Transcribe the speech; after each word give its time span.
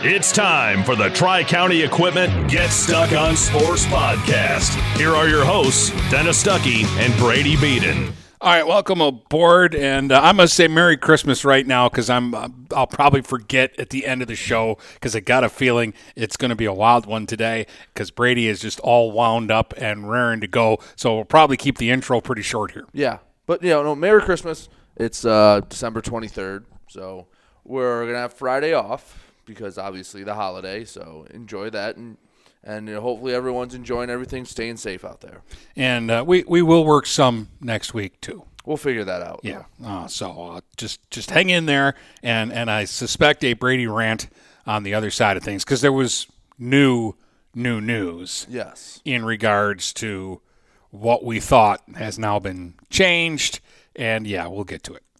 It's 0.00 0.30
time 0.30 0.84
for 0.84 0.94
the 0.94 1.08
Tri 1.08 1.42
County 1.42 1.82
Equipment 1.82 2.48
Get 2.48 2.70
Stuck 2.70 3.10
on 3.10 3.36
Sports 3.36 3.84
podcast. 3.86 4.76
Here 4.96 5.10
are 5.10 5.28
your 5.28 5.44
hosts, 5.44 5.90
Dennis 6.08 6.40
Stuckey 6.40 6.84
and 7.00 7.12
Brady 7.18 7.56
Beaton. 7.56 8.12
All 8.40 8.52
right, 8.52 8.64
welcome 8.64 9.00
aboard, 9.00 9.74
and 9.74 10.12
uh, 10.12 10.20
I'm 10.22 10.36
gonna 10.36 10.46
say 10.46 10.68
Merry 10.68 10.96
Christmas 10.96 11.44
right 11.44 11.66
now 11.66 11.88
because 11.88 12.08
I'm 12.08 12.32
uh, 12.32 12.48
I'll 12.76 12.86
probably 12.86 13.22
forget 13.22 13.76
at 13.76 13.90
the 13.90 14.06
end 14.06 14.22
of 14.22 14.28
the 14.28 14.36
show 14.36 14.78
because 14.94 15.16
I 15.16 15.20
got 15.20 15.42
a 15.42 15.48
feeling 15.48 15.92
it's 16.14 16.36
gonna 16.36 16.54
be 16.54 16.66
a 16.66 16.72
wild 16.72 17.04
one 17.06 17.26
today 17.26 17.66
because 17.92 18.12
Brady 18.12 18.46
is 18.46 18.60
just 18.60 18.78
all 18.78 19.10
wound 19.10 19.50
up 19.50 19.74
and 19.78 20.08
raring 20.08 20.40
to 20.42 20.46
go. 20.46 20.78
So 20.94 21.16
we'll 21.16 21.24
probably 21.24 21.56
keep 21.56 21.78
the 21.78 21.90
intro 21.90 22.20
pretty 22.20 22.42
short 22.42 22.70
here. 22.70 22.86
Yeah, 22.92 23.18
but 23.46 23.64
you 23.64 23.70
know, 23.70 23.82
no, 23.82 23.96
Merry 23.96 24.22
Christmas. 24.22 24.68
It's 24.96 25.24
uh, 25.24 25.62
December 25.68 26.02
23rd, 26.02 26.66
so 26.86 27.26
we're 27.64 28.06
gonna 28.06 28.18
have 28.18 28.34
Friday 28.34 28.72
off 28.72 29.27
because 29.48 29.78
obviously 29.78 30.22
the 30.22 30.34
holiday. 30.34 30.84
So 30.84 31.26
enjoy 31.30 31.70
that, 31.70 31.96
and 31.96 32.16
and 32.62 32.88
hopefully 32.88 33.34
everyone's 33.34 33.74
enjoying 33.74 34.10
everything, 34.10 34.44
staying 34.44 34.76
safe 34.76 35.04
out 35.04 35.22
there. 35.22 35.40
And 35.74 36.10
uh, 36.10 36.24
we 36.24 36.44
we 36.46 36.62
will 36.62 36.84
work 36.84 37.06
some 37.06 37.48
next 37.60 37.94
week 37.94 38.20
too. 38.20 38.44
We'll 38.64 38.76
figure 38.76 39.04
that 39.04 39.22
out. 39.22 39.40
Yeah. 39.42 39.64
Uh, 39.84 40.06
so 40.06 40.40
uh, 40.40 40.60
just 40.76 41.10
just 41.10 41.30
hang 41.30 41.50
in 41.50 41.66
there, 41.66 41.94
and 42.22 42.52
and 42.52 42.70
I 42.70 42.84
suspect 42.84 43.42
a 43.42 43.54
Brady 43.54 43.88
rant 43.88 44.28
on 44.66 44.82
the 44.82 44.94
other 44.94 45.10
side 45.10 45.36
of 45.36 45.42
things 45.42 45.64
because 45.64 45.80
there 45.80 45.92
was 45.92 46.28
new 46.58 47.14
new 47.54 47.80
news. 47.80 48.46
Yes. 48.48 49.00
In 49.04 49.24
regards 49.24 49.92
to 49.94 50.42
what 50.90 51.24
we 51.24 51.40
thought 51.40 51.82
has 51.96 52.18
now 52.18 52.38
been 52.38 52.74
changed, 52.90 53.60
and 53.96 54.26
yeah, 54.26 54.46
we'll 54.46 54.64
get 54.64 54.82
to 54.84 54.94
it. 54.94 55.02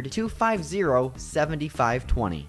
250 0.00 1.12
7520. 1.16 2.48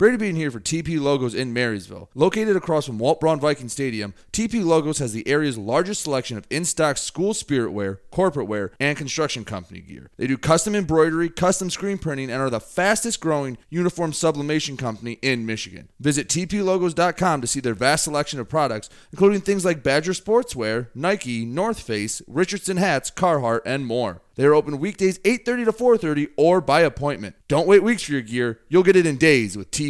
Brady 0.00 0.16
Beaton 0.16 0.36
here 0.36 0.50
for 0.50 0.60
TP 0.60 0.98
Logos 0.98 1.34
in 1.34 1.52
Marysville. 1.52 2.08
Located 2.14 2.56
across 2.56 2.86
from 2.86 2.98
Walt 2.98 3.20
Braun 3.20 3.38
Viking 3.38 3.68
Stadium, 3.68 4.14
TP 4.32 4.64
Logos 4.64 4.96
has 4.96 5.12
the 5.12 5.28
area's 5.28 5.58
largest 5.58 6.04
selection 6.04 6.38
of 6.38 6.46
in-stock 6.48 6.96
school 6.96 7.34
spirit 7.34 7.72
wear, 7.72 8.00
corporate 8.10 8.48
wear, 8.48 8.72
and 8.80 8.96
construction 8.96 9.44
company 9.44 9.80
gear. 9.80 10.08
They 10.16 10.26
do 10.26 10.38
custom 10.38 10.74
embroidery, 10.74 11.28
custom 11.28 11.68
screen 11.68 11.98
printing, 11.98 12.30
and 12.30 12.40
are 12.40 12.48
the 12.48 12.60
fastest 12.60 13.20
growing 13.20 13.58
uniform 13.68 14.14
sublimation 14.14 14.78
company 14.78 15.18
in 15.20 15.44
Michigan. 15.44 15.90
Visit 16.00 16.28
tplogos.com 16.28 17.42
to 17.42 17.46
see 17.46 17.60
their 17.60 17.74
vast 17.74 18.04
selection 18.04 18.40
of 18.40 18.48
products, 18.48 18.88
including 19.12 19.42
things 19.42 19.66
like 19.66 19.82
Badger 19.82 20.12
Sportswear, 20.12 20.88
Nike, 20.94 21.44
North 21.44 21.80
Face, 21.80 22.22
Richardson 22.26 22.78
hats, 22.78 23.10
Carhartt, 23.10 23.60
and 23.66 23.84
more. 23.84 24.22
They 24.36 24.46
are 24.46 24.54
open 24.54 24.78
weekdays 24.78 25.18
8:30 25.18 25.66
to 25.66 25.72
4:30 25.72 26.28
or 26.38 26.62
by 26.62 26.80
appointment. 26.80 27.34
Don't 27.46 27.66
wait 27.66 27.82
weeks 27.82 28.04
for 28.04 28.12
your 28.12 28.22
gear. 28.22 28.60
You'll 28.70 28.82
get 28.82 28.96
it 28.96 29.04
in 29.04 29.18
days 29.18 29.54
with 29.54 29.70
TP 29.70 29.89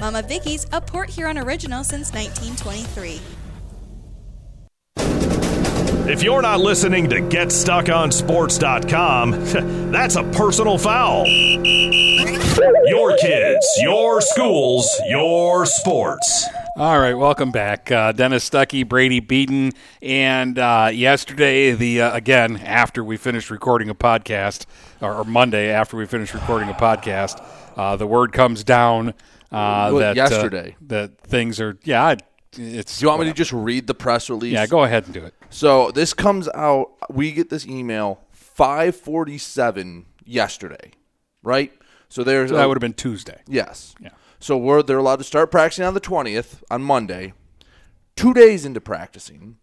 Mama 0.00 0.22
Vicky's, 0.22 0.66
a 0.72 0.80
Port 0.80 1.10
Huron 1.10 1.36
original 1.36 1.84
since 1.84 2.14
1923. 2.14 3.20
If 6.10 6.22
you're 6.22 6.40
not 6.40 6.60
listening 6.60 7.10
to 7.10 7.16
GetStuckOnSports.com, 7.16 9.30
that's 9.92 10.16
a 10.16 10.24
personal 10.24 10.78
foul. 10.78 11.26
Your 11.26 13.18
kids, 13.18 13.66
your 13.80 14.22
schools, 14.22 14.88
your 15.06 15.66
sports. 15.66 16.46
All 16.76 16.98
right, 16.98 17.14
welcome 17.14 17.52
back, 17.52 17.92
uh, 17.92 18.12
Dennis 18.12 18.48
Stuckey, 18.48 18.88
Brady 18.88 19.20
Beaton, 19.20 19.72
and 20.00 20.58
uh, 20.58 20.88
yesterday, 20.92 21.72
the 21.72 22.00
uh, 22.00 22.16
again 22.16 22.56
after 22.56 23.04
we 23.04 23.18
finished 23.18 23.50
recording 23.50 23.90
a 23.90 23.94
podcast, 23.94 24.64
or, 25.02 25.14
or 25.14 25.24
Monday 25.24 25.68
after 25.68 25.98
we 25.98 26.06
finished 26.06 26.32
recording 26.32 26.70
a 26.70 26.74
podcast, 26.74 27.44
uh, 27.76 27.96
the 27.96 28.06
word 28.06 28.32
comes 28.32 28.64
down 28.64 29.12
uh, 29.52 29.90
that 29.98 30.10
uh, 30.10 30.14
yesterday? 30.14 30.76
that 30.82 31.20
things 31.20 31.60
are 31.60 31.78
yeah, 31.84 32.14
it's. 32.56 32.98
Do 32.98 33.04
you 33.04 33.08
want 33.08 33.20
me 33.22 33.26
to 33.26 33.32
just 33.32 33.52
read 33.52 33.86
the 33.86 33.94
press 33.94 34.30
release? 34.30 34.52
Yeah, 34.52 34.66
go 34.66 34.84
ahead 34.84 35.04
and 35.04 35.14
do 35.14 35.24
it. 35.24 35.34
So 35.50 35.90
this 35.90 36.14
comes 36.14 36.48
out. 36.54 36.92
We 37.10 37.32
get 37.32 37.50
this 37.50 37.66
email 37.66 38.20
5:47 38.58 40.04
yesterday, 40.24 40.92
right? 41.42 41.72
So 42.08 42.24
there's 42.24 42.50
So 42.50 42.56
that 42.56 42.66
would 42.66 42.76
have 42.76 42.80
been 42.80 42.92
Tuesday. 42.94 43.40
yes. 43.46 43.94
Yeah. 44.00 44.10
So 44.38 44.56
we're 44.56 44.82
they're 44.82 44.98
allowed 44.98 45.16
to 45.16 45.24
start 45.24 45.50
practicing 45.50 45.84
on 45.84 45.94
the 45.94 46.00
20th 46.00 46.62
on 46.70 46.82
Monday. 46.82 47.34
Two 48.16 48.32
days 48.34 48.64
into 48.64 48.80
practicing, 48.80 49.56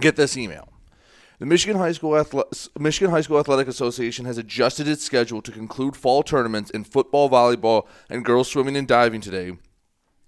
get 0.00 0.16
this 0.16 0.36
email. 0.36 0.68
The 1.44 1.50
Michigan 1.50 1.76
High 1.76 1.92
School 1.92 2.12
Athle- 2.12 2.70
Michigan 2.80 3.10
High 3.10 3.20
School 3.20 3.38
Athletic 3.38 3.68
Association 3.68 4.24
has 4.24 4.38
adjusted 4.38 4.88
its 4.88 5.04
schedule 5.04 5.42
to 5.42 5.52
conclude 5.52 5.94
fall 5.94 6.22
tournaments 6.22 6.70
in 6.70 6.84
football, 6.84 7.28
volleyball, 7.28 7.86
and 8.08 8.24
girls 8.24 8.48
swimming 8.48 8.78
and 8.78 8.88
diving 8.88 9.20
today 9.20 9.58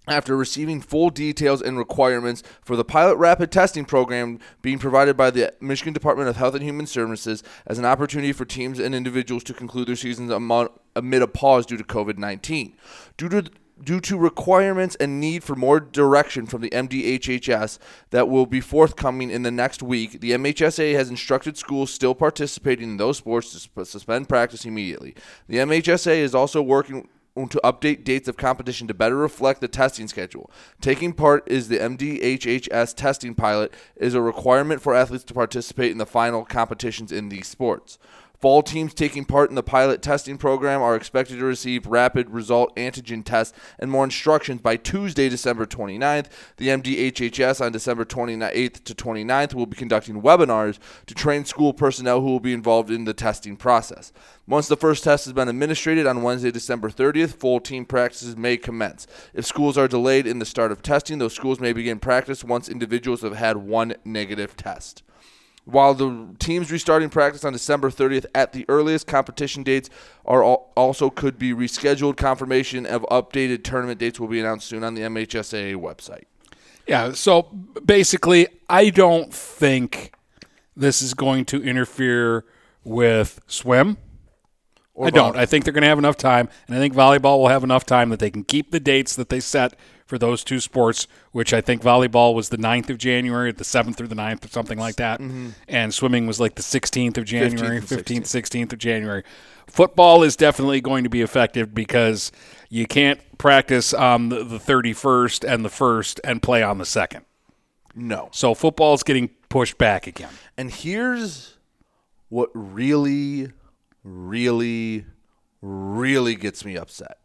after 0.07 0.37
receiving 0.37 0.83
full 0.83 1.09
details 1.09 1.63
and 1.63 1.79
requirements 1.79 2.43
for 2.63 2.77
the 2.77 2.85
pilot 2.85 3.17
rapid 3.17 3.51
testing 3.51 3.87
program 3.87 4.39
being 4.61 4.79
provided 4.79 5.17
by 5.17 5.31
the 5.31 5.55
Michigan 5.59 5.95
Department 5.95 6.29
of 6.29 6.37
Health 6.37 6.55
and 6.55 6.63
Human 6.63 6.87
Services 6.87 7.43
as 7.67 7.79
an 7.79 7.87
opportunity 7.87 8.35
for 8.35 8.45
teams 8.45 8.79
and 8.79 8.95
individuals 8.95 9.43
to 9.45 9.55
conclude 9.55 9.89
their 9.89 9.97
seasons 9.97 10.31
amid 10.31 11.23
a 11.23 11.27
pause 11.27 11.65
due 11.65 11.79
to 11.79 11.85
COVID 11.85 12.19
19. 12.19 12.77
Due 13.17 13.29
to 13.31 13.51
Due 13.83 14.01
to 14.01 14.17
requirements 14.17 14.97
and 14.97 15.21
need 15.21 15.45
for 15.45 15.55
more 15.55 15.79
direction 15.79 16.47
from 16.47 16.63
the 16.63 16.71
MDHHS 16.71 17.79
that 18.09 18.27
will 18.27 18.47
be 18.47 18.61
forthcoming 18.61 19.31
in 19.31 19.43
the 19.43 19.51
next 19.51 19.83
week, 19.83 20.21
the 20.21 20.31
MHSAA 20.31 20.95
has 20.95 21.11
instructed 21.11 21.59
schools 21.59 21.91
still 21.91 22.15
participating 22.15 22.91
in 22.91 22.97
those 22.97 23.19
sports 23.19 23.53
to 23.53 23.59
sp- 23.61 23.85
suspend 23.85 24.31
practice 24.31 24.65
immediately. 24.65 25.15
The 25.47 25.59
MHSAA 25.59 26.19
is 26.19 26.35
also 26.35 26.63
working 26.63 27.09
to 27.37 27.61
update 27.63 28.03
dates 28.03 28.29
of 28.29 28.39
competition 28.39 28.89
to 28.89 28.95
better 28.95 29.17
reflect 29.17 29.61
the 29.61 29.69
testing 29.69 30.09
schedule. 30.09 30.51
Taking 30.81 31.13
part 31.13 31.47
is 31.47 31.69
the 31.69 31.79
MDHHS 31.79 32.95
testing 32.95 33.35
pilot 33.35 33.75
is 33.97 34.15
a 34.15 34.23
requirement 34.23 34.81
for 34.81 34.95
athletes 34.95 35.25
to 35.25 35.35
participate 35.35 35.93
in 35.93 35.99
the 35.99 36.07
final 36.07 36.47
competitions 36.47 37.13
in 37.13 37.29
these 37.29 37.47
sports. 37.47 37.99
Fall 38.41 38.63
teams 38.63 38.95
taking 38.95 39.25
part 39.25 39.51
in 39.51 39.57
the 39.57 39.63
pilot 39.63 40.03
testing 40.03 40.39
program 40.39 40.83
are 40.83 40.97
expected 40.97 41.39
to 41.39 41.45
receive 41.45 41.87
rapid 41.87 42.31
result 42.31 42.75
antigen 42.77 43.25
tests 43.25 43.57
and 43.79 43.91
more 43.91 44.05
instructions 44.05 44.61
by 44.61 44.77
Tuesday, 44.77 45.29
December 45.29 45.67
29th. 45.67 46.27
The 46.57 46.69
MDHHS 46.69 47.65
on 47.65 47.73
December 47.73 48.05
28th 48.05 48.85
to 48.85 48.95
29th 48.95 49.55
will 49.55 49.67
be 49.67 49.77
conducting 49.77 50.23
webinars 50.23 50.79
to 51.07 51.15
train 51.15 51.45
school 51.45 51.73
personnel 51.73 52.21
who 52.21 52.27
will 52.27 52.41
be 52.41 52.53
involved 52.53 52.91
in 52.91 53.05
the 53.05 53.15
testing 53.15 53.57
process. 53.57 54.13
Once 54.47 54.69
the 54.69 54.77
first 54.77 55.03
test 55.03 55.25
has 55.25 55.33
been 55.33 55.49
administered 55.49 56.07
on 56.07 56.23
Wednesday, 56.23 56.51
December 56.51 56.89
30th, 56.89 57.35
full 57.35 57.59
team 57.59 57.85
practices 57.85 58.37
may 58.37 58.57
commence. 58.57 59.07
If 59.35 59.45
schools 59.45 59.77
are 59.77 59.89
delayed 59.89 60.27
in 60.27 60.39
the 60.39 60.45
start 60.45 60.73
of 60.73 60.83
testing, 60.83 61.19
those 61.19 61.35
schools 61.35 61.59
may 61.59 61.73
begin 61.73 61.99
practice 61.99 62.45
once 62.45 62.69
individuals 62.69 63.23
have 63.23 63.37
had 63.37 63.57
one 63.57 63.95
negative 64.05 64.57
test. 64.57 65.03
While 65.67 65.95
the 65.95 66.29
teams 66.39 66.71
restarting 66.71 67.11
practice 67.11 67.45
on 67.45 67.53
December 67.53 67.91
30th 67.91 68.25
at 68.37 68.53
the 68.53 68.65
earliest, 68.69 69.09
competition 69.09 69.65
dates 69.65 69.91
are 70.25 70.45
al- 70.45 70.71
also 70.77 71.11
could 71.11 71.41
be 71.41 71.53
rescheduled. 71.53 72.17
Confirmation 72.17 72.87
of 72.87 73.03
updated 73.11 73.65
tournament 73.65 73.99
dates 73.99 74.21
will 74.21 74.29
be 74.29 74.39
announced 74.39 74.69
soon 74.69 74.85
on 74.85 74.95
the 74.95 75.03
MHSAA 75.03 75.75
website. 75.75 76.25
Yeah. 76.87 77.13
So 77.13 77.43
basically, 77.85 78.47
I 78.71 78.91
don't 78.91 79.35
think 79.35 80.13
this 80.77 81.03
is 81.03 81.15
going 81.15 81.45
to 81.47 81.61
interfere 81.61 82.45
with 82.85 83.41
swim. 83.49 83.97
I 85.03 85.11
don't. 85.11 85.37
I 85.37 85.47
think 85.47 85.65
they're 85.65 85.75
going 85.75 85.83
to 85.83 85.89
have 85.89 85.99
enough 85.99 86.17
time, 86.17 86.49
and 86.69 86.77
I 86.77 86.79
think 86.79 86.95
volleyball 86.95 87.39
will 87.39 87.49
have 87.49 87.65
enough 87.65 87.85
time 87.85 88.09
that 88.11 88.19
they 88.19 88.31
can 88.31 88.45
keep 88.45 88.71
the 88.71 88.81
dates 88.81 89.15
that 89.17 89.29
they 89.29 89.41
set 89.41 89.75
for 90.07 90.19
those 90.19 90.45
two 90.45 90.61
sports, 90.61 91.09
which 91.33 91.53
I 91.53 91.61
think 91.61 91.83
volleyball 91.83 92.35
was 92.35 92.49
the 92.49 92.57
9th 92.57 92.91
of 92.91 92.99
January, 92.99 93.53
the 93.53 93.65
7th 93.65 94.01
or 94.01 94.07
the 94.07 94.15
9th 94.15 94.45
or 94.45 94.49
something 94.49 94.79
like 94.79 94.97
that, 94.97 95.21
mm-hmm. 95.21 95.51
and 95.69 95.93
swimming 95.93 96.27
was 96.27 96.41
like 96.41 96.55
the 96.55 96.63
16th 96.63 97.19
of 97.19 97.25
January, 97.25 97.81
15th 97.81 97.91
and 98.17 98.25
15th, 98.25 98.43
16th 98.43 98.73
of 98.73 98.79
January. 98.79 99.25
Football 99.67 100.23
is 100.23 100.37
definitely 100.37 100.81
going 100.81 101.03
to 101.03 101.11
be 101.11 101.23
effective 101.23 101.75
because 101.75 102.31
you 102.71 102.87
can't 102.87 103.21
practice 103.37 103.93
on 103.93 104.29
the, 104.29 104.45
the 104.45 104.59
31st 104.59 105.45
and 105.47 105.65
the 105.65 105.69
1st 105.69 106.21
and 106.23 106.41
play 106.41 106.63
on 106.63 106.79
the 106.79 106.85
2nd. 106.85 107.23
No. 107.97 108.29
So 108.33 108.55
football 108.55 108.95
is 108.95 109.03
getting 109.03 109.29
pushed 109.49 109.77
back 109.77 110.07
again. 110.07 110.31
And 110.57 110.71
here's 110.71 111.57
what 112.29 112.51
really, 112.55 113.51
really, 114.05 115.07
really 115.61 116.37
gets 116.37 116.65
me 116.65 116.77
upset. 116.77 117.19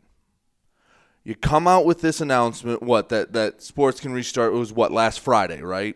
You 1.23 1.35
come 1.35 1.67
out 1.67 1.85
with 1.85 2.01
this 2.01 2.19
announcement, 2.19 2.81
what 2.81 3.09
that 3.09 3.33
that 3.33 3.61
sports 3.61 3.99
can 3.99 4.11
restart. 4.11 4.53
It 4.53 4.57
was 4.57 4.73
what 4.73 4.91
last 4.91 5.19
Friday, 5.19 5.61
right? 5.61 5.95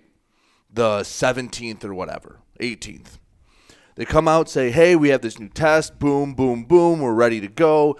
The 0.72 1.04
seventeenth 1.04 1.84
or 1.84 1.94
whatever, 1.94 2.40
eighteenth. 2.60 3.18
They 3.96 4.06
come 4.06 4.28
out 4.28 4.50
say, 4.50 4.72
"Hey, 4.72 4.96
we 4.96 5.10
have 5.10 5.22
this 5.22 5.40
new 5.40 5.50
test. 5.50 5.98
Boom, 6.00 6.34
boom, 6.34 6.66
boom. 6.66 7.00
We're 7.00 7.14
ready 7.14 7.42
to 7.42 7.48
go. 7.48 7.98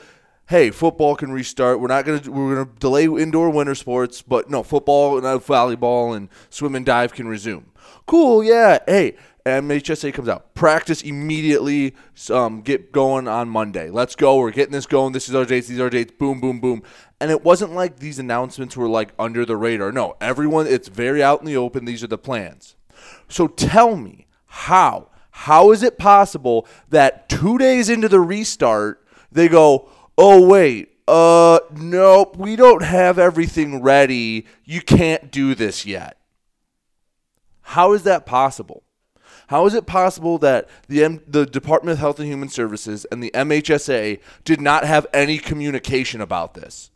Hey, 0.48 0.70
football 0.70 1.16
can 1.16 1.32
restart. 1.32 1.80
We're 1.80 1.88
not 1.88 2.06
gonna 2.06 2.22
we're 2.30 2.56
gonna 2.56 2.70
delay 2.80 3.06
indoor 3.06 3.50
winter 3.50 3.74
sports, 3.74 4.22
but 4.22 4.48
no, 4.48 4.62
football 4.62 5.18
and 5.18 5.26
uh, 5.26 5.40
volleyball 5.40 6.16
and 6.16 6.30
swim 6.52 6.76
and 6.76 6.86
dive 6.86 7.14
can 7.14 7.28
resume. 7.28 7.72
Cool, 8.06 8.44
yeah. 8.44 8.78
Hey, 8.86 9.16
MHSAA 9.46 10.12
comes 10.12 10.28
out. 10.28 10.56
Practice 10.56 11.04
immediately. 11.04 11.96
Um, 12.32 12.62
get 12.62 12.92
going 12.92 13.28
on 13.28 13.48
Monday. 13.48 13.92
Let's 13.92 14.16
go. 14.16 14.38
We're 14.38 14.52
getting 14.52 14.72
this 14.72 14.88
going. 14.88 15.14
This 15.14 15.30
is 15.30 15.36
our 15.36 15.46
dates. 15.46 15.68
These 15.68 15.80
are 15.80 15.84
our 15.84 15.90
dates. 15.90 16.14
Boom, 16.18 16.40
boom, 16.40 16.60
boom. 16.60 16.82
And 17.22 17.30
it 17.30 17.44
wasn't 17.44 17.74
like 17.74 18.00
these 18.00 18.18
announcements 18.18 18.76
were 18.76 18.88
like 18.88 19.14
under 19.20 19.46
the 19.46 19.56
radar. 19.56 19.92
No, 19.92 20.16
everyone. 20.20 20.66
It's 20.66 20.88
very 20.88 21.22
out 21.22 21.42
in 21.42 21.46
the 21.46 21.58
open. 21.58 21.86
These 21.86 22.04
are 22.04 22.08
the 22.08 22.18
plans. 22.18 22.76
So 23.30 23.48
tell 23.48 23.96
me 23.96 24.26
how. 24.48 25.10
How 25.30 25.72
is 25.72 25.84
it 25.84 26.00
possible 26.00 26.66
that 26.90 27.28
two 27.28 27.58
days 27.58 27.90
into 27.90 28.08
the 28.08 28.22
restart, 28.22 29.06
they 29.32 29.50
go, 29.50 29.90
oh, 30.18 30.48
wait, 30.48 30.94
uh, 31.10 31.60
nope, 31.76 32.38
we 32.38 32.56
don't 32.56 32.82
have 32.82 33.20
everything 33.20 33.82
ready. 33.84 34.46
You 34.64 34.82
can't 34.82 35.32
do 35.32 35.54
this 35.54 35.86
yet. 35.86 36.18
How 37.62 37.92
is 37.92 38.04
that 38.04 38.26
possible? 38.26 38.85
How 39.48 39.66
is 39.66 39.74
it 39.74 39.86
possible 39.86 40.38
that 40.40 40.68
the 40.88 41.04
M- 41.04 41.22
the 41.28 41.46
Department 41.46 41.94
of 41.94 42.00
Health 42.00 42.20
and 42.20 42.28
Human 42.28 42.50
Services 42.50 43.06
and 43.12 43.22
the 43.22 43.32
MHSA 43.34 44.20
did 44.44 44.62
not 44.62 44.84
have 44.86 45.08
any 45.14 45.38
communication 45.38 46.22
about 46.22 46.54
this? 46.54 46.92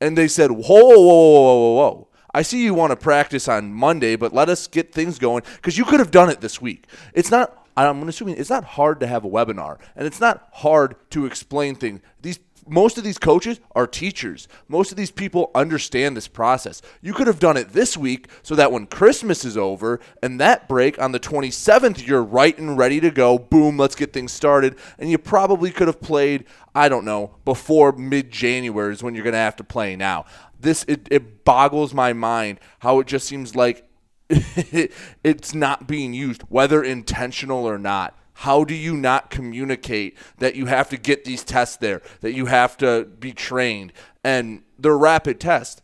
And 0.00 0.16
they 0.16 0.28
said, 0.28 0.50
whoa, 0.50 0.62
whoa, 0.66 1.00
whoa, 1.00 1.32
whoa, 1.32 1.56
whoa, 1.56 1.74
whoa. 1.74 2.08
I 2.34 2.42
see 2.42 2.64
you 2.64 2.74
want 2.74 2.90
to 2.90 2.96
practice 2.96 3.46
on 3.46 3.72
Monday, 3.72 4.16
but 4.16 4.32
let 4.32 4.48
us 4.48 4.66
get 4.66 4.92
things 4.92 5.18
going 5.18 5.42
because 5.56 5.76
you 5.76 5.84
could 5.84 6.00
have 6.00 6.10
done 6.10 6.30
it 6.30 6.40
this 6.40 6.60
week. 6.60 6.86
It's 7.12 7.30
not. 7.30 7.58
I'm 7.76 8.06
assuming 8.06 8.36
it's 8.36 8.50
not 8.50 8.64
hard 8.64 9.00
to 9.00 9.06
have 9.06 9.24
a 9.24 9.28
webinar, 9.28 9.78
and 9.96 10.06
it's 10.06 10.20
not 10.20 10.48
hard 10.52 10.96
to 11.10 11.24
explain 11.24 11.74
things. 11.74 12.00
These 12.20 12.38
most 12.66 12.98
of 12.98 13.04
these 13.04 13.18
coaches 13.18 13.60
are 13.72 13.86
teachers. 13.86 14.48
Most 14.68 14.90
of 14.90 14.96
these 14.96 15.10
people 15.10 15.50
understand 15.54 16.16
this 16.16 16.28
process. 16.28 16.82
You 17.00 17.12
could 17.12 17.26
have 17.26 17.38
done 17.38 17.56
it 17.56 17.70
this 17.72 17.96
week 17.96 18.28
so 18.42 18.54
that 18.54 18.70
when 18.70 18.86
Christmas 18.86 19.44
is 19.44 19.56
over 19.56 20.00
and 20.22 20.40
that 20.40 20.68
break 20.68 21.00
on 21.00 21.12
the 21.12 21.20
27th, 21.20 22.06
you're 22.06 22.22
right 22.22 22.56
and 22.56 22.78
ready 22.78 23.00
to 23.00 23.10
go. 23.10 23.38
Boom, 23.38 23.76
let's 23.76 23.94
get 23.94 24.12
things 24.12 24.32
started. 24.32 24.76
And 24.98 25.10
you 25.10 25.18
probably 25.18 25.70
could 25.70 25.88
have 25.88 26.00
played, 26.00 26.44
I 26.74 26.88
don't 26.88 27.04
know, 27.04 27.36
before 27.44 27.92
mid 27.92 28.30
January 28.30 28.92
is 28.92 29.02
when 29.02 29.14
you're 29.14 29.24
going 29.24 29.32
to 29.32 29.38
have 29.38 29.56
to 29.56 29.64
play 29.64 29.96
now. 29.96 30.24
This, 30.58 30.84
it, 30.86 31.08
it 31.10 31.44
boggles 31.44 31.92
my 31.92 32.12
mind 32.12 32.60
how 32.78 33.00
it 33.00 33.06
just 33.06 33.26
seems 33.26 33.56
like 33.56 33.88
it's 34.28 35.54
not 35.54 35.86
being 35.86 36.14
used, 36.14 36.42
whether 36.42 36.82
intentional 36.82 37.68
or 37.68 37.78
not. 37.78 38.16
How 38.42 38.64
do 38.64 38.74
you 38.74 38.96
not 38.96 39.30
communicate 39.30 40.18
that 40.38 40.56
you 40.56 40.66
have 40.66 40.88
to 40.88 40.96
get 40.96 41.24
these 41.24 41.44
tests 41.44 41.76
there, 41.76 42.02
that 42.22 42.32
you 42.32 42.46
have 42.46 42.76
to 42.78 43.04
be 43.04 43.32
trained, 43.32 43.92
and 44.24 44.64
they're 44.76 44.98
rapid 44.98 45.38
tests? 45.38 45.80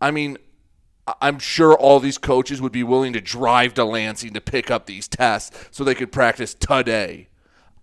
I 0.00 0.10
mean, 0.10 0.38
I'm 1.20 1.38
sure 1.38 1.74
all 1.74 2.00
these 2.00 2.16
coaches 2.16 2.62
would 2.62 2.72
be 2.72 2.84
willing 2.84 3.12
to 3.12 3.20
drive 3.20 3.74
to 3.74 3.84
Lansing 3.84 4.32
to 4.32 4.40
pick 4.40 4.70
up 4.70 4.86
these 4.86 5.06
tests 5.06 5.68
so 5.70 5.84
they 5.84 5.94
could 5.94 6.10
practice 6.10 6.54
today. 6.54 7.28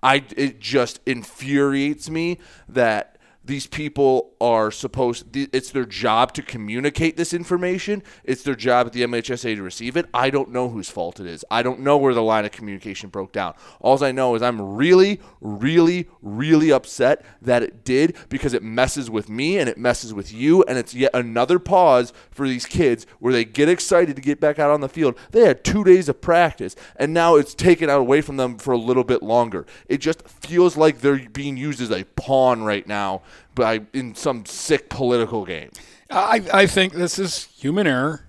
I 0.01 0.23
it 0.35 0.59
just 0.59 0.99
infuriates 1.05 2.09
me 2.09 2.39
that 2.67 3.17
these 3.43 3.65
people 3.65 4.33
are 4.39 4.69
supposed 4.69 5.35
it's 5.35 5.71
their 5.71 5.85
job 5.85 6.33
to 6.33 6.43
communicate 6.43 7.17
this 7.17 7.33
information. 7.33 8.03
It's 8.23 8.43
their 8.43 8.55
job 8.55 8.87
at 8.87 8.93
the 8.93 9.01
mhsa 9.01 9.55
to 9.55 9.63
receive 9.63 9.97
it. 9.97 10.05
I 10.13 10.29
don't 10.29 10.51
know 10.51 10.69
whose 10.69 10.89
fault 10.89 11.19
it 11.19 11.25
is. 11.25 11.43
I 11.49 11.63
don't 11.63 11.79
know 11.79 11.97
where 11.97 12.13
the 12.13 12.21
line 12.21 12.45
of 12.45 12.51
communication 12.51 13.09
broke 13.09 13.31
down. 13.31 13.55
All 13.79 14.01
i 14.03 14.11
know 14.11 14.35
is 14.35 14.41
i'm 14.41 14.61
really 14.61 15.19
really 15.41 16.07
really 16.21 16.71
upset 16.71 17.25
that 17.41 17.63
it 17.63 17.83
did 17.83 18.15
because 18.29 18.53
it 18.53 18.63
messes 18.63 19.09
with 19.09 19.27
me 19.27 19.57
and 19.57 19.67
it 19.67 19.77
messes 19.77 20.13
with 20.13 20.31
you. 20.31 20.63
And 20.63 20.77
it's 20.77 20.93
yet 20.93 21.11
another 21.13 21.57
pause 21.57 22.13
for 22.29 22.47
these 22.47 22.65
kids 22.65 23.07
where 23.19 23.33
they 23.33 23.43
get 23.43 23.69
excited 23.69 24.15
to 24.15 24.21
get 24.21 24.39
back 24.39 24.59
out 24.59 24.71
on 24.71 24.81
the 24.81 24.89
field. 24.89 25.17
They 25.31 25.45
had 25.45 25.63
two 25.63 25.83
days 25.83 26.07
of 26.09 26.21
practice 26.21 26.75
and 26.95 27.13
now 27.13 27.35
it's 27.35 27.55
taken 27.55 27.89
out 27.89 28.01
away 28.01 28.21
from 28.21 28.37
them 28.37 28.57
for 28.57 28.71
a 28.71 28.77
little 28.77 29.03
bit 29.03 29.23
longer. 29.23 29.65
It 29.87 29.97
just 29.97 30.27
feels 30.27 30.77
like 30.77 30.99
they're 30.99 31.27
being 31.29 31.57
used 31.57 31.81
as 31.81 31.91
a 31.91 32.03
pawn 32.03 32.63
right 32.63 32.85
now 32.87 33.23
by 33.55 33.81
in 33.93 34.15
some 34.15 34.45
sick 34.45 34.89
political 34.89 35.45
game. 35.45 35.71
I, 36.09 36.43
I 36.53 36.67
think 36.67 36.93
this 36.93 37.17
is 37.19 37.45
human 37.57 37.87
error. 37.87 38.25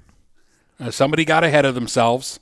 Uh, 0.78 0.90
somebody 0.90 1.24
got 1.24 1.44
ahead 1.44 1.64
of 1.64 1.74
themselves. 1.74 2.38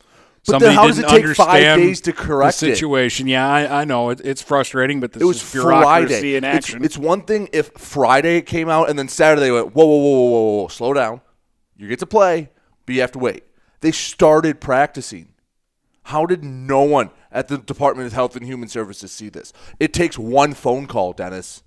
But 0.47 0.53
somebody 0.53 0.69
then 0.71 0.75
how 0.77 0.87
does 0.87 0.97
didn't 0.97 1.15
it 1.15 1.27
take 1.27 1.37
five 1.37 1.77
days 1.77 2.01
to 2.03 2.13
correct 2.15 2.61
the 2.61 2.71
it? 2.71 2.75
situation. 2.77 3.27
Yeah, 3.29 3.47
I, 3.47 3.83
I 3.83 3.85
know 3.85 4.09
it, 4.09 4.23
it's 4.25 4.41
frustrating, 4.41 4.99
but 4.99 5.13
this 5.13 5.23
It 5.23 5.27
was 5.27 5.43
is 5.43 5.53
bureaucracy 5.53 6.15
Friday. 6.15 6.37
in 6.37 6.45
It's, 6.45 6.57
action. 6.57 6.83
it's 6.85 6.97
one 6.97 7.23
thing 7.23 7.49
if 7.53 7.71
Friday 7.73 8.41
came 8.41 8.71
out 8.71 8.89
and 8.89 8.99
then 8.99 9.09
Saturday 9.09 9.51
went, 9.51 9.75
whoa, 9.75 9.85
whoa, 9.85 9.97
whoa, 9.99 10.11
whoa, 10.11 10.31
whoa, 10.31 10.61
whoa, 10.63 10.69
slow 10.69 10.95
down. 10.95 11.21
You 11.77 11.89
get 11.89 11.99
to 11.99 12.07
play, 12.07 12.49
but 12.87 12.95
you 12.95 13.03
have 13.03 13.13
to 13.13 13.19
wait. 13.19 13.45
They 13.83 13.93
started 13.93 14.61
practicing. 14.61 15.29
How 16.05 16.25
did 16.25 16.43
no 16.43 16.83
one 16.83 17.11
at 17.31 17.49
the 17.49 17.59
Department 17.59 18.07
of 18.07 18.15
Health 18.15 18.35
and 18.35 18.45
Human 18.47 18.69
Services 18.71 19.13
see 19.13 19.29
this? 19.29 19.53
It 19.79 19.93
takes 19.93 20.19
one 20.19 20.55
phone 20.55 20.87
call, 20.87 21.13
Dennis. 21.13 21.63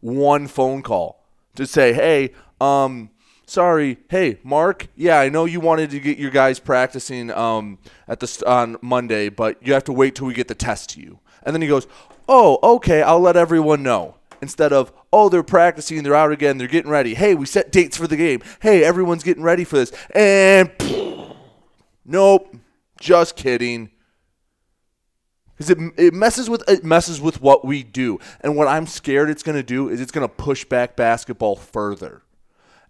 One 0.00 0.46
phone 0.46 0.82
call 0.82 1.24
to 1.56 1.66
say, 1.66 1.92
hey, 1.92 2.32
um, 2.60 3.10
sorry, 3.46 3.98
hey, 4.08 4.38
Mark, 4.44 4.88
yeah, 4.94 5.18
I 5.18 5.28
know 5.28 5.44
you 5.44 5.60
wanted 5.60 5.90
to 5.90 6.00
get 6.00 6.18
your 6.18 6.30
guys 6.30 6.58
practicing 6.58 7.30
um, 7.30 7.78
at 8.06 8.20
the 8.20 8.42
on 8.46 8.76
Monday, 8.80 9.28
but 9.28 9.60
you 9.64 9.72
have 9.72 9.84
to 9.84 9.92
wait 9.92 10.14
till 10.14 10.26
we 10.26 10.34
get 10.34 10.48
the 10.48 10.54
test 10.54 10.90
to 10.90 11.00
you. 11.00 11.18
And 11.42 11.54
then 11.54 11.62
he 11.62 11.68
goes, 11.68 11.86
oh, 12.28 12.58
okay, 12.76 13.02
I'll 13.02 13.20
let 13.20 13.36
everyone 13.36 13.82
know. 13.82 14.16
Instead 14.40 14.72
of, 14.72 14.92
oh, 15.12 15.28
they're 15.28 15.42
practicing, 15.42 16.02
they're 16.02 16.14
out 16.14 16.30
again, 16.30 16.58
they're 16.58 16.68
getting 16.68 16.90
ready. 16.90 17.14
Hey, 17.14 17.34
we 17.34 17.46
set 17.46 17.72
dates 17.72 17.96
for 17.96 18.06
the 18.06 18.16
game. 18.16 18.40
Hey, 18.60 18.84
everyone's 18.84 19.24
getting 19.24 19.42
ready 19.42 19.64
for 19.64 19.76
this. 19.76 19.92
And 20.14 20.70
nope, 22.04 22.54
just 23.00 23.34
kidding. 23.34 23.90
Because 25.58 25.70
it, 25.70 25.78
it 25.96 26.14
messes 26.14 26.48
with 26.48 26.62
it 26.68 26.84
messes 26.84 27.20
with 27.20 27.42
what 27.42 27.64
we 27.64 27.82
do, 27.82 28.20
and 28.42 28.56
what 28.56 28.68
I'm 28.68 28.86
scared 28.86 29.28
it's 29.28 29.42
going 29.42 29.56
to 29.56 29.62
do 29.64 29.88
is 29.88 30.00
it's 30.00 30.12
going 30.12 30.26
to 30.26 30.32
push 30.32 30.64
back 30.64 30.94
basketball 30.94 31.56
further, 31.56 32.22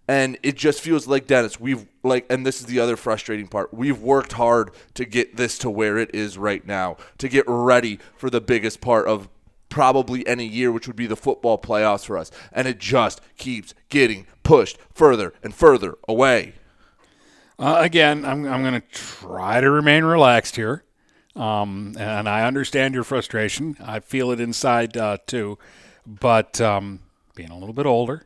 and 0.07 0.37
it 0.43 0.55
just 0.55 0.79
feels 0.79 1.07
like 1.07 1.25
Dennis. 1.25 1.59
We've 1.59 1.87
like, 2.03 2.27
and 2.29 2.45
this 2.45 2.59
is 2.59 2.67
the 2.67 2.79
other 2.79 2.95
frustrating 2.95 3.47
part. 3.47 3.73
We've 3.73 3.99
worked 3.99 4.33
hard 4.33 4.69
to 4.93 5.03
get 5.03 5.35
this 5.35 5.57
to 5.59 5.69
where 5.71 5.97
it 5.97 6.13
is 6.13 6.37
right 6.37 6.63
now, 6.63 6.97
to 7.17 7.27
get 7.27 7.45
ready 7.47 7.97
for 8.15 8.29
the 8.29 8.39
biggest 8.39 8.81
part 8.81 9.07
of 9.07 9.29
probably 9.69 10.27
any 10.27 10.45
year, 10.45 10.71
which 10.71 10.85
would 10.85 10.95
be 10.95 11.07
the 11.07 11.15
football 11.15 11.57
playoffs 11.57 12.05
for 12.05 12.19
us, 12.19 12.29
and 12.51 12.67
it 12.67 12.77
just 12.77 13.19
keeps 13.37 13.73
getting 13.89 14.27
pushed 14.43 14.77
further 14.93 15.33
and 15.41 15.55
further 15.55 15.95
away. 16.07 16.53
Uh, 17.57 17.77
again, 17.79 18.25
I'm, 18.25 18.45
I'm 18.45 18.61
going 18.61 18.79
to 18.79 18.87
try 18.91 19.59
to 19.59 19.71
remain 19.71 20.03
relaxed 20.03 20.55
here. 20.55 20.83
Um, 21.35 21.95
and 21.97 22.27
I 22.27 22.45
understand 22.45 22.93
your 22.93 23.03
frustration. 23.03 23.77
I 23.79 23.99
feel 23.99 24.31
it 24.31 24.39
inside 24.39 24.97
uh, 24.97 25.17
too. 25.25 25.57
But 26.05 26.59
um, 26.59 27.01
being 27.35 27.51
a 27.51 27.57
little 27.57 27.73
bit 27.73 27.85
older, 27.85 28.25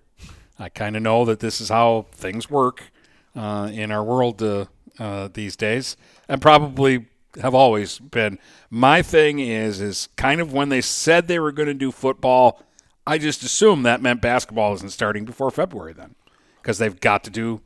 I 0.58 0.70
kind 0.70 0.96
of 0.96 1.02
know 1.02 1.26
that 1.26 1.40
this 1.40 1.60
is 1.60 1.70
how 1.70 2.06
things 2.12 2.50
work 2.50 2.92
uh, 3.36 3.70
in 3.72 3.92
our 3.92 4.04
world 4.04 4.42
uh, 4.42 4.66
uh, 5.00 5.28
these 5.34 5.56
days, 5.56 5.98
and 6.30 6.42
probably 6.42 7.08
have 7.42 7.56
always 7.56 8.00
been. 8.00 8.40
My 8.70 9.02
thing 9.02 9.40
is, 9.40 9.82
is 9.82 10.08
kind 10.16 10.40
of 10.40 10.54
when 10.54 10.70
they 10.70 10.82
said 10.82 11.28
they 11.28 11.40
were 11.40 11.52
going 11.52 11.68
to 11.68 11.74
do 11.74 11.92
football, 11.92 12.62
I 13.06 13.18
just 13.18 13.44
assumed 13.44 13.86
that 13.86 14.02
meant 14.02 14.22
basketball 14.22 14.74
isn't 14.76 14.92
starting 14.92 15.26
before 15.26 15.52
February 15.52 15.94
then, 15.94 16.16
because 16.62 16.78
they've 16.78 17.00
got 17.00 17.24
to 17.26 17.30
do 17.30 17.62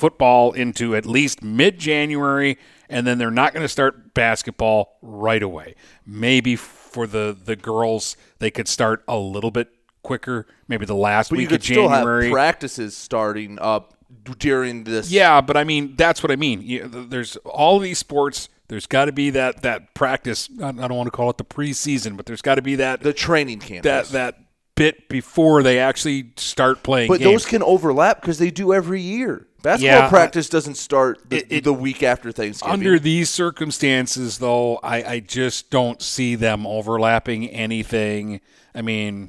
football 0.00 0.52
into 0.52 0.96
at 0.96 1.06
least 1.06 1.42
mid 1.42 1.78
January, 1.78 2.58
and 2.88 3.06
then 3.06 3.18
they're 3.18 3.30
not 3.30 3.52
going 3.52 3.62
to 3.62 3.68
start 3.68 4.14
basketball 4.14 4.96
right 5.02 5.42
away. 5.42 5.74
Maybe 6.06 6.56
for 6.56 7.06
the, 7.06 7.36
the 7.44 7.54
girls, 7.54 8.16
they 8.38 8.50
could 8.50 8.66
start 8.66 9.04
a 9.06 9.16
little 9.18 9.50
bit 9.50 9.68
quicker, 10.02 10.46
maybe 10.66 10.86
the 10.86 10.94
last 10.94 11.30
But 11.30 11.38
week 11.38 11.48
could 11.50 11.60
of 11.60 11.64
still 11.64 11.88
January. 11.88 12.24
have 12.26 12.32
practices 12.32 12.96
starting 12.96 13.58
up 13.60 13.94
during 14.38 14.84
this. 14.84 15.10
Yeah, 15.10 15.40
but 15.40 15.56
I 15.56 15.64
mean 15.64 15.94
that's 15.96 16.22
what 16.22 16.32
I 16.32 16.36
mean. 16.36 16.62
You, 16.62 16.88
there's 16.88 17.36
all 17.44 17.78
these 17.78 17.98
sports. 17.98 18.48
There's 18.68 18.86
got 18.86 19.04
to 19.06 19.12
be 19.12 19.30
that 19.30 19.62
that 19.62 19.94
practice. 19.94 20.48
I 20.62 20.68
I 20.68 20.72
don't 20.72 20.94
want 20.94 21.06
to 21.08 21.10
call 21.12 21.30
it 21.30 21.38
the 21.38 21.44
preseason, 21.44 22.16
but 22.16 22.26
there's 22.26 22.42
got 22.42 22.56
to 22.56 22.62
be 22.62 22.76
that 22.76 23.02
the 23.02 23.12
training 23.12 23.60
camp. 23.60 23.84
that 23.84 24.06
that 24.06 24.38
bit 24.80 25.08
before 25.10 25.62
they 25.62 25.78
actually 25.78 26.30
start 26.36 26.82
playing. 26.82 27.08
But 27.08 27.18
games. 27.18 27.30
those 27.30 27.46
can 27.46 27.62
overlap 27.62 28.20
because 28.22 28.38
they 28.38 28.50
do 28.50 28.72
every 28.72 29.02
year. 29.02 29.46
Basketball 29.62 29.98
Yeah, 29.98 30.08
practice 30.08 30.48
doesn't 30.48 30.76
start 30.76 31.28
the, 31.28 31.36
It- 31.36 31.46
it- 31.50 31.64
the 31.64 31.74
week 31.74 32.02
after 32.02 32.32
Thanksgiving. 32.32 32.72
Under 32.72 32.98
these 32.98 33.28
circumstances, 33.28 34.38
though, 34.38 34.78
I, 34.78 35.02
I 35.02 35.20
just 35.20 35.70
don't 35.70 36.00
see 36.00 36.34
them 36.34 36.66
overlapping 36.66 37.46
anything. 37.48 38.40
I 38.74 38.80
mean, 38.80 39.28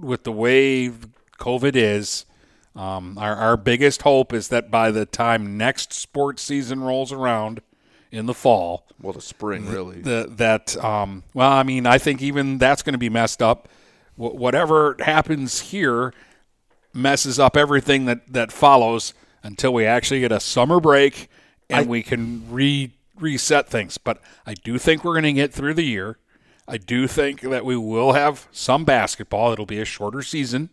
with 0.00 0.22
the 0.22 0.30
way 0.30 0.92
COVID 1.40 1.74
is, 1.74 2.24
um, 2.76 3.18
our, 3.18 3.34
our 3.34 3.56
biggest 3.56 4.02
hope 4.02 4.32
is 4.32 4.48
that 4.48 4.70
by 4.70 4.92
the 4.92 5.04
time 5.04 5.56
next 5.58 5.92
sports 5.92 6.42
season 6.42 6.80
rolls 6.80 7.10
around 7.10 7.60
in 8.12 8.26
the 8.26 8.34
fall, 8.34 8.86
well, 9.00 9.12
the 9.12 9.20
spring 9.20 9.66
really. 9.68 10.00
the, 10.00 10.32
that 10.36 10.76
um, 10.84 11.24
well, 11.34 11.50
I 11.50 11.64
mean, 11.64 11.86
I 11.86 11.98
think 11.98 12.22
even 12.22 12.58
that's 12.58 12.82
going 12.82 12.94
to 12.94 12.98
be 12.98 13.10
messed 13.10 13.42
up. 13.42 13.68
Wh- 14.22 14.34
whatever 14.36 14.96
happens 15.00 15.60
here 15.70 16.12
messes 16.94 17.38
up 17.38 17.56
everything 17.56 18.04
that 18.04 18.32
that 18.32 18.52
follows 18.52 19.14
until 19.42 19.72
we 19.74 19.84
actually 19.84 20.20
get 20.20 20.30
a 20.30 20.40
summer 20.40 20.78
break 20.78 21.28
and 21.68 21.86
I- 21.86 21.88
we 21.88 22.02
can 22.02 22.44
re 22.50 22.92
reset 23.18 23.68
things. 23.68 23.98
But 23.98 24.20
I 24.46 24.54
do 24.54 24.78
think 24.78 25.04
we're 25.04 25.14
going 25.14 25.24
to 25.24 25.32
get 25.32 25.52
through 25.52 25.74
the 25.74 25.84
year. 25.84 26.18
I 26.68 26.76
do 26.76 27.06
think 27.06 27.40
that 27.40 27.64
we 27.64 27.76
will 27.76 28.12
have 28.12 28.48
some 28.52 28.84
basketball. 28.84 29.52
It'll 29.52 29.66
be 29.66 29.80
a 29.80 29.84
shorter 29.84 30.22
season. 30.22 30.70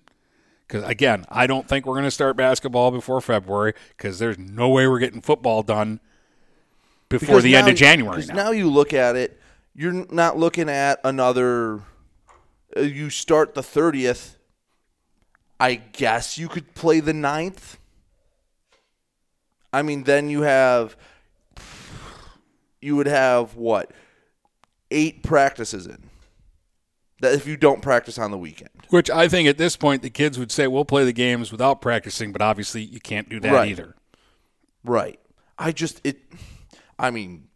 Because 0.67 0.83
again, 0.83 1.25
I 1.29 1.47
don't 1.47 1.67
think 1.67 1.85
we're 1.85 1.95
going 1.95 2.05
to 2.05 2.11
start 2.11 2.37
basketball 2.37 2.91
before 2.91 3.21
February. 3.21 3.73
Because 3.97 4.19
there's 4.19 4.37
no 4.37 4.69
way 4.69 4.87
we're 4.87 4.99
getting 4.99 5.21
football 5.21 5.63
done 5.63 5.99
before 7.09 7.27
Because 7.27 7.43
the 7.43 7.55
end 7.55 7.67
of 7.67 7.75
January. 7.75 8.23
Now. 8.27 8.35
now 8.35 8.51
you 8.51 8.69
look 8.69 8.93
at 8.93 9.15
it, 9.15 9.39
you're 9.75 10.05
not 10.11 10.37
looking 10.37 10.69
at 10.69 10.99
another. 11.03 11.81
Uh, 12.77 12.81
You 12.81 13.09
start 13.09 13.53
the 13.53 13.63
thirtieth. 13.63 14.35
I 15.59 15.75
guess 15.75 16.37
you 16.37 16.47
could 16.47 16.73
play 16.73 17.01
the 17.01 17.11
9th. 17.11 17.75
I 19.73 19.81
mean, 19.81 20.03
then 20.03 20.29
you 20.29 20.41
have. 20.43 20.95
You 22.81 22.95
would 22.95 23.07
have 23.07 23.55
what? 23.55 23.91
Eight 24.89 25.21
practices 25.21 25.85
in. 25.85 26.03
That 27.21 27.33
if 27.33 27.45
you 27.45 27.57
don't 27.57 27.81
practice 27.81 28.17
on 28.17 28.31
the 28.31 28.37
weekend. 28.37 28.69
Which 28.89 29.09
I 29.09 29.27
think 29.27 29.49
at 29.49 29.57
this 29.57 29.75
point 29.75 30.01
the 30.01 30.09
kids 30.09 30.39
would 30.39 30.51
say 30.51 30.65
we'll 30.67 30.85
play 30.85 31.03
the 31.03 31.11
games 31.11 31.51
without 31.51 31.81
practicing, 31.81 32.31
but 32.31 32.41
obviously 32.41 32.81
you 32.81 33.01
can't 33.01 33.27
do 33.27 33.41
that 33.41 33.51
Right. 33.51 33.69
either. 33.69 33.95
Right. 34.85 35.19
I 35.57 35.73
just 35.73 35.99
it. 36.05 36.19
I 36.97 37.11
mean, 37.11 37.49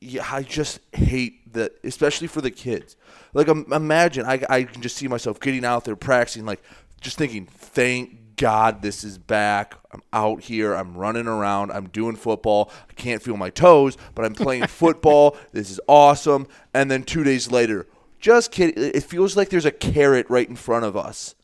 yeah, 0.00 0.26
I 0.30 0.42
just 0.42 0.80
hate 0.94 1.37
that, 1.52 1.72
especially 1.84 2.26
for 2.26 2.40
the 2.40 2.50
kids. 2.50 2.96
Like, 3.34 3.48
um, 3.48 3.66
imagine 3.72 4.24
I 4.26 4.42
I 4.48 4.62
can 4.64 4.82
just 4.82 4.96
see 4.96 5.08
myself 5.08 5.40
getting 5.40 5.64
out 5.64 5.84
there 5.84 5.96
practicing, 5.96 6.44
like 6.46 6.62
just 7.00 7.18
thinking, 7.18 7.46
thank 7.46 8.36
God 8.36 8.82
this 8.82 9.02
is 9.04 9.18
back. 9.18 9.74
I'm 9.92 10.02
out 10.12 10.42
here. 10.42 10.74
I'm 10.74 10.96
running 10.96 11.26
around. 11.26 11.72
I'm 11.72 11.88
doing 11.88 12.14
football. 12.16 12.70
I 12.88 12.92
can't 12.94 13.22
feel 13.22 13.36
my 13.36 13.50
toes, 13.50 13.96
but 14.14 14.24
I'm 14.24 14.34
playing 14.34 14.66
football. 14.68 15.36
This 15.52 15.70
is 15.70 15.80
awesome. 15.88 16.46
And 16.72 16.90
then 16.90 17.02
two 17.02 17.24
days 17.24 17.50
later, 17.50 17.86
just 18.20 18.52
kidding. 18.52 18.74
It 18.82 19.02
feels 19.02 19.36
like 19.36 19.48
there's 19.48 19.64
a 19.64 19.70
carrot 19.72 20.26
right 20.28 20.48
in 20.48 20.56
front 20.56 20.84
of 20.84 20.96
us. 20.96 21.34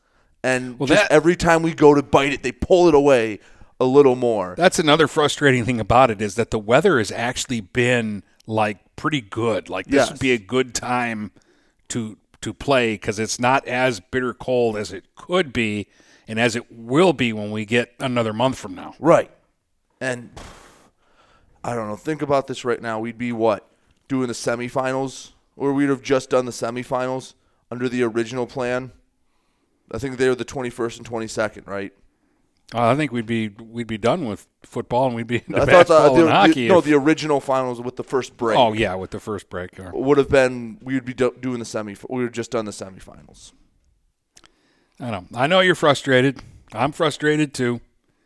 And 0.43 0.79
Well, 0.79 0.87
just 0.87 1.01
that- 1.03 1.11
every 1.11 1.35
time 1.35 1.63
we 1.63 1.73
go 1.73 1.93
to 1.95 2.03
bite 2.03 2.31
it, 2.33 2.43
they 2.43 2.51
pull 2.51 2.87
it 2.87 2.95
away 2.95 3.39
a 3.79 3.85
little 3.85 4.15
more. 4.15 4.55
That's 4.57 4.79
another 4.79 5.07
frustrating 5.07 5.65
thing 5.65 5.79
about 5.81 6.09
it 6.11 6.21
is 6.21 6.35
that 6.35 6.51
the 6.51 6.59
weather 6.59 6.97
has 6.97 7.11
actually 7.11 7.59
been 7.59 8.23
like 8.47 8.77
pretty 8.95 9.21
good. 9.21 9.69
Like 9.69 9.85
this 9.87 9.95
Yes. 9.95 10.11
would 10.11 10.19
be 10.19 10.31
a 10.31 10.37
good 10.37 10.73
time 10.75 11.31
to 11.89 12.17
to 12.41 12.53
play 12.53 12.93
because 12.93 13.17
it's 13.17 13.39
not 13.39 13.67
as 13.67 13.99
bitter 13.99 14.33
cold 14.33 14.77
as 14.77 14.93
it 14.93 15.03
could 15.15 15.51
be, 15.51 15.87
and 16.27 16.39
as 16.39 16.55
it 16.55 16.71
will 16.71 17.11
be 17.13 17.33
when 17.33 17.49
we 17.49 17.65
get 17.65 17.93
another 17.99 18.33
month 18.33 18.57
from 18.57 18.75
now. 18.75 18.93
Right. 18.99 19.31
And 19.99 20.29
I 21.63 21.73
don't 21.73 21.87
know. 21.87 21.95
Think 21.95 22.21
about 22.21 22.45
this 22.45 22.63
right 22.63 22.79
now. 22.79 22.99
We'd 22.99 23.17
be 23.17 23.31
what? 23.31 23.67
Doing 24.07 24.27
the 24.27 24.33
semifinals? 24.33 25.31
Or 25.57 25.73
we'd 25.73 25.89
have 25.89 26.03
just 26.03 26.29
done 26.29 26.45
the 26.45 26.51
semifinals 26.51 27.33
under 27.71 27.89
the 27.89 28.03
original 28.03 28.45
plan? 28.45 28.91
I 29.91 29.97
think 29.97 30.17
they 30.17 30.27
were 30.29 30.35
the 30.35 30.45
21st 30.45 30.97
and 30.97 31.09
22nd, 31.09 31.65
right? 31.67 31.93
Uh, 32.73 32.89
I 32.89 32.95
think 32.95 33.11
we'd 33.11 33.27
be 33.27 33.49
we'd 33.49 33.87
be 33.87 33.97
done 33.97 34.25
with 34.25 34.47
football 34.63 35.05
and 35.07 35.15
we'd 35.15 35.27
be 35.27 35.35
into 35.47 35.55
I 35.55 35.59
thought 35.65 35.87
basketball 35.87 36.15
the, 36.15 36.27
and 36.27 36.53
the, 36.53 36.67
no, 36.67 36.79
if- 36.79 36.85
the 36.85 36.93
original 36.95 37.39
finals 37.39 37.79
with 37.81 37.95
the 37.95 38.03
first 38.03 38.37
break. 38.37 38.57
oh 38.57 38.73
yeah, 38.73 38.95
with 38.95 39.11
the 39.11 39.19
first 39.19 39.49
break. 39.49 39.77
yeah. 39.77 39.91
Would 39.93 40.17
have 40.17 40.29
been, 40.29 40.79
we 40.81 40.95
would 40.95 41.05
be 41.05 41.13
do, 41.13 41.33
doing 41.39 41.59
the 41.59 41.65
semi, 41.65 41.95
we 42.09 42.23
would 42.23 42.33
just 42.33 42.51
done 42.51 42.65
the 42.65 42.71
semifinals. 42.71 43.53
I 44.99 45.11
know. 45.11 45.25
I 45.33 45.47
know 45.47 45.59
you're 45.59 45.75
frustrated. 45.75 46.41
I'm 46.73 46.91
frustrated 46.91 47.53
too. 47.53 47.81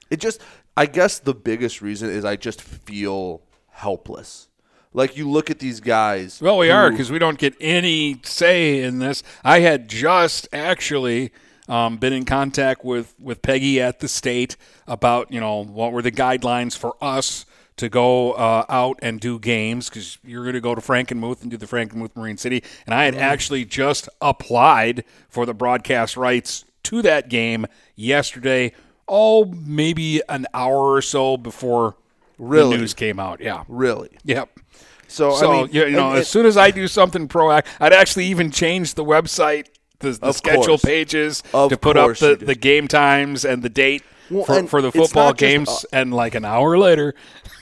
It 0.10 0.20
just, 0.20 0.42
I 0.78 0.86
guess 0.86 1.20
the 1.20 1.34
biggest 1.34 1.82
reason 1.82 2.10
is 2.10 2.24
I 2.24 2.36
just 2.36 2.62
feel 2.62 3.42
helpless. 3.70 4.48
Like 4.94 5.18
you 5.18 5.30
look 5.30 5.52
at 5.52 5.60
these 5.60 5.82
guys. 5.82 6.42
Well, 6.42 6.58
we 6.58 6.72
are 6.72 6.90
because 6.90 7.12
we 7.12 7.20
don't 7.20 7.38
get 7.38 7.54
any 7.60 8.20
say 8.24 8.82
in 8.82 9.00
this. 9.00 9.22
I 9.44 9.60
had 9.60 9.88
just 9.88 10.48
actually 10.52 11.32
um, 11.70 11.96
been 11.98 12.12
in 12.14 12.26
contact 12.26 12.84
with 12.84 13.16
with 13.20 13.42
Peggy 13.42 13.80
at 13.82 14.00
the 14.02 14.08
state 14.10 14.58
about 14.88 15.32
you 15.32 15.40
know 15.40 15.64
what 15.64 15.94
were 15.94 16.02
the 16.02 16.12
guidelines 16.12 16.76
for 16.78 16.96
us 17.02 17.46
to 17.78 17.88
go 17.88 18.34
uh, 18.34 18.66
out 18.68 19.00
and 19.02 19.22
do 19.22 19.40
games 19.40 19.88
because 19.88 20.18
you're 20.26 20.44
going 20.44 20.54
to 20.54 20.60
go 20.60 20.76
to 20.76 20.82
Frankenmuth 20.82 21.42
and 21.44 21.50
do 21.50 21.56
the 21.56 21.66
Frankenmuth 21.66 22.14
Marine 22.16 22.36
City, 22.36 22.62
and 22.86 22.94
I 22.94 23.06
had 23.06 23.16
actually 23.16 23.64
just 23.64 24.10
applied 24.20 25.06
for 25.30 25.46
the 25.46 25.54
broadcast 25.54 26.18
rights 26.18 26.66
to 26.84 27.02
that 27.04 27.30
game 27.30 27.66
yesterday. 27.96 28.74
Oh, 29.08 29.46
maybe 29.46 30.22
an 30.30 30.46
hour 30.54 30.92
or 30.94 31.02
so 31.02 31.38
before 31.38 31.96
Really? 32.38 32.76
the 32.76 32.82
news 32.82 32.94
came 32.94 33.20
out. 33.20 33.40
Yeah. 33.42 33.64
Really? 33.68 34.10
Yep. 34.24 34.60
So, 35.08 35.32
So 35.36 35.52
I 35.52 35.58
mean, 35.64 35.70
you, 35.74 35.86
you 35.86 35.92
know, 35.96 36.10
and- 36.12 36.20
as 36.20 36.28
soon 36.28 36.46
as 36.46 36.58
I 36.58 36.70
do 36.72 36.88
something 36.88 37.28
proactive, 37.28 37.66
I'd 37.80 37.94
actually 37.94 38.26
even 38.26 38.52
change 38.52 38.94
the 38.94 39.04
website, 39.04 39.68
the, 40.00 40.12
the 40.12 40.32
schedule 40.34 40.64
course. 40.66 40.82
pages 40.86 41.44
Of 41.54 41.70
to 41.72 41.78
put 41.78 41.98
up 41.98 42.18
the, 42.18 42.36
the 42.36 42.56
game 42.56 42.88
times 42.88 43.46
and 43.46 43.62
the 43.64 43.70
date 43.70 44.04
Well, 44.30 44.46
for, 44.46 44.64
for 44.68 44.82
the 44.82 44.92
football 44.92 45.28
not 45.30 45.38
just, 45.38 45.40
games. 45.40 45.70
uh, 45.70 45.88
and 45.94 46.14
like 46.14 46.36
an 46.36 46.46
hour 46.46 46.78
later, 46.78 47.14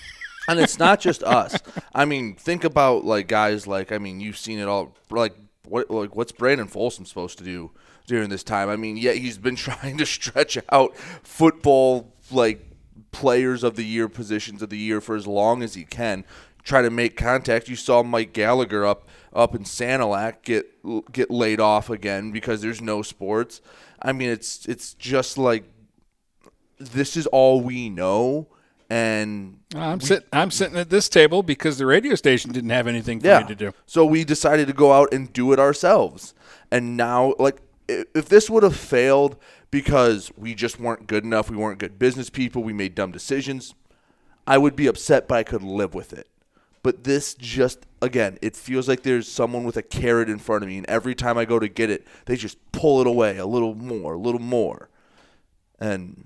and 0.47 0.59
it's 0.59 0.79
not 0.79 0.99
just 0.99 1.23
us. 1.23 1.59
I 1.93 2.05
mean, 2.05 2.35
think 2.35 2.63
about 2.63 3.05
like 3.05 3.27
guys 3.27 3.67
like 3.67 3.91
I 3.91 3.97
mean, 3.97 4.19
you've 4.19 4.37
seen 4.37 4.59
it 4.59 4.67
all. 4.67 4.95
Like 5.09 5.35
what 5.67 5.89
like 5.91 6.15
what's 6.15 6.31
Brandon 6.31 6.67
Folsom 6.67 7.05
supposed 7.05 7.37
to 7.39 7.43
do 7.43 7.71
during 8.05 8.29
this 8.29 8.43
time? 8.43 8.69
I 8.69 8.75
mean, 8.75 8.97
yeah, 8.97 9.11
he's 9.13 9.37
been 9.37 9.55
trying 9.67 9.97
to 9.97 10.05
stretch 10.05 10.57
out 10.69 10.95
football 11.23 12.13
like 12.31 12.63
players 13.11 13.63
of 13.63 13.75
the 13.75 13.83
year, 13.83 14.07
positions 14.07 14.61
of 14.61 14.69
the 14.69 14.77
year 14.77 15.01
for 15.01 15.15
as 15.15 15.27
long 15.27 15.63
as 15.63 15.73
he 15.75 15.83
can. 15.83 16.23
Try 16.63 16.81
to 16.81 16.89
make 16.89 17.15
contact. 17.15 17.69
You 17.69 17.77
saw 17.77 18.03
Mike 18.03 18.33
Gallagher 18.33 18.85
up 18.85 19.07
up 19.33 19.55
in 19.55 19.63
Sanilac 19.63 20.41
get 20.43 20.67
get 21.11 21.29
laid 21.29 21.59
off 21.59 21.89
again 21.89 22.31
because 22.31 22.61
there's 22.61 22.81
no 22.81 23.01
sports. 23.01 23.61
I 24.01 24.11
mean, 24.11 24.29
it's 24.29 24.65
it's 24.65 24.93
just 24.93 25.37
like 25.37 25.65
this 26.79 27.17
is 27.17 27.25
all 27.27 27.61
we 27.61 27.89
know, 27.89 28.47
and 28.89 29.59
I'm 29.75 29.99
sitting. 29.99 30.27
I'm 30.31 30.51
sitting 30.51 30.77
at 30.77 30.89
this 30.89 31.09
table 31.09 31.43
because 31.43 31.77
the 31.77 31.85
radio 31.85 32.15
station 32.15 32.51
didn't 32.51 32.69
have 32.69 32.87
anything 32.87 33.19
for 33.19 33.41
me 33.41 33.47
to 33.47 33.55
do. 33.55 33.73
so 33.85 34.05
we 34.05 34.23
decided 34.23 34.67
to 34.67 34.73
go 34.73 34.93
out 34.93 35.13
and 35.13 35.31
do 35.33 35.51
it 35.53 35.59
ourselves. 35.59 36.33
And 36.71 36.97
now, 36.97 37.33
like, 37.39 37.57
if 37.87 38.27
this 38.29 38.49
would 38.49 38.63
have 38.63 38.75
failed 38.75 39.37
because 39.71 40.31
we 40.37 40.53
just 40.53 40.79
weren't 40.79 41.07
good 41.07 41.23
enough, 41.23 41.49
we 41.49 41.57
weren't 41.57 41.79
good 41.79 41.97
business 41.97 42.29
people, 42.29 42.63
we 42.63 42.73
made 42.73 42.95
dumb 42.95 43.11
decisions, 43.11 43.73
I 44.45 44.57
would 44.57 44.75
be 44.75 44.87
upset, 44.87 45.27
but 45.27 45.35
I 45.35 45.43
could 45.43 45.63
live 45.63 45.93
with 45.93 46.13
it. 46.13 46.27
But 46.83 47.03
this 47.03 47.33
just, 47.33 47.85
again, 48.01 48.37
it 48.41 48.55
feels 48.55 48.87
like 48.87 49.03
there's 49.03 49.27
someone 49.27 49.63
with 49.63 49.77
a 49.77 49.81
carrot 49.81 50.29
in 50.29 50.39
front 50.39 50.63
of 50.63 50.69
me, 50.69 50.77
and 50.77 50.85
every 50.87 51.15
time 51.15 51.37
I 51.37 51.45
go 51.45 51.59
to 51.59 51.67
get 51.67 51.89
it, 51.89 52.05
they 52.25 52.35
just 52.35 52.57
pull 52.71 53.01
it 53.01 53.07
away 53.07 53.37
a 53.37 53.45
little 53.45 53.75
more, 53.75 54.13
a 54.13 54.19
little 54.19 54.41
more. 54.41 54.89
And 55.79 56.25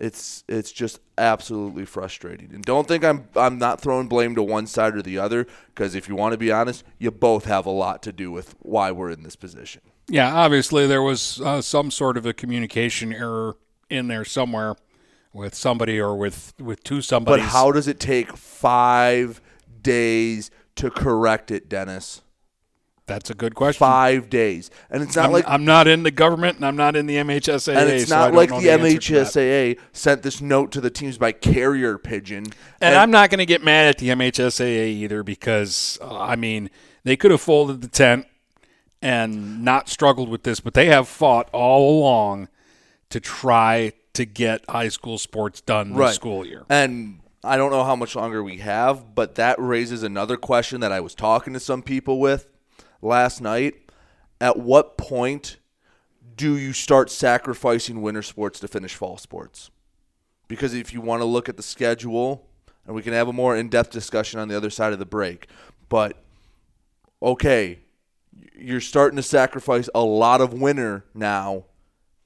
it's 0.00 0.44
it's 0.48 0.72
just 0.72 0.98
absolutely 1.18 1.84
frustrating. 1.84 2.52
And 2.54 2.64
don't 2.64 2.88
think 2.88 3.04
I'm 3.04 3.28
I'm 3.36 3.58
not 3.58 3.80
throwing 3.80 4.08
blame 4.08 4.34
to 4.34 4.42
one 4.42 4.66
side 4.66 4.96
or 4.96 5.02
the 5.02 5.18
other 5.18 5.46
because 5.66 5.94
if 5.94 6.08
you 6.08 6.16
want 6.16 6.32
to 6.32 6.38
be 6.38 6.50
honest, 6.50 6.84
you 6.98 7.10
both 7.10 7.44
have 7.44 7.66
a 7.66 7.70
lot 7.70 8.02
to 8.04 8.12
do 8.12 8.32
with 8.32 8.54
why 8.60 8.90
we're 8.90 9.10
in 9.10 9.22
this 9.22 9.36
position. 9.36 9.82
Yeah, 10.08 10.34
obviously 10.34 10.86
there 10.86 11.02
was 11.02 11.40
uh, 11.40 11.60
some 11.60 11.90
sort 11.90 12.16
of 12.16 12.24
a 12.24 12.32
communication 12.32 13.12
error 13.12 13.56
in 13.90 14.08
there 14.08 14.24
somewhere 14.24 14.76
with 15.32 15.54
somebody 15.54 16.00
or 16.00 16.16
with 16.16 16.54
with 16.58 16.82
two 16.82 17.02
somebody. 17.02 17.42
But 17.42 17.50
how 17.50 17.70
does 17.70 17.86
it 17.86 18.00
take 18.00 18.36
5 18.36 19.40
days 19.82 20.50
to 20.76 20.90
correct 20.90 21.50
it, 21.50 21.68
Dennis? 21.68 22.22
That's 23.10 23.28
a 23.28 23.34
good 23.34 23.56
question. 23.56 23.80
5 23.80 24.30
days. 24.30 24.70
And 24.88 25.02
it's 25.02 25.16
not 25.16 25.26
I'm, 25.26 25.32
like 25.32 25.44
I'm 25.48 25.64
not 25.64 25.88
in 25.88 26.04
the 26.04 26.12
government 26.12 26.56
and 26.56 26.64
I'm 26.64 26.76
not 26.76 26.94
in 26.94 27.06
the 27.06 27.16
MHSAA. 27.16 27.76
and 27.76 27.90
it's 27.90 28.08
not 28.08 28.26
don't 28.28 28.36
like 28.36 28.50
the, 28.50 28.70
answer. 28.70 29.14
MHSAA 29.14 29.80
sent 29.92 30.22
this 30.22 30.40
note 30.40 30.70
to 30.72 30.80
the 30.80 30.90
teams 30.90 31.18
by 31.18 31.32
carrier 31.32 31.98
pigeon. 31.98 32.46
And, 32.80 32.94
I'm 32.94 33.10
not 33.10 33.30
going 33.30 33.40
to 33.40 33.46
get 33.46 33.64
mad 33.64 33.88
at 33.88 33.98
the 33.98 34.10
MHSAA 34.10 34.86
either 34.90 35.24
because, 35.24 35.98
uh, 36.00 36.20
I 36.20 36.36
mean, 36.36 36.70
they 37.02 37.16
could 37.16 37.32
have 37.32 37.40
folded 37.40 37.80
the 37.80 37.88
tent 37.88 38.26
and 39.02 39.64
not 39.64 39.88
struggled 39.88 40.28
with 40.28 40.44
this, 40.44 40.60
but 40.60 40.74
they 40.74 40.86
have 40.86 41.08
fought 41.08 41.48
all 41.52 41.98
along 41.98 42.48
to 43.08 43.18
try 43.18 43.92
to 44.12 44.24
get 44.24 44.64
high 44.68 44.88
school 44.88 45.18
sports 45.18 45.60
done 45.60 45.90
this 45.90 45.98
right. 45.98 46.14
school 46.14 46.46
year. 46.46 46.64
And 46.68 47.19
I 47.42 47.56
don't 47.56 47.70
know 47.70 47.84
how 47.84 47.96
much 47.96 48.14
longer 48.14 48.42
we 48.42 48.58
have, 48.58 49.14
but 49.14 49.36
that 49.36 49.58
raises 49.58 50.02
another 50.02 50.36
question 50.36 50.80
that 50.80 50.92
I 50.92 51.00
was 51.00 51.14
talking 51.14 51.54
to 51.54 51.60
some 51.60 51.82
people 51.82 52.20
with 52.20 52.50
last 53.00 53.40
night. 53.40 53.90
At 54.40 54.58
what 54.58 54.98
point 54.98 55.56
do 56.36 56.56
you 56.56 56.72
start 56.72 57.10
sacrificing 57.10 58.02
winter 58.02 58.22
sports 58.22 58.60
to 58.60 58.68
finish 58.68 58.94
fall 58.94 59.16
sports? 59.16 59.70
Because 60.48 60.74
if 60.74 60.92
you 60.92 61.00
want 61.00 61.22
to 61.22 61.26
look 61.26 61.48
at 61.48 61.56
the 61.56 61.62
schedule, 61.62 62.46
and 62.86 62.94
we 62.94 63.02
can 63.02 63.12
have 63.12 63.28
a 63.28 63.32
more 63.32 63.56
in 63.56 63.68
depth 63.68 63.90
discussion 63.90 64.38
on 64.38 64.48
the 64.48 64.56
other 64.56 64.70
side 64.70 64.92
of 64.92 64.98
the 64.98 65.06
break, 65.06 65.46
but 65.88 66.22
okay, 67.22 67.78
you're 68.58 68.80
starting 68.80 69.16
to 69.16 69.22
sacrifice 69.22 69.88
a 69.94 70.02
lot 70.02 70.40
of 70.40 70.52
winter 70.52 71.04
now 71.14 71.64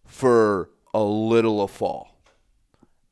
for 0.06 0.70
a 0.92 1.02
little 1.02 1.62
of 1.62 1.70
fall. 1.70 2.13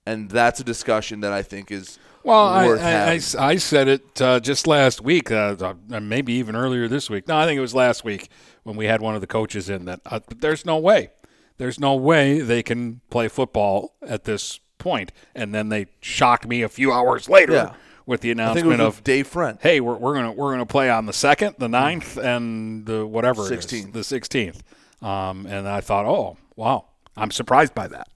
And 0.07 0.29
that's 0.31 0.59
a 0.61 0.65
discussion 0.65 1.21
that 1.21 1.33
I 1.33 1.43
think 1.43 1.71
is 1.71 1.99
Well, 2.25 2.45
I, 2.47 2.67
worth 2.67 2.83
I, 2.83 3.13
I. 3.13 3.21
I 3.51 3.57
said 3.57 3.87
it 3.89 4.21
uh, 4.21 4.41
just 4.41 4.67
last 4.67 5.01
week, 5.01 5.31
uh, 5.31 5.57
uh, 5.93 6.01
maybe 6.01 6.33
even 6.35 6.57
earlier 6.57 6.89
this 6.89 7.09
week. 7.09 7.29
No, 7.29 7.37
I 7.37 7.47
think 7.47 7.57
it 7.59 7.61
was 7.61 7.75
last 7.75 8.05
week 8.05 8.29
when 8.65 8.77
we 8.77 8.87
had 8.87 9.01
one 9.01 9.15
of 9.15 9.21
the 9.21 9.27
coaches 9.29 9.69
in 9.71 9.85
that 9.85 10.01
uh, 10.07 10.21
there's 10.39 10.67
no 10.67 10.77
way. 10.79 11.11
There's 11.59 11.79
no 11.79 11.95
way 11.95 12.41
they 12.41 12.63
can 12.65 13.01
play 13.11 13.29
football 13.29 13.95
at 14.03 14.25
this 14.25 14.59
point. 14.79 15.13
And 15.37 15.55
then 15.55 15.69
they 15.69 15.87
shocked 16.01 16.49
me 16.49 16.63
a 16.63 16.69
few 16.69 16.91
hours 16.93 17.29
later 17.29 17.53
Yeah. 17.53 17.75
with 18.05 18.23
the 18.23 18.31
I 18.33 18.35
think 18.35 18.39
it 18.39 18.41
announcement 18.41 18.81
of 18.81 19.05
Dave 19.05 19.29
Friend. 19.29 19.57
hey, 19.63 19.79
we're, 19.81 19.95
we're 19.97 20.15
gonna 20.15 20.33
we're 20.33 20.51
gonna 20.51 20.67
play 20.67 20.91
on 20.91 21.07
the 21.07 21.13
second, 21.13 21.55
the 21.59 21.69
9th, 21.69 22.17
and 22.21 22.85
the 22.87 23.07
whatever 23.07 23.43
16th. 23.43 23.93
the 23.93 24.03
sixteenth. 24.03 24.65
Um, 25.01 25.47
and 25.47 25.69
I 25.69 25.81
thought, 25.81 26.07
oh 26.07 26.37
wow, 26.57 26.87
I'm 27.17 27.31
surprised 27.31 27.73
by 27.75 27.87
that. 27.87 28.09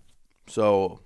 So. 0.48 0.98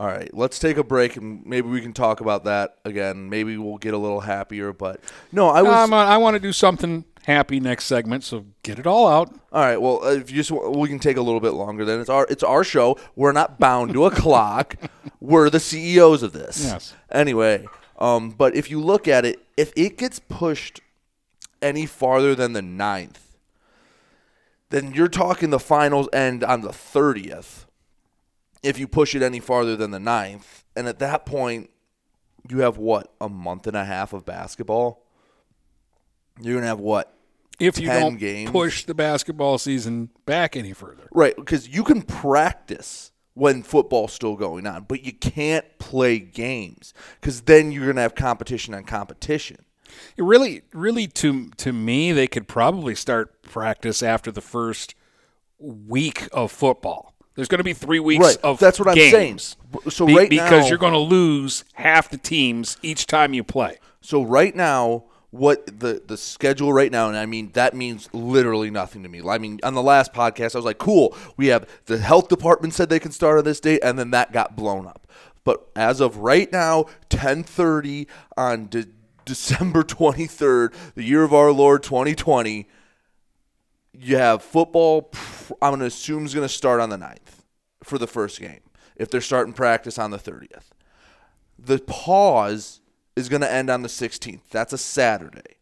All 0.00 0.06
right, 0.06 0.32
let's 0.32 0.58
take 0.58 0.78
a 0.78 0.82
break 0.82 1.18
and 1.18 1.44
maybe 1.44 1.68
we 1.68 1.82
can 1.82 1.92
talk 1.92 2.22
about 2.22 2.44
that 2.44 2.78
again. 2.86 3.28
Maybe 3.28 3.58
we'll 3.58 3.76
get 3.76 3.92
a 3.92 3.98
little 3.98 4.20
happier. 4.20 4.72
But 4.72 4.98
no, 5.30 5.50
I 5.50 5.60
was. 5.60 5.74
Um, 5.74 5.92
I 5.92 6.16
want 6.16 6.36
to 6.36 6.40
do 6.40 6.54
something 6.54 7.04
happy 7.24 7.60
next 7.60 7.84
segment, 7.84 8.24
so 8.24 8.46
get 8.62 8.78
it 8.78 8.86
all 8.86 9.06
out. 9.06 9.28
all 9.52 9.60
right. 9.60 9.76
Well, 9.76 10.02
if 10.04 10.30
you 10.30 10.36
just 10.36 10.50
we 10.50 10.88
can 10.88 11.00
take 11.00 11.18
a 11.18 11.20
little 11.20 11.38
bit 11.38 11.50
longer. 11.50 11.84
Then 11.84 12.00
it's 12.00 12.08
our 12.08 12.26
it's 12.30 12.42
our 12.42 12.64
show. 12.64 12.98
We're 13.14 13.32
not 13.32 13.58
bound 13.58 13.92
to 13.92 14.06
a 14.06 14.10
clock. 14.10 14.76
We're 15.20 15.50
the 15.50 15.60
CEOs 15.60 16.22
of 16.22 16.32
this. 16.32 16.64
Yes. 16.64 16.94
Anyway, 17.12 17.66
um, 17.98 18.30
but 18.30 18.56
if 18.56 18.70
you 18.70 18.80
look 18.80 19.06
at 19.06 19.26
it, 19.26 19.44
if 19.58 19.70
it 19.76 19.98
gets 19.98 20.18
pushed 20.18 20.80
any 21.60 21.84
farther 21.84 22.34
than 22.34 22.54
the 22.54 22.62
ninth, 22.62 23.36
then 24.70 24.94
you're 24.94 25.08
talking 25.08 25.50
the 25.50 25.60
finals 25.60 26.08
end 26.10 26.42
on 26.42 26.62
the 26.62 26.70
30th. 26.70 27.66
If 28.62 28.78
you 28.78 28.86
push 28.88 29.14
it 29.14 29.22
any 29.22 29.40
farther 29.40 29.76
than 29.76 29.90
the 29.90 30.00
ninth. 30.00 30.64
and 30.76 30.86
at 30.86 30.98
that 31.00 31.26
point, 31.26 31.70
you 32.48 32.60
have 32.60 32.78
what 32.78 33.12
a 33.20 33.28
month 33.28 33.66
and 33.66 33.76
a 33.76 33.84
half 33.84 34.12
of 34.12 34.24
basketball. 34.24 35.04
You're 36.40 36.54
gonna 36.54 36.66
have 36.66 36.80
what 36.80 37.14
If 37.58 37.78
you 37.78 37.86
10 37.88 38.00
don't 38.00 38.16
games. 38.18 38.50
push 38.50 38.84
the 38.84 38.94
basketball 38.94 39.58
season 39.58 40.10
back 40.26 40.56
any 40.56 40.72
further. 40.72 41.08
Right, 41.12 41.36
because 41.36 41.68
you 41.68 41.84
can 41.84 42.02
practice 42.02 43.12
when 43.34 43.62
football's 43.62 44.12
still 44.12 44.36
going 44.36 44.66
on. 44.66 44.84
But 44.84 45.02
you 45.04 45.12
can't 45.12 45.64
play 45.78 46.18
games 46.18 46.94
because 47.20 47.42
then 47.42 47.72
you're 47.72 47.84
going 47.84 47.96
to 47.96 48.02
have 48.02 48.14
competition 48.14 48.74
on 48.74 48.84
competition. 48.84 49.64
It 50.16 50.22
really, 50.24 50.62
really, 50.72 51.06
to 51.08 51.50
to 51.56 51.72
me, 51.72 52.12
they 52.12 52.26
could 52.28 52.46
probably 52.46 52.94
start 52.94 53.42
practice 53.42 54.02
after 54.02 54.30
the 54.30 54.40
first 54.40 54.94
week 55.58 56.28
of 56.32 56.52
football. 56.52 57.14
There's 57.40 57.48
going 57.48 57.58
to 57.60 57.64
be 57.64 57.72
three 57.72 58.00
weeks 58.00 58.22
Right, 58.22 58.36
of 58.44 58.58
that's 58.58 58.78
what 58.78 58.86
I'm 58.88 58.94
games. 58.94 59.12
saying. 59.12 59.38
So 59.90 60.04
Be- 60.04 60.14
right 60.14 60.28
because 60.28 60.64
now- 60.64 60.68
you're 60.68 60.76
going 60.78 60.92
to 60.92 60.98
lose 60.98 61.64
half 61.72 62.10
the 62.10 62.18
teams 62.18 62.76
each 62.82 63.06
time 63.06 63.32
you 63.32 63.42
play. 63.42 63.78
So 64.02 64.22
right 64.22 64.54
now, 64.54 65.04
what 65.30 65.64
the 65.80 66.02
the 66.06 66.16
schedule 66.18 66.70
right 66.72 66.90
now, 66.92 67.08
and 67.08 67.16
I 67.16 67.24
mean 67.24 67.50
that 67.52 67.72
means 67.74 68.08
literally 68.12 68.70
nothing 68.70 69.02
to 69.04 69.08
me. 69.08 69.22
I 69.26 69.38
mean, 69.38 69.58
on 69.62 69.72
the 69.74 69.82
last 69.82 70.12
podcast, 70.12 70.54
I 70.54 70.58
was 70.58 70.64
like, 70.66 70.78
"Cool, 70.78 71.16
we 71.38 71.46
have 71.46 71.66
the 71.86 71.96
health 71.98 72.28
department 72.28 72.74
said 72.74 72.88
they 72.90 72.98
can 72.98 73.12
start 73.12 73.38
on 73.38 73.44
this 73.44 73.60
date," 73.60 73.80
and 73.82 73.98
then 73.98 74.10
that 74.10 74.32
got 74.32 74.54
blown 74.56 74.86
up. 74.86 75.06
But 75.44 75.66
as 75.74 76.00
of 76.00 76.18
right 76.18 76.50
now, 76.52 76.86
10:30 77.10 78.06
on 78.36 78.66
de- 78.66 78.86
December 79.24 79.82
23rd, 79.84 80.74
the 80.94 81.04
year 81.04 81.22
of 81.22 81.32
our 81.32 81.52
Lord 81.52 81.82
2020, 81.84 82.66
you 84.00 84.16
have 84.16 84.42
football. 84.42 85.10
I'm 85.62 85.70
going 85.70 85.80
to 85.80 85.86
assume 85.86 86.24
is 86.24 86.34
going 86.34 86.46
to 86.46 86.52
start 86.52 86.80
on 86.80 86.90
the 86.90 86.96
9th 86.96 87.44
for 87.82 87.98
the 87.98 88.06
first 88.06 88.40
game 88.40 88.60
if 88.96 89.10
they're 89.10 89.20
starting 89.20 89.52
practice 89.52 89.98
on 89.98 90.10
the 90.10 90.18
30th 90.18 90.70
the 91.64 91.78
pause 91.78 92.80
is 93.16 93.28
going 93.28 93.42
to 93.42 93.52
end 93.52 93.70
on 93.70 93.82
the 93.82 93.88
16th. 93.88 94.42
That's 94.50 94.72
a 94.72 94.78
Saturday. 94.78 95.56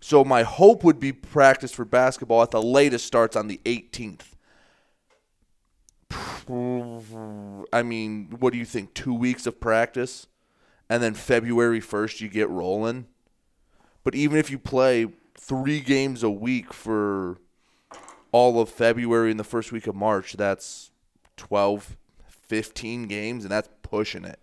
So 0.00 0.24
my 0.24 0.42
hope 0.42 0.84
would 0.84 1.00
be 1.00 1.12
practice 1.12 1.72
for 1.72 1.84
basketball 1.84 2.42
at 2.42 2.50
the 2.50 2.62
latest 2.62 3.06
starts 3.06 3.36
on 3.36 3.48
the 3.48 3.60
18th. 3.64 4.32
I 7.72 7.82
mean, 7.82 8.36
what 8.38 8.52
do 8.52 8.58
you 8.58 8.64
think? 8.64 8.94
Two 8.94 9.14
weeks 9.14 9.46
of 9.46 9.60
practice, 9.60 10.28
and 10.88 11.02
then 11.02 11.14
February 11.14 11.80
1st 11.80 12.20
you 12.20 12.28
get 12.28 12.48
rolling. 12.48 13.06
But 14.04 14.14
even 14.14 14.38
if 14.38 14.50
you 14.50 14.58
play 14.58 15.08
three 15.36 15.80
games 15.80 16.22
a 16.22 16.30
week 16.30 16.72
for 16.72 17.38
all 18.36 18.60
of 18.60 18.68
February 18.68 19.30
and 19.30 19.40
the 19.40 19.44
first 19.44 19.72
week 19.72 19.86
of 19.86 19.94
March, 19.94 20.34
that's 20.34 20.90
12, 21.38 21.96
15 22.28 23.06
games, 23.06 23.44
and 23.44 23.50
that's 23.50 23.70
pushing 23.80 24.26
it. 24.26 24.38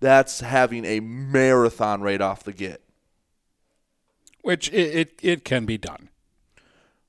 That's 0.00 0.40
having 0.40 0.84
a 0.84 1.00
marathon 1.00 2.02
right 2.02 2.20
off 2.20 2.44
the 2.44 2.52
get. 2.52 2.82
Which 4.42 4.68
it, 4.68 4.74
it, 4.94 5.20
it 5.22 5.44
can 5.46 5.64
be 5.64 5.78
done. 5.78 6.10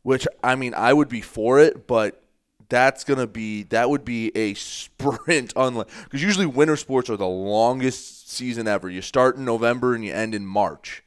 Which 0.02 0.26
I 0.42 0.56
mean, 0.56 0.74
I 0.74 0.94
would 0.94 1.10
be 1.10 1.20
for 1.20 1.60
it, 1.60 1.86
but 1.88 2.24
that's 2.70 3.04
gonna 3.04 3.28
be 3.28 3.64
that 3.64 3.90
would 3.90 4.06
be 4.06 4.32
a 4.36 4.54
sprint. 4.54 5.52
Unlike 5.58 5.90
because 6.06 6.24
usually 6.24 6.46
winter 6.46 6.78
sports 6.78 7.10
are 7.10 7.18
the 7.18 7.28
longest 7.28 8.32
season 8.32 8.66
ever. 8.66 8.90
You 8.90 9.02
start 9.02 9.36
in 9.36 9.44
November 9.44 9.94
and 9.94 10.06
you 10.06 10.14
end 10.14 10.34
in 10.34 10.46
March. 10.46 11.04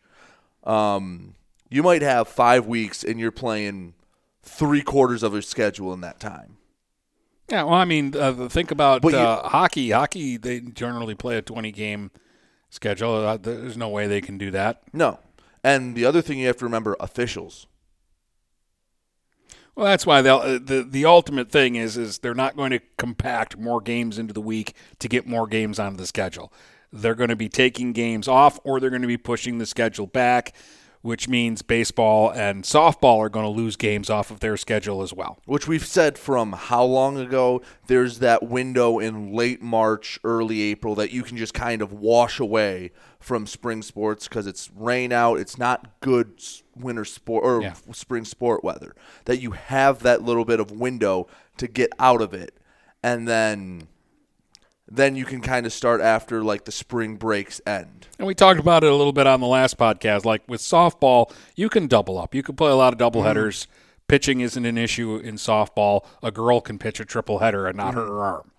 Um, 0.63 1.35
you 1.71 1.83
might 1.83 2.03
have 2.03 2.29
five 2.29 2.67
weeks 2.67 3.03
and 3.03 3.19
you're 3.19 3.33
playing 3.33 3.95
three 4.43 4.83
quarters 4.83 5.23
of 5.23 5.33
your 5.33 5.43
schedule 5.43 5.93
in 5.93 6.01
that 6.03 6.21
time. 6.21 6.57
Yeah, 7.49 7.65
well, 7.65 7.75
I 7.75 7.85
mean, 7.85 8.15
uh, 8.17 8.49
think 8.49 8.71
about 8.71 9.03
you- 9.05 9.11
uh, 9.19 9.49
hockey. 9.49 9.91
Hockey, 9.91 10.37
they 10.37 10.61
generally 10.61 11.15
play 11.15 11.37
a 11.37 11.43
20 11.43 11.71
game 11.73 12.11
schedule. 12.71 13.15
Uh, 13.15 13.37
there's 13.37 13.77
no 13.77 13.89
way 13.89 14.07
they 14.07 14.21
can 14.21 14.39
do 14.39 14.51
that. 14.53 14.83
No, 14.93 15.19
and 15.63 15.95
the 15.95 16.05
other 16.05 16.23
thing 16.23 16.39
you 16.39 16.47
have 16.47 16.57
to 16.59 16.65
remember: 16.65 16.97
officials. 17.01 17.67
Well, 19.75 19.87
that's 19.87 20.05
why 20.05 20.21
they'll, 20.21 20.37
uh, 20.37 20.59
the 20.63 20.87
the 20.89 21.05
ultimate 21.07 21.51
thing 21.51 21.77
is 21.77 21.97
is 21.97 22.19
they're 22.19 22.35
not 22.35 22.57
going 22.57 22.71
to 22.73 22.81
compact 22.99 23.57
more 23.59 23.81
games 23.81 24.19
into 24.19 24.35
the 24.35 24.41
week 24.41 24.75
to 24.99 25.09
get 25.09 25.27
more 25.27 25.47
games 25.47 25.79
onto 25.79 25.97
the 25.97 26.07
schedule. 26.07 26.53
They're 26.93 27.15
going 27.15 27.31
to 27.31 27.37
be 27.37 27.49
taking 27.49 27.93
games 27.93 28.29
off, 28.29 28.61
or 28.65 28.81
they're 28.81 28.91
going 28.91 29.03
to 29.03 29.09
be 29.09 29.17
pushing 29.17 29.57
the 29.59 29.65
schedule 29.65 30.07
back, 30.07 30.53
which 31.03 31.29
means 31.29 31.63
baseball 31.63 32.31
and 32.31 32.65
softball 32.65 33.19
are 33.19 33.29
going 33.29 33.45
to 33.45 33.51
lose 33.51 33.77
games 33.77 34.09
off 34.09 34.31
of 34.31 34.41
their 34.41 34.57
schedule 34.57 35.03
as 35.03 35.13
well. 35.13 35.39
which 35.45 35.69
we've 35.69 35.85
said 35.87 36.17
from 36.17 36.53
how 36.53 36.83
long 36.85 37.19
ago 37.19 37.61
there's 37.89 38.21
that 38.21 38.43
window 38.45 38.99
in 38.99 39.33
late 39.33 39.61
March, 39.61 40.19
early 40.25 40.63
April 40.63 40.95
that 40.95 41.11
you 41.11 41.23
can 41.23 41.37
just 41.37 41.53
kind 41.55 41.83
of 41.83 41.93
wash 41.93 42.39
away 42.41 42.91
from 43.21 43.47
spring 43.47 43.83
sports 43.83 44.27
because 44.29 44.47
it's 44.47 44.71
rain 44.75 45.13
out, 45.13 45.39
it's 45.39 45.59
not 45.59 46.01
good 46.01 46.41
winter 46.77 47.05
sport 47.05 47.45
or 47.45 47.63
Yeah. 47.63 47.75
spring 47.93 48.25
sport 48.25 48.65
weather. 48.65 48.95
That 49.27 49.41
you 49.41 49.51
have 49.53 50.01
that 50.05 50.23
little 50.23 50.45
bit 50.45 50.59
of 50.61 50.71
window 50.71 51.27
to 51.59 51.69
get 51.69 51.91
out 51.99 52.23
of 52.23 52.33
it, 52.33 52.59
and 53.03 53.27
then 53.29 53.89
then 54.95 55.17
you 55.17 55.25
can 55.25 55.41
kind 55.41 55.65
of 55.67 55.73
start 55.73 56.01
after 56.01 56.43
like 56.45 56.65
the 56.65 56.73
spring 56.73 57.17
breaks 57.17 57.61
end. 57.67 58.07
And 58.19 58.27
we 58.27 58.35
talked 58.35 58.61
about 58.61 58.85
it 58.85 58.91
a 58.93 58.95
little 58.95 59.13
bit 59.13 59.27
on 59.27 59.41
the 59.41 59.47
last 59.47 59.79
podcast. 59.79 60.25
Like 60.25 60.43
with 60.49 60.61
softball, 60.61 61.33
you 61.57 61.69
can 61.69 61.87
double 61.87 62.19
up. 62.19 62.35
You 62.35 62.43
can 62.43 62.57
play 62.57 62.71
a 62.71 62.75
lot 62.77 62.93
of 62.93 62.99
double 62.99 63.23
headers. 63.23 63.67
Pitching 64.09 64.41
isn't 64.41 64.65
an 64.67 64.77
issue 64.77 65.17
in 65.17 65.37
softball. 65.37 66.05
A 66.23 66.31
girl 66.31 66.61
can 66.61 66.79
pitch 66.79 67.01
a 67.01 67.05
triple 67.05 67.39
header 67.39 67.67
and 67.67 67.77
not 67.77 67.95
hurt 67.95 68.09
her 68.09 68.23
arm. 68.23 68.51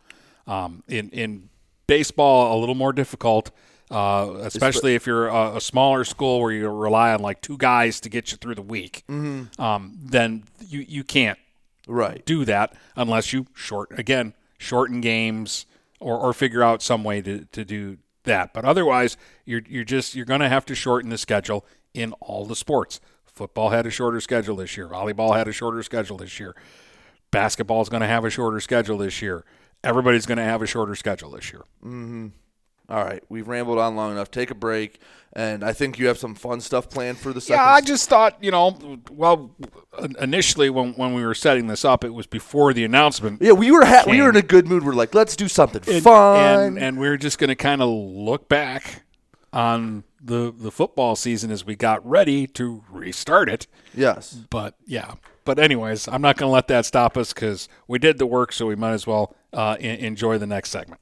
Um, 0.47 0.83
in 0.87 1.09
in 1.11 1.49
baseball, 1.87 2.57
a 2.57 2.59
little 2.59 2.75
more 2.75 2.91
difficult, 2.93 3.51
uh, 3.91 4.33
especially 4.41 4.95
if 4.95 5.05
you're 5.05 5.27
a, 5.27 5.57
a 5.57 5.61
smaller 5.61 6.03
school 6.05 6.41
where 6.41 6.51
you 6.51 6.67
rely 6.69 7.13
on 7.13 7.19
like 7.21 7.41
two 7.41 7.57
guys 7.57 7.99
to 8.01 8.09
get 8.09 8.31
you 8.31 8.37
through 8.37 8.55
the 8.55 8.61
week. 8.63 9.03
Um, 9.09 9.99
then 10.01 10.43
you 10.67 10.79
you 10.87 11.03
can't 11.03 11.37
Right. 11.87 12.25
do 12.25 12.45
that 12.45 12.73
unless 12.95 13.33
you 13.33 13.45
short 13.53 13.97
again 13.99 14.33
shorten 14.57 15.01
games 15.01 15.65
or, 16.03 16.17
or 16.17 16.33
figure 16.33 16.61
out 16.61 16.81
some 16.81 17.03
way 17.03 17.21
to, 17.21 17.45
to 17.45 17.65
do 17.65 17.97
that. 18.23 18.53
But 18.53 18.65
otherwise, 18.65 19.17
you're 19.45 19.61
you're 19.67 19.83
just 19.83 20.15
you're 20.15 20.25
going 20.25 20.41
to 20.41 20.49
have 20.49 20.65
to 20.67 20.75
shorten 20.75 21.09
the 21.09 21.17
schedule 21.17 21.65
in 21.93 22.13
all 22.13 22.45
the 22.45 22.55
sports. 22.55 22.99
Football 23.25 23.69
had 23.69 23.85
a 23.87 23.89
shorter 23.89 24.21
schedule 24.21 24.57
this 24.57 24.77
year. 24.77 24.87
Volleyball 24.87 25.35
had 25.35 25.47
a 25.47 25.51
shorter 25.51 25.81
schedule 25.81 26.17
this 26.17 26.39
year. 26.39 26.55
Basketball 27.31 27.81
is 27.81 27.89
going 27.89 28.01
to 28.01 28.07
have 28.07 28.25
a 28.25 28.29
shorter 28.29 28.59
schedule 28.59 28.99
this 28.99 29.21
year. 29.21 29.43
Everybody's 29.83 30.27
going 30.27 30.37
to 30.37 30.43
have 30.43 30.61
a 30.61 30.67
shorter 30.67 30.93
schedule 30.93 31.31
this 31.31 31.51
year. 31.51 31.63
Mm-hmm. 31.83 32.27
All 32.93 33.03
right, 33.03 33.23
we've 33.27 33.47
rambled 33.47 33.79
on 33.79 33.95
long 33.95 34.11
enough. 34.11 34.29
Take 34.29 34.51
a 34.51 34.55
break, 34.55 34.99
and 35.33 35.63
I 35.63 35.73
think 35.73 35.97
you 35.97 36.05
have 36.05 36.19
some 36.19 36.35
fun 36.35 36.61
stuff 36.61 36.91
planned 36.91 37.17
for 37.17 37.33
the 37.33 37.41
second. 37.41 37.63
Yeah, 37.63 37.71
I 37.71 37.81
just 37.81 38.07
thought, 38.07 38.37
you 38.39 38.51
know, 38.51 38.99
well, 39.09 39.49
initially 40.21 40.69
when, 40.69 40.93
when 40.93 41.15
we 41.15 41.25
were 41.25 41.33
setting 41.33 41.65
this 41.65 41.83
up, 41.83 42.03
it 42.03 42.13
was 42.13 42.27
before 42.27 42.71
the 42.71 42.83
announcement. 42.83 43.41
Yeah, 43.41 43.53
we 43.53 43.71
were 43.71 43.83
ha- 43.83 44.03
we 44.07 44.21
were 44.21 44.29
in 44.29 44.35
a 44.35 44.43
good 44.43 44.67
mood. 44.67 44.85
We're 44.85 44.93
like, 44.93 45.15
let's 45.15 45.35
do 45.35 45.47
something 45.47 45.81
and, 45.91 46.03
fun. 46.03 46.37
and, 46.67 46.77
and 46.77 46.99
we're 46.99 47.17
just 47.17 47.39
going 47.39 47.47
to 47.47 47.55
kind 47.55 47.81
of 47.81 47.89
look 47.89 48.47
back 48.47 49.01
on 49.51 50.03
the 50.21 50.53
the 50.55 50.69
football 50.69 51.15
season 51.15 51.49
as 51.49 51.65
we 51.65 51.75
got 51.75 52.07
ready 52.07 52.45
to 52.47 52.83
restart 52.91 53.49
it. 53.49 53.65
yes, 53.95 54.33
But 54.51 54.75
yeah, 54.85 55.15
but 55.45 55.57
anyways, 55.57 56.07
I'm 56.07 56.21
not 56.21 56.37
going 56.37 56.47
to 56.49 56.53
let 56.53 56.67
that 56.67 56.85
stop 56.85 57.17
us 57.17 57.33
because 57.33 57.67
we 57.87 57.97
did 57.97 58.19
the 58.19 58.27
work, 58.27 58.53
so 58.53 58.67
we 58.67 58.75
might 58.75 58.93
as 58.93 59.07
well 59.07 59.35
uh, 59.51 59.77
en- 59.79 59.97
enjoy 59.99 60.37
the 60.37 60.47
next 60.47 60.69
segment. 60.69 61.01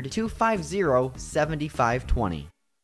250 0.00 1.12
7520. 1.16 2.48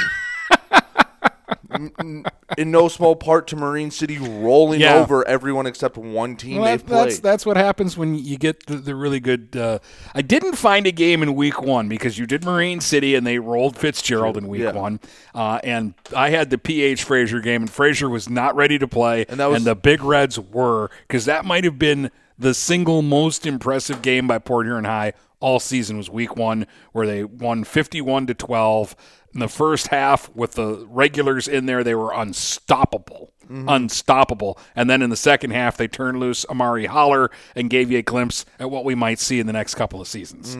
in 2.57 2.69
no 2.71 2.87
small 2.89 3.15
part 3.15 3.47
to 3.47 3.55
Marine 3.55 3.91
City 3.91 4.17
rolling 4.17 4.81
Yeah. 4.81 4.95
over 4.95 5.25
everyone 5.27 5.65
except 5.65 5.97
one 5.97 6.35
team 6.35 6.57
Well, 6.57 6.65
they've 6.65 6.85
that- 6.85 6.89
that's 6.89 7.15
played. 7.15 7.23
that's 7.23 7.45
what 7.45 7.55
happens 7.57 7.97
when 7.97 8.15
you 8.15 8.37
get 8.37 8.65
the, 8.65 8.75
the 8.75 8.93
really 8.95 9.19
good. 9.21 9.55
Uh, 9.55 9.79
I 10.13 10.21
didn't 10.21 10.55
find 10.57 10.85
a 10.85 10.91
game 10.91 11.23
in 11.23 11.33
week 11.33 11.61
one 11.61 11.87
because 11.87 12.17
you 12.17 12.25
did 12.27 12.43
Marine 12.43 12.81
City 12.81 13.15
and 13.15 13.25
they 13.25 13.39
rolled 13.39 13.77
Fitzgerald 13.77 14.37
in 14.37 14.47
week 14.47 14.61
Yeah. 14.63 14.71
one, 14.73 14.99
uh, 15.33 15.59
and 15.63 15.93
I 16.15 16.29
had 16.31 16.49
the 16.49 16.57
PH 16.57 17.03
Fraser 17.03 17.39
game 17.39 17.61
and 17.61 17.69
Fraser 17.71 18.09
was 18.09 18.29
not 18.29 18.55
ready 18.55 18.77
to 18.77 18.87
play, 18.87 19.25
And 19.29 19.39
that 19.39 19.45
was- 19.47 19.57
and 19.57 19.65
the 19.65 19.75
Big 19.75 20.03
Reds 20.03 20.37
were 20.37 20.89
because 21.07 21.25
that 21.25 21.45
might 21.45 21.63
have 21.63 21.79
been 21.79 22.11
the 22.41 22.53
single 22.53 23.01
most 23.01 23.45
impressive 23.45 24.01
game 24.01 24.27
by 24.27 24.39
Port 24.39 24.65
Huron 24.65 24.85
High 24.85 25.13
all 25.39 25.59
season 25.59 25.97
was 25.97 26.09
week 26.09 26.35
one 26.35 26.67
where 26.91 27.07
they 27.07 27.23
won 27.23 27.63
fifty-one 27.63 28.27
to 28.27 28.33
twelve. 28.33 28.95
In 29.33 29.39
the 29.39 29.47
first 29.47 29.87
half, 29.87 30.29
with 30.35 30.53
the 30.53 30.85
regulars 30.89 31.47
in 31.47 31.65
there, 31.65 31.83
they 31.83 31.95
were 31.95 32.13
unstoppable 32.13 33.31
unstoppable. 33.67 34.57
And 34.77 34.89
then 34.89 35.01
in 35.01 35.09
the 35.09 35.17
second 35.17 35.51
half, 35.51 35.75
they 35.75 35.89
turned 35.89 36.21
loose 36.21 36.45
Amari 36.45 36.85
Holler 36.85 37.29
and 37.53 37.69
gave 37.69 37.91
you 37.91 37.97
a 37.97 38.01
glimpse 38.01 38.45
at 38.59 38.71
what 38.71 38.85
we 38.85 38.95
might 38.95 39.19
see 39.19 39.41
in 39.41 39.47
the 39.47 39.51
next 39.51 39.75
couple 39.75 39.99
of 39.99 40.07
seasons. 40.07 40.55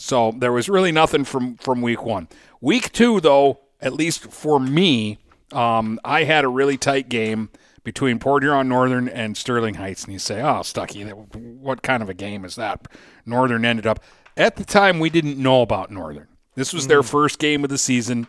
So 0.00 0.32
there 0.32 0.52
was 0.52 0.70
really 0.70 0.92
nothing 0.92 1.24
from 1.24 1.56
from 1.58 1.82
week 1.82 2.02
one. 2.02 2.28
Week 2.62 2.92
two, 2.92 3.20
though, 3.20 3.60
at 3.80 3.92
least 3.92 4.32
for 4.32 4.58
me, 4.58 5.18
um, 5.52 6.00
I 6.02 6.24
had 6.24 6.44
a 6.44 6.48
really 6.48 6.78
tight 6.78 7.10
game 7.10 7.50
between 7.84 8.18
Port 8.18 8.42
Huron 8.42 8.68
Northern 8.68 9.08
and 9.08 9.36
Sterling 9.36 9.74
Heights. 9.74 10.04
And 10.04 10.12
you 10.12 10.18
say, 10.18 10.40
"Oh, 10.40 10.60
Stuckey, 10.60 11.08
what 11.34 11.82
kind 11.82 12.02
of 12.02 12.08
a 12.08 12.14
game 12.14 12.44
is 12.44 12.56
that?" 12.56 12.88
Northern 13.24 13.64
ended 13.64 13.86
up 13.86 14.02
at 14.36 14.56
the 14.56 14.64
time 14.64 14.98
we 14.98 15.10
didn't 15.10 15.38
know 15.38 15.62
about 15.62 15.90
Northern. 15.90 16.28
This 16.56 16.72
was 16.72 16.86
their 16.86 17.02
first 17.02 17.38
game 17.38 17.64
of 17.64 17.70
the 17.70 17.78
season. 17.78 18.26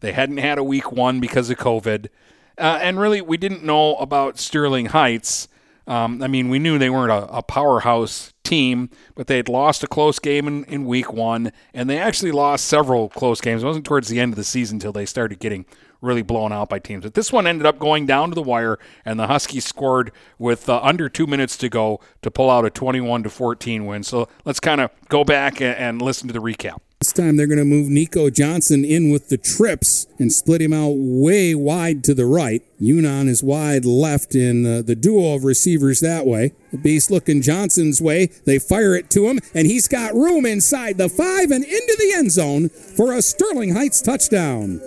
They 0.00 0.12
hadn't 0.12 0.38
had 0.38 0.58
a 0.58 0.64
week 0.64 0.92
one 0.92 1.20
because 1.20 1.50
of 1.50 1.58
COVID. 1.58 2.08
Uh, 2.56 2.78
and 2.82 2.98
really, 2.98 3.20
we 3.20 3.36
didn't 3.36 3.64
know 3.64 3.96
about 3.96 4.38
Sterling 4.38 4.86
Heights. 4.86 5.48
Um, 5.86 6.22
I 6.22 6.26
mean, 6.26 6.48
we 6.50 6.58
knew 6.58 6.78
they 6.78 6.90
weren't 6.90 7.12
a, 7.12 7.38
a 7.38 7.42
powerhouse 7.42 8.34
team, 8.44 8.90
but 9.14 9.26
they 9.26 9.36
had 9.36 9.48
lost 9.48 9.82
a 9.82 9.86
close 9.86 10.18
game 10.18 10.46
in, 10.46 10.64
in 10.64 10.84
week 10.84 11.12
one, 11.12 11.52
and 11.72 11.88
they 11.88 11.98
actually 11.98 12.32
lost 12.32 12.66
several 12.66 13.08
close 13.08 13.40
games. 13.40 13.62
It 13.62 13.66
wasn't 13.66 13.86
towards 13.86 14.08
the 14.08 14.20
end 14.20 14.32
of 14.32 14.36
the 14.36 14.44
season 14.44 14.76
until 14.76 14.92
they 14.92 15.06
started 15.06 15.38
getting 15.38 15.66
really 16.00 16.22
blown 16.22 16.52
out 16.52 16.68
by 16.68 16.78
teams. 16.78 17.04
But 17.04 17.14
this 17.14 17.32
one 17.32 17.46
ended 17.46 17.66
up 17.66 17.78
going 17.78 18.06
down 18.06 18.28
to 18.30 18.34
the 18.34 18.42
wire, 18.42 18.78
and 19.04 19.18
the 19.18 19.26
Huskies 19.26 19.64
scored 19.64 20.12
with 20.38 20.68
uh, 20.68 20.80
under 20.82 21.08
two 21.08 21.26
minutes 21.26 21.56
to 21.58 21.68
go 21.68 22.00
to 22.22 22.30
pull 22.30 22.50
out 22.50 22.64
a 22.64 22.70
21 22.70 23.24
to 23.24 23.30
14 23.30 23.86
win. 23.86 24.02
So 24.02 24.28
let's 24.44 24.60
kind 24.60 24.80
of 24.80 24.90
go 25.08 25.24
back 25.24 25.60
and, 25.60 25.76
and 25.76 26.02
listen 26.02 26.28
to 26.28 26.32
the 26.32 26.40
recap. 26.40 26.78
This 27.00 27.12
time 27.12 27.36
they're 27.36 27.46
going 27.46 27.58
to 27.58 27.64
move 27.64 27.88
Nico 27.88 28.28
Johnson 28.28 28.84
in 28.84 29.12
with 29.12 29.28
the 29.28 29.36
trips 29.36 30.08
and 30.18 30.32
split 30.32 30.60
him 30.60 30.72
out 30.72 30.94
way 30.96 31.54
wide 31.54 32.02
to 32.04 32.14
the 32.14 32.26
right. 32.26 32.60
Yunnan 32.80 33.28
is 33.28 33.40
wide 33.40 33.84
left 33.84 34.34
in 34.34 34.66
uh, 34.66 34.82
the 34.82 34.96
duo 34.96 35.36
of 35.36 35.44
receivers 35.44 36.00
that 36.00 36.26
way. 36.26 36.54
The 36.72 36.78
beast 36.78 37.08
looking 37.08 37.40
Johnson's 37.40 38.02
way. 38.02 38.26
They 38.46 38.58
fire 38.58 38.96
it 38.96 39.10
to 39.10 39.28
him, 39.28 39.38
and 39.54 39.68
he's 39.68 39.86
got 39.86 40.14
room 40.14 40.44
inside 40.44 40.98
the 40.98 41.08
five 41.08 41.52
and 41.52 41.64
into 41.64 41.96
the 42.00 42.14
end 42.16 42.32
zone 42.32 42.68
for 42.68 43.12
a 43.12 43.22
Sterling 43.22 43.74
Heights 43.74 44.02
touchdown. 44.02 44.80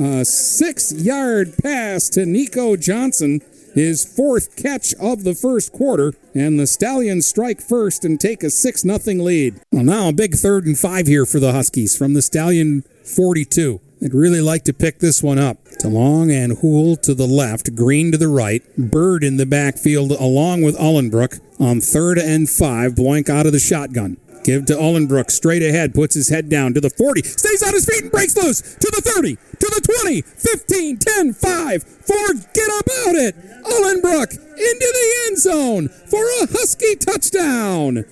A 0.00 0.24
six 0.24 0.92
yard 0.92 1.54
pass 1.62 2.08
to 2.10 2.24
Nico 2.24 2.74
Johnson 2.76 3.42
his 3.74 4.04
fourth 4.04 4.56
catch 4.56 4.94
of 4.94 5.24
the 5.24 5.34
first 5.34 5.72
quarter, 5.72 6.14
and 6.34 6.58
the 6.58 6.66
Stallions 6.66 7.26
strike 7.26 7.60
first 7.60 8.04
and 8.04 8.18
take 8.18 8.42
a 8.42 8.50
6 8.50 8.80
0 8.82 8.98
lead. 9.22 9.60
Well, 9.70 9.84
now 9.84 10.08
a 10.08 10.12
big 10.12 10.34
third 10.34 10.66
and 10.66 10.78
five 10.78 11.06
here 11.06 11.26
for 11.26 11.38
the 11.38 11.52
Huskies 11.52 11.96
from 11.96 12.14
the 12.14 12.22
Stallion 12.22 12.82
42. 13.04 13.80
I'd 14.02 14.14
really 14.14 14.40
like 14.40 14.64
to 14.64 14.72
pick 14.72 14.98
this 14.98 15.22
one 15.22 15.38
up. 15.38 15.62
DeLong 15.82 16.32
and 16.32 16.58
Hool 16.58 16.96
to 16.96 17.14
the 17.14 17.26
left, 17.26 17.74
Green 17.74 18.10
to 18.12 18.18
the 18.18 18.28
right, 18.28 18.62
Bird 18.78 19.22
in 19.22 19.36
the 19.36 19.46
backfield 19.46 20.12
along 20.12 20.62
with 20.62 20.78
Ullenbrook 20.78 21.40
on 21.60 21.80
third 21.80 22.18
and 22.18 22.48
five, 22.48 22.96
Blank 22.96 23.28
out 23.28 23.44
of 23.46 23.52
the 23.52 23.58
shotgun. 23.58 24.16
Give 24.42 24.64
to 24.66 24.74
Ullenbrook, 24.74 25.30
straight 25.30 25.62
ahead, 25.62 25.94
puts 25.94 26.14
his 26.14 26.28
head 26.28 26.48
down 26.48 26.74
to 26.74 26.80
the 26.80 26.90
40, 26.90 27.22
stays 27.22 27.62
on 27.62 27.74
his 27.74 27.84
feet 27.84 28.02
and 28.02 28.10
breaks 28.10 28.36
loose 28.36 28.60
to 28.60 28.90
the 28.94 29.02
30, 29.02 29.36
to 29.36 29.40
the 29.58 29.98
20, 30.02 30.22
15, 30.22 30.98
10, 30.98 31.32
5, 31.34 31.82
forget 31.82 32.68
about 32.68 33.14
it. 33.16 33.36
Ullenbrook 33.64 34.32
into 34.32 34.90
the 34.92 35.12
end 35.26 35.38
zone 35.38 35.88
for 35.88 36.24
a 36.24 36.46
Husky 36.46 36.96
touchdown. 36.96 38.04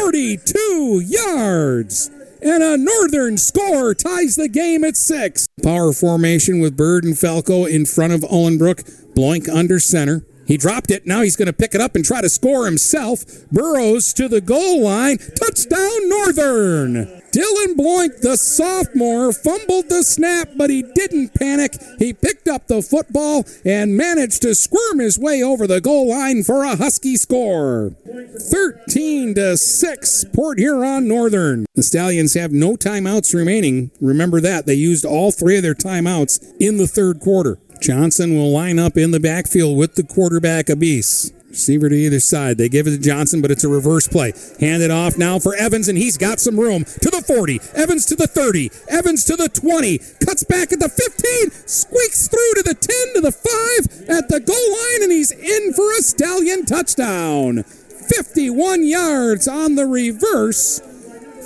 42 0.00 1.02
yards. 1.04 2.10
And 2.42 2.62
a 2.62 2.76
Northern 2.76 3.36
score 3.36 3.94
ties 3.94 4.36
the 4.36 4.48
game 4.48 4.82
at 4.82 4.96
six. 4.96 5.46
Power 5.62 5.92
formation 5.92 6.58
with 6.60 6.76
Bird 6.76 7.04
and 7.04 7.18
Falco 7.18 7.66
in 7.66 7.84
front 7.84 8.12
of 8.12 8.20
Ullenbrook. 8.22 9.14
Bloink 9.14 9.48
under 9.48 9.78
center. 9.78 10.24
He 10.50 10.56
dropped 10.56 10.90
it. 10.90 11.06
Now 11.06 11.22
he's 11.22 11.36
going 11.36 11.46
to 11.46 11.52
pick 11.52 11.76
it 11.76 11.80
up 11.80 11.94
and 11.94 12.04
try 12.04 12.20
to 12.20 12.28
score 12.28 12.64
himself. 12.64 13.24
Burrows 13.52 14.12
to 14.14 14.26
the 14.26 14.40
goal 14.40 14.82
line. 14.82 15.18
Touchdown, 15.18 16.08
Northern. 16.08 17.22
Dylan 17.30 17.76
Bloink, 17.76 18.20
the 18.20 18.36
sophomore, 18.36 19.32
fumbled 19.32 19.88
the 19.88 20.02
snap, 20.02 20.48
but 20.56 20.68
he 20.68 20.82
didn't 20.82 21.34
panic. 21.34 21.80
He 22.00 22.12
picked 22.12 22.48
up 22.48 22.66
the 22.66 22.82
football 22.82 23.44
and 23.64 23.96
managed 23.96 24.42
to 24.42 24.56
squirm 24.56 24.98
his 24.98 25.16
way 25.16 25.40
over 25.40 25.68
the 25.68 25.80
goal 25.80 26.08
line 26.08 26.42
for 26.42 26.64
a 26.64 26.74
Husky 26.74 27.14
score. 27.16 27.94
13 28.04 29.36
to 29.36 29.56
6, 29.56 30.24
Port 30.34 30.58
Huron 30.58 31.06
Northern. 31.06 31.64
The 31.76 31.84
Stallions 31.84 32.34
have 32.34 32.50
no 32.50 32.74
timeouts 32.74 33.32
remaining. 33.32 33.92
Remember 34.00 34.40
that. 34.40 34.66
They 34.66 34.74
used 34.74 35.04
all 35.04 35.30
three 35.30 35.58
of 35.58 35.62
their 35.62 35.76
timeouts 35.76 36.44
in 36.58 36.76
the 36.76 36.88
third 36.88 37.20
quarter. 37.20 37.60
Johnson 37.80 38.34
will 38.34 38.50
line 38.50 38.78
up 38.78 38.96
in 38.96 39.10
the 39.10 39.20
backfield 39.20 39.76
with 39.76 39.94
the 39.94 40.02
quarterback, 40.02 40.66
Abis. 40.66 41.32
Receiver 41.50 41.88
to 41.88 41.96
either 41.96 42.20
side. 42.20 42.58
They 42.58 42.68
give 42.68 42.86
it 42.86 42.90
to 42.90 42.98
Johnson, 42.98 43.42
but 43.42 43.50
it's 43.50 43.64
a 43.64 43.68
reverse 43.68 44.06
play. 44.06 44.32
Hand 44.60 44.84
it 44.84 44.90
off 44.92 45.18
now 45.18 45.40
for 45.40 45.54
Evans, 45.56 45.88
and 45.88 45.98
he's 45.98 46.16
got 46.16 46.38
some 46.38 46.60
room. 46.60 46.84
To 46.84 47.10
the 47.10 47.24
40. 47.26 47.60
Evans 47.74 48.06
to 48.06 48.14
the 48.14 48.28
30. 48.28 48.70
Evans 48.88 49.24
to 49.24 49.34
the 49.34 49.48
20. 49.48 49.98
Cuts 50.24 50.44
back 50.44 50.72
at 50.72 50.78
the 50.78 50.88
15. 50.88 51.50
Squeaks 51.66 52.28
through 52.28 52.54
to 52.56 52.62
the 52.62 52.74
10 52.74 53.14
to 53.14 53.20
the 53.20 53.32
5 53.32 54.08
at 54.08 54.28
the 54.28 54.38
goal 54.38 54.70
line, 54.72 55.02
and 55.02 55.10
he's 55.10 55.32
in 55.32 55.72
for 55.72 55.90
a 55.92 56.02
Stallion 56.02 56.64
touchdown. 56.64 57.64
51 57.64 58.84
yards 58.84 59.48
on 59.48 59.74
the 59.74 59.86
reverse 59.86 60.80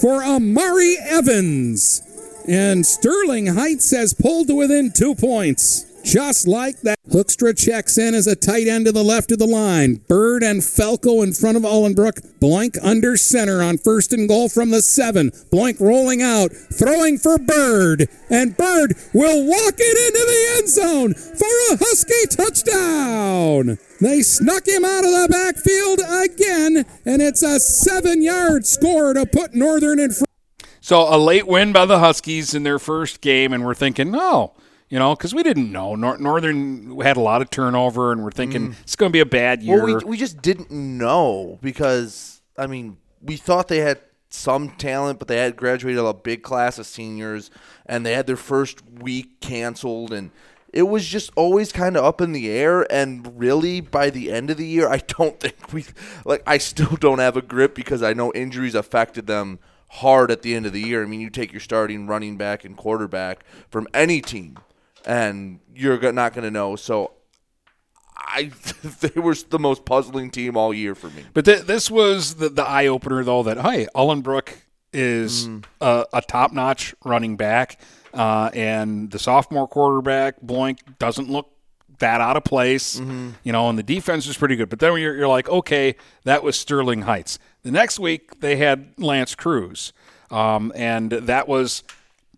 for 0.02 0.22
Amari 0.22 0.96
Evans. 1.00 2.02
And 2.46 2.84
Sterling 2.84 3.46
Heights 3.46 3.90
has 3.92 4.12
pulled 4.12 4.48
to 4.48 4.54
within 4.54 4.90
two 4.90 5.14
points. 5.14 5.86
Just 6.04 6.46
like 6.46 6.82
that. 6.82 6.98
Hookstra 7.08 7.56
checks 7.56 7.96
in 7.96 8.14
as 8.14 8.26
a 8.26 8.36
tight 8.36 8.68
end 8.68 8.84
to 8.84 8.92
the 8.92 9.02
left 9.02 9.32
of 9.32 9.38
the 9.38 9.46
line. 9.46 9.96
Bird 10.06 10.42
and 10.42 10.62
Falco 10.62 11.22
in 11.22 11.32
front 11.32 11.56
of 11.56 11.62
Ullenbrook. 11.62 12.38
Blank 12.40 12.76
under 12.82 13.16
center 13.16 13.62
on 13.62 13.78
first 13.78 14.12
and 14.12 14.28
goal 14.28 14.50
from 14.50 14.70
the 14.70 14.82
seven. 14.82 15.32
Blank 15.50 15.80
rolling 15.80 16.20
out, 16.20 16.52
throwing 16.52 17.16
for 17.16 17.38
Bird. 17.38 18.08
And 18.28 18.54
Bird 18.56 18.96
will 19.14 19.46
walk 19.46 19.74
it 19.78 20.06
into 20.06 20.26
the 20.26 20.58
end 20.58 20.68
zone 20.68 21.14
for 21.14 21.72
a 21.72 21.78
Husky 21.78 22.26
touchdown. 22.26 23.78
They 24.00 24.20
snuck 24.20 24.68
him 24.68 24.84
out 24.84 25.04
of 25.04 25.10
the 25.10 25.28
backfield 25.30 26.00
again, 26.00 26.84
and 27.06 27.22
it's 27.22 27.42
a 27.42 27.58
seven 27.58 28.22
yard 28.22 28.66
score 28.66 29.14
to 29.14 29.24
put 29.24 29.54
Northern 29.54 29.98
in 29.98 30.10
front. 30.10 30.28
So 30.80 31.06
a 31.08 31.16
late 31.16 31.46
win 31.46 31.72
by 31.72 31.86
the 31.86 31.98
Huskies 31.98 32.54
in 32.54 32.62
their 32.62 32.78
first 32.78 33.22
game, 33.22 33.54
and 33.54 33.64
we're 33.64 33.74
thinking, 33.74 34.10
no, 34.10 34.52
you 34.94 35.00
know, 35.00 35.16
because 35.16 35.34
we 35.34 35.42
didn't 35.42 35.72
know. 35.72 35.96
Nor- 35.96 36.18
Northern 36.18 37.00
had 37.00 37.16
a 37.16 37.20
lot 37.20 37.42
of 37.42 37.50
turnover, 37.50 38.12
and 38.12 38.22
we're 38.22 38.30
thinking 38.30 38.68
Mm. 38.68 38.74
it's 38.82 38.94
going 38.94 39.10
to 39.10 39.12
be 39.12 39.18
a 39.18 39.26
bad 39.26 39.60
year. 39.60 39.84
Well, 39.84 39.96
we, 39.96 40.04
we 40.04 40.16
just 40.16 40.40
didn't 40.40 40.70
know 40.70 41.58
because 41.62 42.40
I 42.56 42.68
mean 42.68 42.98
we 43.20 43.36
thought 43.36 43.66
they 43.66 43.78
had 43.80 43.98
some 44.30 44.70
talent, 44.76 45.18
but 45.18 45.26
they 45.26 45.38
had 45.38 45.56
graduated 45.56 45.98
a 46.04 46.14
big 46.14 46.44
class 46.44 46.78
of 46.78 46.86
seniors, 46.86 47.50
and 47.86 48.06
they 48.06 48.12
had 48.12 48.28
their 48.28 48.36
first 48.36 48.84
week 48.88 49.40
canceled, 49.40 50.12
and 50.12 50.30
it 50.72 50.84
was 50.84 51.04
just 51.04 51.32
always 51.34 51.72
kind 51.72 51.96
of 51.96 52.04
up 52.04 52.20
in 52.20 52.30
the 52.30 52.48
air. 52.48 52.86
And 52.92 53.36
really, 53.36 53.80
by 53.80 54.10
the 54.10 54.30
end 54.30 54.48
of 54.48 54.58
the 54.58 54.66
year, 54.66 54.88
I 54.88 54.98
don't 55.18 55.40
think 55.40 55.72
we 55.72 55.86
like. 56.24 56.44
I 56.46 56.58
still 56.58 56.94
don't 56.94 57.18
have 57.18 57.36
a 57.36 57.42
grip 57.42 57.74
because 57.74 58.00
I 58.00 58.12
know 58.12 58.30
injuries 58.32 58.76
affected 58.76 59.26
them 59.26 59.58
hard 59.88 60.30
at 60.30 60.42
the 60.42 60.54
end 60.54 60.66
of 60.66 60.72
the 60.72 60.80
year. 60.86 61.02
I 61.02 61.06
mean, 61.06 61.20
you 61.20 61.30
take 61.30 61.52
your 61.52 61.58
starting 61.60 62.06
running 62.06 62.36
back 62.36 62.64
and 62.64 62.76
quarterback 62.76 63.44
from 63.68 63.88
any 63.92 64.20
team, 64.20 64.56
and 65.06 65.60
you're 65.74 66.12
not 66.12 66.32
going 66.34 66.44
to 66.44 66.50
know. 66.50 66.76
So 66.76 67.12
I 68.16 68.50
they 69.00 69.20
were 69.20 69.34
the 69.34 69.58
most 69.58 69.84
puzzling 69.84 70.30
team 70.30 70.56
all 70.56 70.72
year 70.72 70.94
for 70.94 71.08
me. 71.10 71.24
But 71.32 71.44
th- 71.44 71.62
this 71.62 71.90
was 71.90 72.34
the, 72.36 72.48
the 72.48 72.64
eye 72.64 72.86
opener, 72.86 73.22
though, 73.24 73.42
that, 73.42 73.58
hey, 73.60 73.86
Ullenbrook 73.94 74.48
is 74.92 75.48
Mm. 75.48 75.64
a, 75.80 76.06
a 76.12 76.22
top 76.22 76.52
notch 76.52 76.94
running 77.04 77.36
back, 77.36 77.80
uh, 78.12 78.50
and 78.54 79.10
the 79.10 79.18
sophomore 79.18 79.66
quarterback, 79.66 80.40
Bloink, 80.40 80.78
doesn't 81.00 81.28
look 81.28 81.50
that 81.98 82.20
out 82.20 82.36
of 82.36 82.44
place. 82.44 83.00
Mm-hmm. 83.00 83.30
You 83.42 83.52
know, 83.52 83.68
and 83.68 83.76
the 83.76 83.82
defense 83.82 84.26
is 84.28 84.36
pretty 84.36 84.54
good. 84.54 84.68
But 84.68 84.78
then 84.78 84.92
you're, 84.98 85.16
you're 85.16 85.26
like, 85.28 85.48
okay, 85.48 85.96
that 86.22 86.44
was 86.44 86.56
Sterling 86.56 87.02
Heights. 87.02 87.40
The 87.64 87.72
next 87.72 87.98
week, 87.98 88.38
they 88.40 88.54
had 88.56 88.94
L'Anse 88.98 89.34
Creuse, 89.34 89.92
um, 90.30 90.72
and 90.76 91.10
that 91.10 91.48
was 91.48 91.82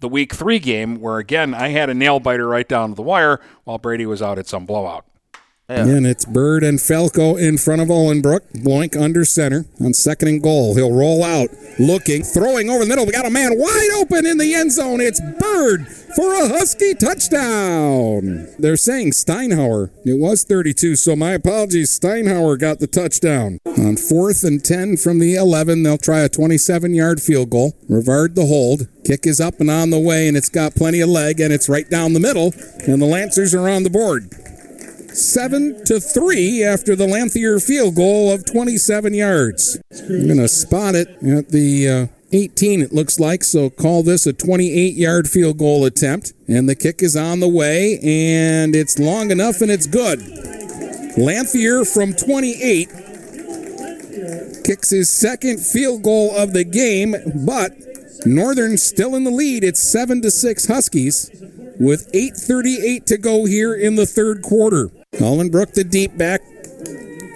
the 0.00 0.08
week 0.08 0.34
three 0.34 0.58
game 0.58 1.00
where, 1.00 1.18
again, 1.18 1.54
I 1.54 1.68
had 1.68 1.90
a 1.90 1.94
nail 1.94 2.20
biter 2.20 2.46
right 2.46 2.68
down 2.68 2.90
to 2.90 2.94
the 2.94 3.02
wire 3.02 3.40
while 3.64 3.78
Brady 3.78 4.06
was 4.06 4.22
out 4.22 4.38
at 4.38 4.46
some 4.46 4.66
blowout. 4.66 5.04
And 5.68 6.06
it's 6.06 6.24
Bird 6.24 6.62
and 6.62 6.80
Falco 6.80 7.34
in 7.34 7.58
front 7.58 7.82
of 7.82 7.88
Ullenbrook. 7.88 8.62
Blank 8.62 8.94
under 8.94 9.24
center 9.24 9.66
on 9.80 9.94
second 9.94 10.28
and 10.28 10.40
goal. 10.40 10.76
He'll 10.76 10.92
roll 10.92 11.24
out, 11.24 11.48
looking, 11.80 12.22
throwing 12.22 12.70
over 12.70 12.84
the 12.84 12.88
middle. 12.88 13.04
We 13.04 13.10
got 13.10 13.26
a 13.26 13.30
man 13.30 13.58
wide 13.58 13.90
open 13.96 14.26
in 14.26 14.38
the 14.38 14.54
end 14.54 14.70
zone. 14.70 15.00
It's 15.00 15.20
Bird 15.20 15.88
for 15.88 16.34
a 16.34 16.46
Husky 16.46 16.94
touchdown. 16.94 18.46
They're 18.60 18.76
saying 18.76 19.10
Steinhauer. 19.10 19.90
It 20.04 20.20
was 20.20 20.44
32, 20.44 20.94
so 20.94 21.16
my 21.16 21.32
apologies. 21.32 21.98
Steinhauer 21.98 22.60
got 22.60 22.78
the 22.78 22.86
touchdown. 22.86 23.58
On 23.66 23.96
fourth 23.96 24.44
and 24.44 24.64
10 24.64 24.98
from 24.98 25.18
the 25.18 25.34
11, 25.34 25.82
they'll 25.82 25.98
try 25.98 26.20
a 26.20 26.28
27 26.28 26.94
yard 26.94 27.20
field 27.20 27.50
goal. 27.50 27.76
Rivard 27.90 28.36
the 28.36 28.46
hold. 28.46 28.86
Kick 29.04 29.26
is 29.26 29.40
up 29.40 29.58
and 29.58 29.70
on 29.70 29.90
the 29.90 29.98
way, 29.98 30.28
and 30.28 30.36
it's 30.36 30.48
got 30.48 30.76
plenty 30.76 31.00
of 31.00 31.08
leg, 31.08 31.40
and 31.40 31.52
it's 31.52 31.68
right 31.68 31.90
down 31.90 32.12
the 32.12 32.20
middle. 32.20 32.52
And 32.86 33.02
the 33.02 33.06
Lancers 33.06 33.52
are 33.52 33.68
on 33.68 33.82
the 33.82 33.90
board 33.90 34.30
seven 35.16 35.84
to 35.86 35.98
three 36.00 36.62
after 36.62 36.94
the 36.94 37.06
Lanthier 37.06 37.58
field 37.58 37.94
goal 37.94 38.30
of 38.30 38.44
27 38.44 39.14
yards. 39.14 39.78
I'm 39.92 40.28
gonna 40.28 40.48
spot 40.48 40.94
it 40.94 41.08
at 41.22 41.48
the 41.48 41.88
uh, 41.88 42.06
18. 42.32 42.82
It 42.82 42.92
looks 42.92 43.18
like 43.18 43.44
so. 43.44 43.70
Call 43.70 44.02
this 44.02 44.26
a 44.26 44.32
28-yard 44.32 45.28
field 45.28 45.58
goal 45.58 45.84
attempt, 45.84 46.32
and 46.48 46.68
the 46.68 46.74
kick 46.74 47.02
is 47.02 47.16
on 47.16 47.40
the 47.40 47.48
way, 47.48 47.98
and 48.02 48.74
it's 48.74 48.98
long 48.98 49.30
enough, 49.30 49.60
and 49.60 49.70
it's 49.70 49.86
good. 49.86 50.20
Lanthier 51.16 51.84
from 51.84 52.12
28 52.12 52.88
kicks 54.64 54.90
his 54.90 55.08
second 55.08 55.60
field 55.60 56.02
goal 56.02 56.34
of 56.36 56.52
the 56.52 56.64
game, 56.64 57.14
but 57.46 57.72
Northern 58.26 58.76
still 58.76 59.14
in 59.14 59.24
the 59.24 59.30
lead. 59.30 59.62
It's 59.62 59.80
seven 59.80 60.20
to 60.22 60.30
six 60.30 60.66
Huskies 60.66 61.30
with 61.78 62.10
8:38 62.12 63.06
to 63.06 63.18
go 63.18 63.44
here 63.44 63.74
in 63.74 63.94
the 63.94 64.06
third 64.06 64.42
quarter. 64.42 64.90
Ullenbrook, 65.18 65.72
the 65.72 65.84
deep 65.84 66.16
back. 66.16 66.40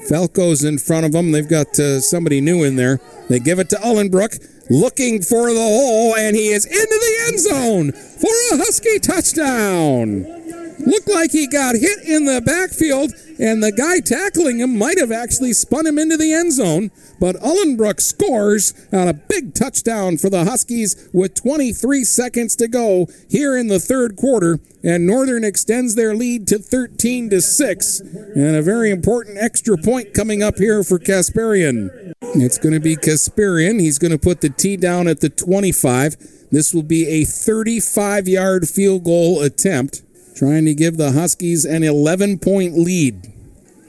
Falco's 0.09 0.65
in 0.65 0.79
front 0.79 1.07
of 1.07 1.13
them. 1.13 1.33
They've 1.33 1.49
got 1.49 1.79
uh, 1.79 2.01
somebody 2.01 2.41
new 2.41 2.65
in 2.65 2.77
there. 2.77 3.01
They 3.29 3.39
give 3.39 3.59
it 3.59 3.69
to 3.71 3.77
Ullenbrook, 3.77 4.71
looking 4.71 5.23
for 5.23 5.53
the 5.53 5.61
hole, 5.61 6.17
and 6.17 6.35
he 6.35 6.49
is 6.49 6.67
into 6.67 6.77
the 6.77 7.17
end 7.29 7.41
zone 7.41 8.10
for 8.21 8.55
a 8.55 8.59
Husky 8.59 8.99
touchdown. 8.99 10.41
Looked 10.87 11.11
like 11.11 11.33
he 11.33 11.47
got 11.47 11.75
hit 11.75 12.01
in 12.05 12.25
the 12.25 12.41
backfield, 12.41 13.13
and 13.39 13.63
the 13.63 13.73
guy 13.73 14.01
tackling 14.01 14.61
him 14.61 14.79
might 14.79 14.99
have 14.99 15.13
actually 15.13 15.53
spun 15.53 15.87
him 15.87 15.99
into 15.99 16.17
the 16.17 16.33
end 16.33 16.53
zone. 16.53 16.91
But 17.21 17.37
Ullenbrook 17.37 18.01
scores 18.01 18.73
on 18.91 19.07
a 19.07 19.13
big 19.13 19.55
touchdown 19.55 20.17
for 20.17 20.31
the 20.31 20.45
Huskies 20.45 21.09
with 21.13 21.35
23 21.35 22.05
seconds 22.05 22.57
to 22.57 22.67
go 22.67 23.09
here 23.29 23.57
in 23.57 23.69
the 23.69 23.79
third 23.79 24.17
quarter, 24.17 24.59
and 24.83 25.07
Northern 25.07 25.45
extends 25.45 25.97
their 25.97 26.15
lead 26.15 26.47
to 26.49 26.59
13 26.59 27.29
to 27.31 27.43
6. 27.43 28.01
And 28.01 28.57
a 28.57 28.63
very 28.63 28.91
important 28.91 29.37
extra 29.39 29.77
point 29.77 30.15
coming 30.15 30.43
up 30.43 30.57
here 30.57 30.83
for 30.83 30.99
Kasperian. 30.99 32.15
It's 32.23 32.59
going 32.59 32.75
to 32.75 32.81
be 32.81 32.97
Kasperian. 32.97 33.81
He's 33.81 33.99
going 33.99 34.13
to 34.13 34.19
put 34.19 34.41
the 34.41 34.49
tee 34.49 34.79
down 34.79 35.09
at 35.09 35.21
the 35.21 35.29
25. 35.29 36.40
This 36.51 36.75
will 36.75 36.83
be 36.83 37.07
a 37.07 37.25
35 37.25 38.29
yard 38.29 38.69
field 38.69 39.05
goal 39.05 39.41
attempt, 39.41 40.03
trying 40.35 40.65
to 40.65 40.75
give 40.75 40.97
the 40.97 41.13
Huskies 41.13 41.65
an 41.65 41.83
11 41.83 42.39
point 42.39 42.77
lead. 42.77 43.33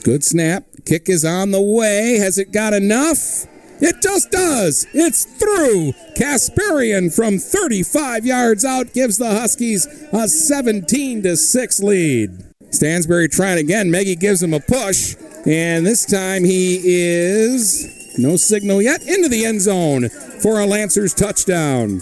Good 0.04 0.24
snap. 0.24 0.66
Kick 0.86 1.10
is 1.10 1.26
on 1.26 1.52
the 1.52 1.62
way. 1.62 2.18
Has 2.18 2.38
it 2.38 2.52
got 2.52 2.74
enough? 2.74 3.46
It 3.80 4.02
just 4.02 4.30
does. 4.30 4.86
It's 4.94 5.26
through. 5.26 5.94
Kasparian 6.16 7.14
from 7.14 7.40
35 7.40 8.26
yards 8.26 8.64
out 8.64 8.94
gives 8.94 9.18
the 9.18 9.32
Huskies 9.32 9.88
a 10.14 10.28
17 10.28 11.24
to 11.24 11.36
6 11.36 11.80
lead. 11.80 12.30
Stansbury 12.70 13.28
trying 13.28 13.58
again. 13.58 13.90
Meggie 13.90 14.16
gives 14.16 14.42
him 14.42 14.54
a 14.54 14.60
push, 14.60 15.16
and 15.46 15.86
this 15.86 16.06
time 16.06 16.44
he 16.44 16.80
is 16.84 18.18
no 18.18 18.36
signal 18.36 18.82
yet 18.82 19.02
into 19.02 19.28
the 19.28 19.46
end 19.46 19.62
zone 19.62 20.10
for 20.42 20.60
a 20.60 20.66
Lancers 20.66 21.14
touchdown. 21.14 22.02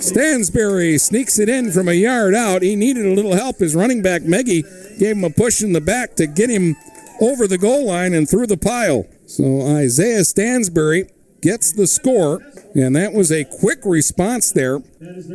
Stansbury 0.00 0.98
sneaks 0.98 1.38
it 1.38 1.48
in 1.48 1.72
from 1.72 1.88
a 1.88 1.92
yard 1.92 2.34
out. 2.34 2.62
He 2.62 2.76
needed 2.76 3.06
a 3.06 3.14
little 3.14 3.34
help. 3.34 3.58
His 3.58 3.74
running 3.74 4.02
back, 4.02 4.22
Meggie, 4.22 4.64
gave 4.98 5.16
him 5.16 5.24
a 5.24 5.30
push 5.30 5.62
in 5.62 5.72
the 5.72 5.80
back 5.80 6.14
to 6.16 6.26
get 6.26 6.50
him 6.50 6.76
over 7.20 7.46
the 7.46 7.58
goal 7.58 7.86
line 7.86 8.14
and 8.14 8.28
through 8.28 8.46
the 8.46 8.56
pile. 8.56 9.06
So 9.26 9.62
Isaiah 9.62 10.24
Stansbury 10.24 11.10
gets 11.40 11.72
the 11.72 11.86
score, 11.86 12.40
and 12.74 12.94
that 12.96 13.12
was 13.12 13.32
a 13.32 13.44
quick 13.44 13.80
response 13.84 14.52
there 14.52 14.78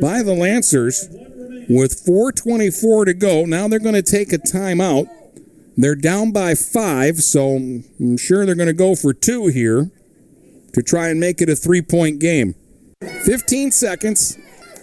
by 0.00 0.22
the 0.22 0.34
Lancers 0.34 1.08
with 1.68 2.04
4.24 2.04 3.06
to 3.06 3.14
go. 3.14 3.44
Now 3.44 3.68
they're 3.68 3.78
going 3.78 3.94
to 3.94 4.02
take 4.02 4.32
a 4.32 4.38
timeout. 4.38 5.08
They're 5.76 5.94
down 5.94 6.32
by 6.32 6.54
five, 6.54 7.18
so 7.18 7.56
I'm 7.56 8.16
sure 8.16 8.46
they're 8.46 8.54
going 8.54 8.68
to 8.68 8.72
go 8.72 8.94
for 8.94 9.12
two 9.12 9.48
here 9.48 9.90
to 10.72 10.82
try 10.82 11.08
and 11.08 11.18
make 11.18 11.40
it 11.40 11.48
a 11.48 11.56
three 11.56 11.82
point 11.82 12.20
game. 12.20 12.54
15 13.24 13.72
seconds 13.72 14.38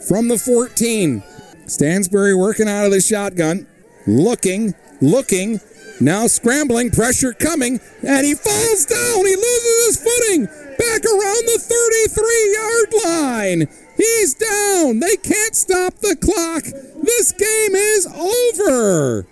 from 0.08 0.28
the 0.28 0.38
14. 0.38 1.24
Stansbury 1.68 2.36
working 2.36 2.68
out 2.68 2.86
of 2.86 2.92
the 2.92 3.02
shotgun, 3.02 3.68
looking, 4.06 4.74
looking, 5.00 5.60
now 6.02 6.28
scrambling, 6.28 6.90
pressure 6.90 7.34
coming, 7.34 7.80
and 8.06 8.26
he 8.26 8.34
falls 8.34 8.86
down. 8.86 9.26
He 9.26 9.36
loses 9.36 9.86
his 9.86 9.98
footing 10.04 10.46
back 10.46 11.06
around 11.06 11.46
the 11.46 11.60
33 11.60 12.58
yard 12.58 12.94
line. 13.06 13.68
He's 13.98 14.34
down. 14.34 15.00
They 15.00 15.16
can't 15.18 15.56
stop 15.56 15.96
the 15.96 16.16
clock. 16.16 16.64
This 17.04 17.32
game 17.32 17.76
is 17.76 18.08
over. 18.08 19.28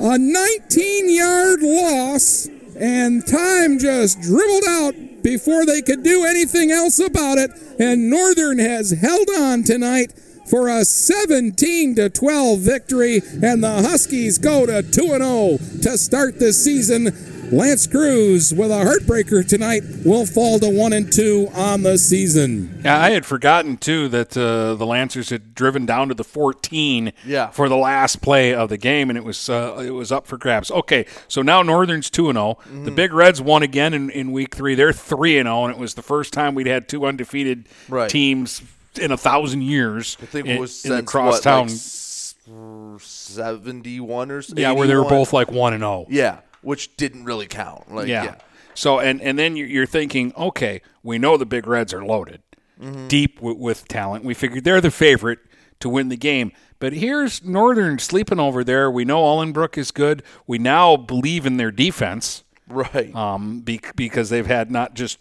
A 0.00 0.18
19 0.18 1.10
yard 1.14 1.60
loss, 1.62 2.48
and 2.78 3.26
time 3.26 3.78
just 3.78 4.20
dribbled 4.20 4.64
out 4.68 5.22
before 5.22 5.66
they 5.66 5.82
could 5.82 6.02
do 6.02 6.24
anything 6.24 6.70
else 6.70 6.98
about 6.98 7.38
it. 7.38 7.50
And 7.78 8.10
Northern 8.10 8.58
has 8.58 8.90
held 8.90 9.28
on 9.30 9.62
tonight 9.62 10.12
for 10.48 10.68
a 10.68 10.84
17 10.84 11.94
to 11.96 12.08
12 12.08 12.58
victory, 12.58 13.22
and 13.42 13.62
the 13.62 13.82
Huskies 13.82 14.38
go 14.38 14.66
to 14.66 14.82
2 14.82 15.02
0 15.02 15.58
to 15.82 15.98
start 15.98 16.38
the 16.38 16.52
season. 16.52 17.06
L'Anse 17.50 17.86
Creuse 17.86 18.52
with 18.52 18.70
a 18.70 18.74
heartbreaker 18.84 19.46
tonight 19.46 19.82
will 20.04 20.26
fall 20.26 20.58
to 20.58 20.68
1 20.68 20.92
and 20.92 21.12
2 21.12 21.48
on 21.54 21.82
the 21.82 21.96
season. 21.96 22.80
Yeah, 22.84 23.00
I 23.00 23.10
had 23.10 23.24
forgotten 23.24 23.76
too 23.78 24.08
that 24.08 24.36
uh, 24.36 24.74
the 24.74 24.84
Lancers 24.86 25.30
had 25.30 25.54
driven 25.54 25.86
down 25.86 26.08
to 26.08 26.14
the 26.14 26.24
14 26.24 27.12
Yeah. 27.24 27.48
for 27.48 27.68
the 27.68 27.76
last 27.76 28.20
play 28.20 28.54
of 28.54 28.68
the 28.68 28.76
game, 28.76 29.08
and 29.08 29.16
it 29.16 29.24
was 29.24 29.48
uh, 29.48 29.82
it 29.84 29.90
was 29.90 30.12
up 30.12 30.26
for 30.26 30.36
grabs. 30.36 30.70
Okay, 30.70 31.06
so 31.26 31.40
now 31.42 31.62
Northern's 31.62 32.10
two 32.10 32.28
and 32.28 32.36
0 32.36 32.58
Mm-hmm. 32.58 32.84
The 32.84 32.90
Big 32.90 33.12
Reds 33.12 33.40
won 33.40 33.62
again 33.62 33.94
in, 33.94 34.10
in 34.10 34.32
week 34.32 34.54
three. 34.54 34.74
They're 34.74 34.92
three 34.92 35.38
and 35.38 35.46
zero, 35.46 35.64
and 35.64 35.74
it 35.74 35.78
was 35.80 35.94
the 35.94 36.02
first 36.02 36.32
time 36.32 36.54
we'd 36.54 36.66
had 36.66 36.88
two 36.88 37.06
undefeated 37.06 37.66
Right. 37.88 38.10
teams 38.10 38.62
in 39.00 39.10
a 39.12 39.16
thousand 39.16 39.62
years. 39.62 40.16
I 40.20 40.26
think 40.26 40.46
it 40.48 40.60
was 40.60 40.84
in 40.84 40.90
the 40.90 40.96
since 40.98 41.10
crosstown. 41.10 41.68
what, 41.68 42.94
like 42.94 43.00
71 43.00 44.30
or 44.30 44.38
s- 44.38 44.52
yeah, 44.56 44.72
where 44.72 44.86
they 44.86 44.94
were 44.96 45.04
both 45.04 45.32
like 45.32 45.50
one 45.50 45.72
and 45.74 45.84
oh. 45.84 46.06
zero. 46.10 46.16
Yeah, 46.22 46.38
which 46.62 46.96
didn't 46.96 47.24
really 47.24 47.46
count. 47.46 47.92
Like, 47.92 48.08
yeah. 48.08 48.36
So 48.74 48.98
and 49.00 49.20
and 49.20 49.38
then 49.38 49.56
you're, 49.56 49.66
you're 49.68 49.86
thinking, 49.86 50.32
okay, 50.36 50.80
we 51.02 51.18
know 51.18 51.36
the 51.36 51.46
Big 51.46 51.66
Reds 51.66 51.92
are 51.92 52.04
loaded, 52.04 52.42
Mm-hmm. 52.80 53.08
deep 53.08 53.36
w- 53.36 53.56
with 53.58 53.88
talent. 53.88 54.24
We 54.24 54.34
figured 54.34 54.62
they're 54.64 54.80
the 54.80 54.90
favorite 54.92 55.40
to 55.80 55.88
win 55.88 56.08
the 56.10 56.16
game. 56.16 56.52
But 56.78 56.92
here's 56.92 57.42
Northern 57.44 57.98
sleeping 57.98 58.38
over 58.38 58.62
there. 58.62 58.88
We 58.88 59.04
know 59.04 59.20
Ullenbrook 59.24 59.76
is 59.76 59.90
good. 59.90 60.22
We 60.46 60.58
now 60.58 60.96
believe 60.96 61.44
in 61.44 61.56
their 61.56 61.72
defense, 61.72 62.44
Right. 62.68 63.12
um, 63.16 63.62
be- 63.62 63.80
because 63.96 64.30
they've 64.30 64.46
had 64.46 64.70
not 64.70 64.94
just 64.94 65.18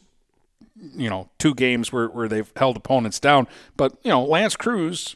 you 0.95 1.09
know 1.09 1.29
two 1.39 1.55
games 1.55 1.91
where, 1.91 2.07
where 2.09 2.27
they've 2.27 2.51
held 2.55 2.77
opponents 2.77 3.19
down, 3.19 3.47
but 3.75 3.97
you 4.03 4.11
know 4.11 4.23
L'Anse 4.23 4.55
Creuse. 4.55 5.15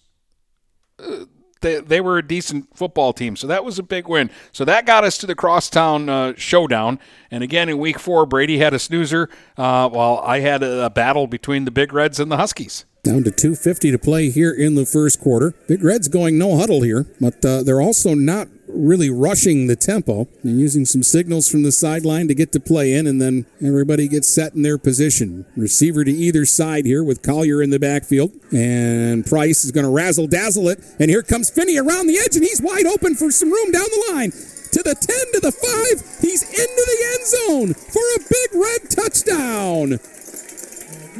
uh, 0.97 1.26
They, 1.62 1.80
they 1.80 2.01
were 2.01 2.18
a 2.18 2.28
decent 2.28 2.76
football 2.76 3.14
team, 3.14 3.36
so 3.36 3.47
that 3.47 3.64
was 3.64 3.80
a 3.80 3.84
big 3.84 4.07
win. 4.07 4.30
So 4.51 4.66
that 4.66 4.86
got 4.86 5.03
us 5.03 5.18
to 5.20 5.28
the 5.28 5.36
crosstown 5.36 6.09
uh, 6.09 6.34
showdown. 6.36 6.99
And 7.30 7.43
again, 7.43 7.70
in 7.70 7.78
week 7.78 7.99
four, 7.99 8.26
Brady 8.26 8.57
had 8.57 8.74
a 8.74 8.80
snoozer, 8.80 9.30
uh, 9.57 9.89
while 9.89 10.20
I 10.26 10.39
had 10.39 10.64
a, 10.64 10.86
a 10.86 10.89
battle 10.89 11.28
between 11.28 11.66
the 11.66 11.72
Big 11.72 11.93
Reds 11.93 12.20
and 12.20 12.32
the 12.32 12.38
Huskies. 12.38 12.86
Down 13.03 13.24
to 13.24 13.32
250 13.32 13.91
to 13.91 13.97
play 13.97 14.30
here 14.30 14.51
in 14.51 14.76
the 14.76 14.86
first 14.86 15.20
quarter. 15.20 15.55
Big 15.68 15.84
Red's 15.84 16.07
going 16.07 16.38
no 16.38 16.57
huddle 16.57 16.82
here, 16.82 17.07
but 17.20 17.43
uh, 17.43 17.64
they're 17.64 17.82
also 17.82 18.14
not 18.14 18.47
really 18.74 19.09
rushing 19.09 19.67
the 19.67 19.76
tempo. 19.76 20.28
They're 20.43 20.53
using 20.53 20.86
some 20.86 21.03
signals 21.03 21.49
from 21.49 21.63
the 21.63 21.72
sideline 21.72 22.28
to 22.28 22.36
get 22.36 22.51
to 22.53 22.59
play 22.59 22.93
in, 22.93 23.07
and 23.07 23.22
then 23.22 23.45
everybody 23.63 24.07
gets 24.07 24.28
set 24.28 24.53
in 24.53 24.61
their 24.61 24.78
position. 24.78 25.45
Receiver 25.55 26.03
to 26.03 26.11
either 26.11 26.45
side 26.45 26.86
here 26.86 27.03
with 27.03 27.22
Collier 27.22 27.61
in 27.61 27.69
the 27.69 27.80
backfield, 27.80 28.32
and 28.51 29.26
Price 29.26 29.63
is 29.65 29.72
going 29.72 29.86
to 29.86 29.91
razzle 29.91 30.28
dazzle 30.28 30.69
it. 30.69 30.84
And 30.99 31.09
here 31.09 31.24
comes 31.24 31.49
Finney 31.49 31.78
around 31.78 32.07
the 32.07 32.17
edge, 32.17 32.36
and 32.36 32.43
he's 32.43 32.61
wide 32.61 32.86
open 32.86 33.15
for 33.15 33.32
some 33.32 33.51
room 33.51 33.72
down 33.72 33.86
the 33.86 34.13
line. 34.13 34.32
To 34.32 34.82
the 34.84 34.95
10, 34.95 35.05
to 35.34 35.39
the 35.41 35.51
5, 35.51 36.22
he's 36.22 36.43
into 36.43 36.57
the 36.57 36.99
end 37.13 37.26
zone 37.28 37.74
for 37.74 38.01
a 38.15 38.19
big 38.30 38.53
red 38.53 38.89
touchdown. 38.89 39.99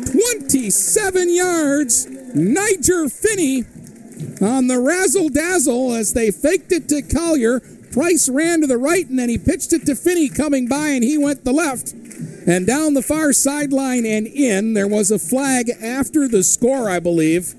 27 0.05 1.35
yards. 1.35 2.07
Niger 2.33 3.09
Finney 3.09 3.63
on 4.41 4.67
the 4.67 4.80
razzle 4.80 5.30
dazzle 5.30 5.93
as 5.93 6.13
they 6.13 6.32
faked 6.32 6.72
it 6.72 6.89
to 6.89 7.01
Collier. 7.01 7.59
Price 7.91 8.30
ran 8.30 8.61
to 8.61 8.67
the 8.67 8.78
right 8.78 9.07
and 9.07 9.19
then 9.19 9.30
he 9.30 9.38
pitched 9.38 9.74
it 9.74 9.86
to 9.86 9.95
Finney 9.95 10.30
coming 10.30 10.67
by 10.67 10.89
and 10.89 11.03
he 11.03 11.17
went 11.17 11.43
the 11.43 11.51
left. 11.51 11.93
And 12.47 12.65
down 12.65 12.93
the 12.93 13.01
far 13.01 13.34
sideline 13.34 14.05
and 14.05 14.26
in, 14.26 14.74
there 14.74 14.88
was 14.88 15.11
a 15.11 15.19
flag 15.19 15.69
after 15.82 16.28
the 16.28 16.43
score, 16.43 16.89
I 16.89 16.99
believe, 16.99 17.53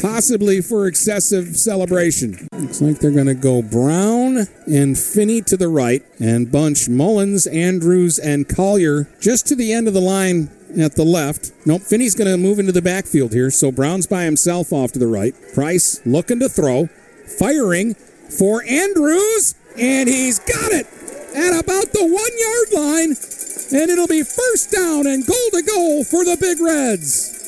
possibly 0.00 0.60
for 0.60 0.86
excessive 0.86 1.56
celebration. 1.56 2.48
Looks 2.52 2.80
like 2.80 2.98
they're 2.98 3.10
going 3.10 3.26
to 3.26 3.34
go 3.34 3.62
Brown 3.62 4.46
and 4.66 4.98
Finney 4.98 5.42
to 5.42 5.56
the 5.56 5.68
right 5.68 6.02
and 6.18 6.50
bunch 6.50 6.88
Mullins, 6.88 7.46
Andrews, 7.46 8.18
and 8.18 8.48
Collier 8.48 9.08
just 9.20 9.46
to 9.48 9.56
the 9.56 9.72
end 9.72 9.88
of 9.88 9.94
the 9.94 10.00
line 10.00 10.50
at 10.78 10.94
the 10.94 11.04
left. 11.04 11.52
Nope, 11.66 11.82
Finney's 11.82 12.14
going 12.14 12.30
to 12.30 12.36
move 12.36 12.58
into 12.58 12.72
the 12.72 12.82
backfield 12.82 13.32
here, 13.32 13.50
so 13.50 13.72
Brown's 13.72 14.06
by 14.06 14.24
himself 14.24 14.72
off 14.72 14.92
to 14.92 14.98
the 14.98 15.06
right. 15.06 15.34
Price 15.54 16.00
looking 16.04 16.40
to 16.40 16.48
throw, 16.48 16.86
firing 17.38 17.94
for 17.94 18.62
Andrews, 18.64 19.54
and 19.78 20.08
he's 20.08 20.38
got 20.38 20.72
it 20.72 20.86
at 21.34 21.60
about 21.60 21.92
the 21.92 22.04
one 22.04 22.12
yard 22.12 22.84
line, 22.84 23.16
and 23.80 23.90
it'll 23.90 24.06
be 24.06 24.22
first 24.22 24.70
down 24.70 25.06
and 25.06 25.26
goal 25.26 25.50
to 25.52 25.62
go 25.62 26.04
for 26.04 26.24
the 26.24 26.36
Big 26.40 26.60
Reds. 26.60 27.38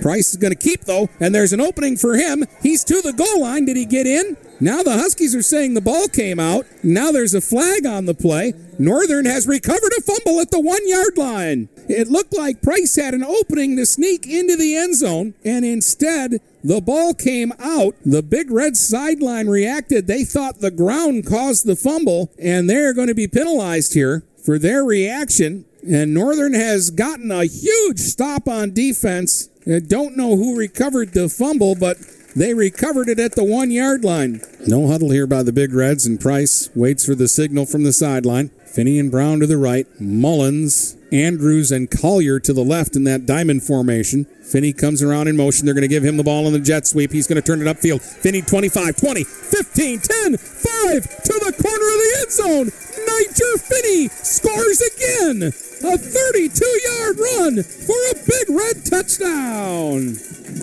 Price 0.00 0.30
is 0.30 0.36
going 0.36 0.52
to 0.52 0.58
keep 0.58 0.82
though, 0.82 1.08
and 1.20 1.34
there's 1.34 1.52
an 1.52 1.60
opening 1.60 1.96
for 1.96 2.14
him. 2.14 2.44
He's 2.62 2.84
to 2.84 3.00
the 3.02 3.12
goal 3.12 3.40
line. 3.40 3.64
Did 3.64 3.76
he 3.76 3.84
get 3.84 4.06
in? 4.06 4.36
Now 4.60 4.82
the 4.82 4.92
Huskies 4.92 5.34
are 5.34 5.42
saying 5.42 5.74
the 5.74 5.80
ball 5.80 6.08
came 6.08 6.38
out. 6.38 6.66
Now 6.82 7.12
there's 7.12 7.34
a 7.34 7.40
flag 7.40 7.86
on 7.86 8.04
the 8.06 8.14
play. 8.14 8.54
Northern 8.78 9.26
has 9.26 9.48
recovered 9.48 9.92
a 9.98 10.00
fumble 10.00 10.40
at 10.40 10.52
the 10.52 10.60
one 10.60 10.86
yard 10.88 11.18
line. 11.18 11.68
It 11.88 12.08
looked 12.08 12.36
like 12.36 12.62
Price 12.62 12.94
had 12.94 13.12
an 13.12 13.24
opening 13.24 13.76
to 13.76 13.84
sneak 13.84 14.26
into 14.26 14.56
the 14.56 14.76
end 14.76 14.96
zone, 14.96 15.34
and 15.44 15.64
instead 15.64 16.40
the 16.62 16.80
ball 16.80 17.12
came 17.12 17.52
out. 17.58 17.96
The 18.04 18.22
Big 18.22 18.50
Red 18.50 18.76
sideline 18.76 19.48
reacted. 19.48 20.06
They 20.06 20.22
thought 20.22 20.60
the 20.60 20.70
ground 20.70 21.26
caused 21.26 21.66
the 21.66 21.74
fumble, 21.74 22.30
and 22.38 22.70
they're 22.70 22.94
going 22.94 23.08
to 23.08 23.14
be 23.14 23.26
penalized 23.26 23.94
here 23.94 24.22
for 24.44 24.58
their 24.58 24.84
reaction. 24.84 25.64
And 25.88 26.14
Northern 26.14 26.54
has 26.54 26.90
gotten 26.90 27.32
a 27.32 27.46
huge 27.46 27.98
stop 27.98 28.48
on 28.48 28.74
defense. 28.74 29.48
I 29.66 29.80
don't 29.80 30.16
know 30.16 30.36
who 30.36 30.56
recovered 30.56 31.14
the 31.14 31.28
fumble, 31.28 31.74
but 31.74 31.96
they 32.36 32.54
recovered 32.54 33.08
it 33.08 33.18
at 33.18 33.34
the 33.34 33.44
one 33.44 33.70
yard 33.70 34.04
line. 34.04 34.40
No 34.66 34.88
huddle 34.88 35.10
here 35.10 35.26
by 35.26 35.42
the 35.42 35.52
Big 35.52 35.72
Reds, 35.72 36.06
and 36.06 36.20
Price 36.20 36.70
waits 36.74 37.04
for 37.04 37.14
the 37.14 37.28
signal 37.28 37.66
from 37.66 37.84
the 37.84 37.92
sideline. 37.92 38.50
Finney 38.66 38.98
and 38.98 39.10
Brown 39.10 39.40
to 39.40 39.46
the 39.46 39.56
right, 39.56 39.86
Mullins, 39.98 40.96
Andrews, 41.10 41.72
and 41.72 41.90
Collier 41.90 42.38
to 42.40 42.52
the 42.52 42.62
left 42.62 42.96
in 42.96 43.04
that 43.04 43.26
diamond 43.26 43.62
formation. 43.62 44.26
Finney 44.42 44.72
comes 44.72 45.02
around 45.02 45.28
in 45.28 45.36
motion. 45.36 45.64
They're 45.64 45.74
going 45.74 45.82
to 45.82 45.88
give 45.88 46.04
him 46.04 46.16
the 46.16 46.22
ball 46.22 46.46
on 46.46 46.52
the 46.52 46.60
jet 46.60 46.86
sweep. 46.86 47.12
He's 47.12 47.26
going 47.26 47.40
to 47.40 47.46
turn 47.46 47.60
it 47.60 47.64
upfield. 47.64 48.02
Finney 48.02 48.42
25, 48.42 48.96
20, 48.96 49.24
15, 49.24 49.98
10, 50.00 50.36
5 50.36 51.22
to 51.24 51.32
the 51.32 51.54
corner 51.60 51.88
of 51.88 51.98
the 51.98 52.16
end 52.20 52.32
zone. 52.32 52.88
Niger 53.06 53.58
Finney 53.58 54.08
scores 54.08 54.80
again. 54.80 55.52
A 55.84 55.96
32 55.96 56.64
yard 56.64 57.18
run 57.20 57.62
for 57.62 57.96
a 58.10 58.14
big 58.26 58.50
red 58.50 58.84
touchdown. 58.84 60.16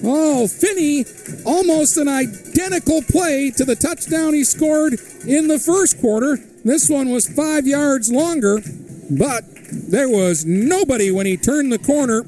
Oh, 0.03 0.45
Finney, 0.47 1.05
almost 1.45 1.95
an 1.95 2.09
identical 2.09 3.01
play 3.01 3.49
to 3.51 3.63
the 3.63 3.77
touchdown 3.77 4.33
he 4.33 4.43
scored 4.43 4.99
in 5.25 5.47
the 5.47 5.57
first 5.57 6.01
quarter. 6.01 6.37
This 6.65 6.89
one 6.89 7.11
was 7.11 7.29
five 7.29 7.65
yards 7.65 8.11
longer, 8.11 8.59
but 9.09 9.43
there 9.71 10.09
was 10.09 10.45
nobody 10.45 11.11
when 11.11 11.25
he 11.25 11.37
turned 11.37 11.71
the 11.71 11.79
corner, 11.79 12.25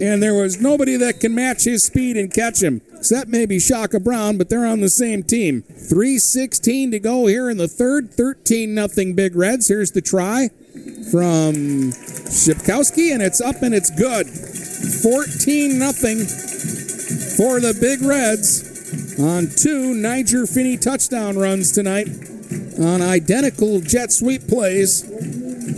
and 0.00 0.22
there 0.22 0.34
was 0.34 0.60
nobody 0.60 0.96
that 0.96 1.20
can 1.20 1.34
match 1.34 1.64
his 1.64 1.84
speed 1.84 2.16
and 2.16 2.32
catch 2.32 2.62
him, 2.62 2.80
except 2.96 3.28
maybe 3.28 3.58
Shaka 3.58 4.00
Brown, 4.00 4.38
but 4.38 4.48
they're 4.48 4.66
on 4.66 4.80
the 4.80 4.88
same 4.88 5.22
team. 5.22 5.62
3.16 5.62 6.92
to 6.92 6.98
go 7.00 7.26
here 7.26 7.50
in 7.50 7.58
the 7.58 7.68
third, 7.68 8.10
13 8.14 8.74
nothing 8.74 9.14
Big 9.14 9.36
Reds. 9.36 9.68
Here's 9.68 9.92
the 9.92 10.00
try 10.00 10.48
from 11.10 11.92
Shipkowski, 11.92 13.12
and 13.12 13.22
it's 13.22 13.40
up 13.40 13.62
and 13.62 13.74
it's 13.74 13.90
good. 13.90 14.26
14 15.02 15.78
nothing 15.78 16.18
for 16.18 17.60
the 17.60 17.76
Big 17.80 18.02
Reds 18.02 19.18
on 19.18 19.48
two 19.56 19.94
Niger 19.94 20.46
Finney 20.46 20.76
touchdown 20.76 21.36
runs 21.36 21.72
tonight 21.72 22.08
on 22.80 23.02
identical 23.02 23.80
jet 23.80 24.10
sweep 24.12 24.46
plays 24.48 25.04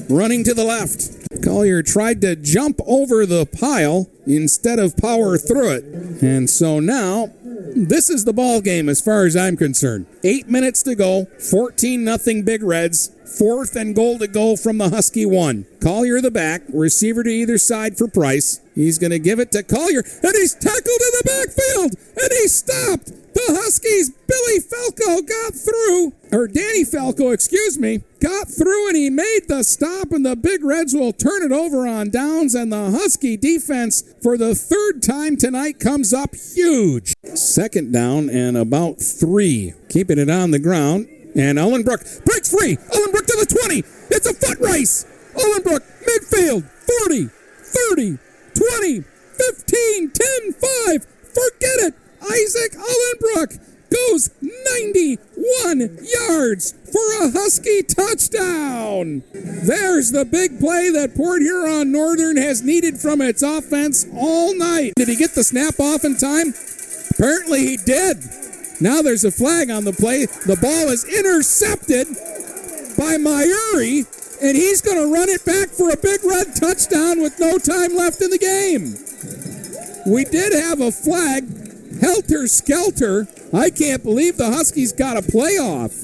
running 0.09 0.45
to 0.45 0.55
the 0.55 0.65
left. 0.65 1.23
Collier 1.43 1.83
tried 1.83 2.21
to 2.21 2.37
jump 2.37 2.81
over 2.87 3.27
the 3.27 3.47
pile 3.47 4.09
instead 4.27 4.79
of 4.79 4.97
power 4.97 5.37
through 5.37 5.73
it. 5.73 5.85
And 6.23 6.49
so 6.49 6.79
now 6.79 7.31
this 7.75 8.11
is 8.11 8.25
the 8.25 8.33
ball 8.33 8.61
game 8.61 8.89
as 8.89 9.01
far 9.01 9.25
as 9.25 9.37
I'm 9.37 9.57
concerned. 9.57 10.07
8 10.23 10.49
minutes 10.49 10.83
to 10.85 10.95
go, 10.95 11.25
14 11.25 12.05
nothing 12.05 12.45
Big 12.45 12.63
Reds. 12.63 13.11
Fourth 13.39 13.77
and 13.77 13.95
goal 13.95 14.19
to 14.19 14.29
go 14.29 14.57
from 14.57 14.79
the 14.79 14.91
Husky 14.91 15.25
one. 15.25 15.67
Collier 15.81 16.21
the 16.21 16.31
back, 16.31 16.63
receiver 16.69 17.23
to 17.23 17.31
either 17.31 17.57
side 17.57 17.97
for 17.97 18.07
Price. 18.07 18.61
He's 18.75 18.99
going 18.99 19.11
to 19.11 19.19
give 19.19 19.39
it 19.39 19.53
to 19.53 19.63
Collier, 19.63 20.03
and 20.23 20.33
he's 20.35 20.55
tackled 20.55 20.85
in 20.85 21.13
the 21.17 21.23
backfield, 21.25 21.97
and 22.21 22.31
he's 22.31 22.55
stopped. 22.55 23.13
The 23.35 23.59
Huskies, 23.63 24.11
Billy 24.11 24.61
Falco 24.61 25.23
got 25.23 25.55
through, 25.55 26.13
or 26.31 26.47
Danny 26.47 26.85
Falco, 26.85 27.31
excuse 27.31 27.79
me, 27.79 28.03
got 28.21 28.49
through 28.49 28.89
and 28.89 28.97
he 28.97 29.09
made 29.09 29.49
the 29.49 29.63
stop, 29.65 30.13
and 30.13 30.25
the 30.25 30.37
Big 30.37 30.63
Reds 30.63 30.93
will 30.93 31.15
turn 31.15 31.43
it 31.43 31.53
over 31.53 31.87
on 31.87 32.11
downs, 32.11 32.55
and 32.55 32.71
the 32.71 32.91
Husky 32.91 33.39
defense 33.39 34.03
for 34.23 34.37
the 34.37 34.55
third 34.55 35.03
time 35.03 35.37
tonight 35.39 35.81
comes 35.81 36.13
up 36.13 36.35
huge. 36.35 37.15
Second 37.35 37.93
down 37.93 38.29
and 38.29 38.57
about 38.57 39.01
three. 39.01 39.73
Keeping 39.89 40.19
it 40.19 40.29
on 40.29 40.51
the 40.51 40.59
ground. 40.59 41.09
And 41.35 41.59
Ullenbrook 41.59 42.25
breaks 42.25 42.51
free. 42.51 42.77
Ullenbrook 42.77 43.27
to 43.27 43.37
the 43.41 43.59
20. 43.63 43.79
It's 44.11 44.27
a 44.27 44.35
foot 44.35 44.59
race. 44.61 45.07
Ullenbrook, 45.35 45.81
midfield, 46.05 46.69
40, 47.07 47.27
30, 47.27 48.19
20, 48.55 49.01
15, 49.01 50.11
10, 50.11 50.53
5. 50.53 51.07
Forget 51.33 51.79
it. 51.89 51.95
Isaac 52.21 52.73
Ullenbrook 52.73 53.59
goes 53.93 54.31
91 54.41 55.99
yards 56.03 56.73
for 56.91 57.25
a 57.25 57.31
Husky 57.31 57.83
touchdown. 57.83 59.23
There's 59.33 60.13
the 60.13 60.25
big 60.25 60.61
play 60.61 60.91
that 60.91 61.15
Port 61.17 61.43
Huron 61.43 61.93
Northern 61.93 62.37
has 62.37 62.63
needed 62.63 62.99
from 62.99 63.21
its 63.21 63.43
offense 63.43 64.07
all 64.15 64.55
night. 64.57 64.93
Did 64.97 65.09
he 65.09 65.17
get 65.17 65.35
the 65.35 65.45
snap 65.45 65.81
off 65.81 66.05
in 66.05 66.17
time? 66.17 66.55
Apparently 67.11 67.67
he 67.67 67.77
did. 67.77 68.19
Now 68.83 69.01
there's 69.01 69.25
a 69.25 69.31
flag 69.31 69.71
on 69.71 69.85
the 69.85 69.93
play. 69.93 70.27
The 70.27 70.59
ball 70.61 70.91
is 70.91 71.05
intercepted 71.05 72.09
by 72.99 73.15
Myuri, 73.15 74.03
and 74.43 74.57
he's 74.57 74.83
going 74.83 74.99
to 74.99 75.07
run 75.07 75.29
it 75.29 75.45
back 75.45 75.69
for 75.69 75.91
a 75.91 75.97
big 75.97 76.25
red 76.25 76.57
touchdown 76.57 77.23
with 77.23 77.39
no 77.39 77.59
time 77.59 77.95
left 77.95 78.21
in 78.21 78.31
the 78.31 78.43
game. 78.43 78.99
We 80.05 80.25
did 80.25 80.53
have 80.53 80.81
a 80.81 80.91
flag, 80.91 81.47
helter 82.01 82.49
skelter. 82.49 83.29
I 83.55 83.71
can't 83.71 84.03
believe 84.03 84.37
the 84.37 84.51
Huskies 84.51 84.93
got 84.93 85.17
a 85.17 85.23
playoff. 85.23 85.95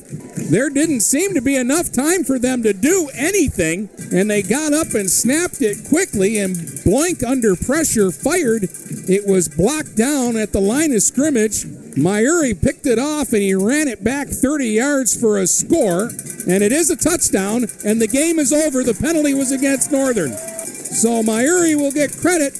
There 0.48 0.70
didn't 0.70 1.00
seem 1.00 1.34
to 1.34 1.42
be 1.42 1.56
enough 1.56 1.90
time 1.90 2.22
for 2.22 2.38
them 2.38 2.62
to 2.62 2.72
do 2.72 3.10
anything, 3.12 3.90
and 4.12 4.30
they 4.30 4.42
got 4.42 4.72
up 4.72 4.94
and 4.94 5.10
snapped 5.10 5.62
it 5.62 5.78
quickly, 5.88 6.38
and 6.38 6.54
Blank 6.84 7.24
under 7.24 7.56
pressure 7.56 8.12
fired. 8.12 8.68
It 9.10 9.26
was 9.26 9.48
blocked 9.48 9.96
down 9.96 10.36
at 10.36 10.52
the 10.52 10.60
line 10.60 10.92
of 10.94 11.02
scrimmage. 11.02 11.66
Myuri 11.98 12.54
picked 12.60 12.86
it 12.86 12.98
off 12.98 13.32
and 13.32 13.42
he 13.42 13.54
ran 13.54 13.88
it 13.88 14.04
back 14.04 14.28
30 14.28 14.68
yards 14.68 15.20
for 15.20 15.38
a 15.38 15.46
score, 15.46 16.10
and 16.48 16.62
it 16.62 16.70
is 16.70 16.90
a 16.90 16.96
touchdown, 16.96 17.66
and 17.84 18.00
the 18.00 18.06
game 18.06 18.38
is 18.38 18.52
over. 18.52 18.84
The 18.84 18.94
penalty 18.94 19.34
was 19.34 19.50
against 19.50 19.90
Northern. 19.90 20.32
So 20.32 21.22
Myuri 21.22 21.76
will 21.76 21.90
get 21.90 22.16
credit 22.16 22.56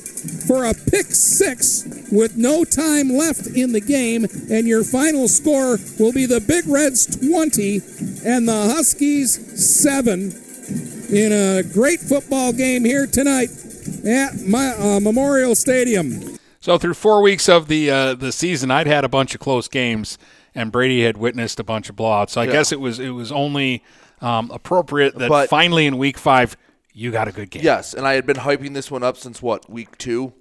for 0.46 0.64
a 0.64 0.74
pick 0.74 1.06
six 1.06 1.84
with 2.10 2.36
no 2.36 2.64
time 2.64 3.10
left 3.10 3.46
in 3.46 3.72
the 3.72 3.80
game, 3.80 4.26
and 4.50 4.66
your 4.66 4.82
final 4.82 5.28
score 5.28 5.78
will 5.98 6.12
be 6.12 6.26
the 6.26 6.40
Big 6.40 6.66
Reds 6.66 7.06
20 7.06 7.76
and 8.26 8.48
the 8.48 8.72
Huskies 8.74 9.38
7 9.80 10.32
in 11.10 11.32
a 11.32 11.62
great 11.62 12.00
football 12.00 12.52
game 12.52 12.84
here 12.84 13.06
tonight 13.06 13.50
at 14.04 14.40
my, 14.44 14.74
uh, 14.76 15.00
Memorial 15.00 15.54
Stadium. 15.54 16.27
So 16.68 16.76
through 16.76 16.92
four 16.94 17.22
weeks 17.22 17.48
of 17.48 17.66
the 17.68 17.90
uh, 17.90 18.14
the 18.14 18.30
season, 18.30 18.70
I'd 18.70 18.86
had 18.86 19.02
a 19.02 19.08
bunch 19.08 19.34
of 19.34 19.40
close 19.40 19.68
games, 19.68 20.18
and 20.54 20.70
Brady 20.70 21.02
had 21.02 21.16
witnessed 21.16 21.58
a 21.58 21.64
bunch 21.64 21.88
of 21.88 21.96
blowouts. 21.96 22.28
So 22.28 22.42
I 22.42 22.44
Yeah. 22.44 22.52
guess 22.52 22.72
it 22.72 22.78
was 22.80 22.98
it 22.98 23.08
was 23.08 23.32
only 23.32 23.82
um, 24.20 24.50
appropriate 24.52 25.16
that 25.16 25.30
But- 25.30 25.48
finally 25.48 25.86
in 25.86 25.96
week 25.96 26.18
five 26.18 26.58
you 26.92 27.10
got 27.10 27.26
a 27.26 27.32
good 27.32 27.48
game. 27.48 27.62
Yes, 27.64 27.94
and 27.94 28.06
I 28.06 28.12
had 28.12 28.26
been 28.26 28.36
hyping 28.36 28.74
this 28.74 28.90
one 28.90 29.02
up 29.02 29.16
since 29.16 29.40
what 29.40 29.70
week 29.70 29.96
two. 29.96 30.34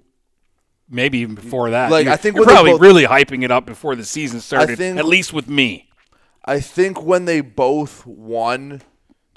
Maybe 0.90 1.16
even 1.20 1.34
before 1.34 1.70
that. 1.70 1.90
Like, 1.90 2.04
You're- 2.04 2.12
I 2.12 2.16
think 2.18 2.36
you're 2.36 2.44
probably 2.44 2.72
both- 2.72 2.80
really 2.82 3.04
hyping 3.04 3.42
it 3.42 3.50
up 3.50 3.64
before 3.64 3.96
the 3.96 4.04
season 4.04 4.40
started. 4.40 4.76
think- 4.76 4.98
at 4.98 5.06
least 5.06 5.32
with 5.32 5.48
me. 5.48 5.88
I 6.44 6.60
think 6.60 7.02
when 7.02 7.24
they 7.24 7.40
both 7.40 8.04
won 8.06 8.82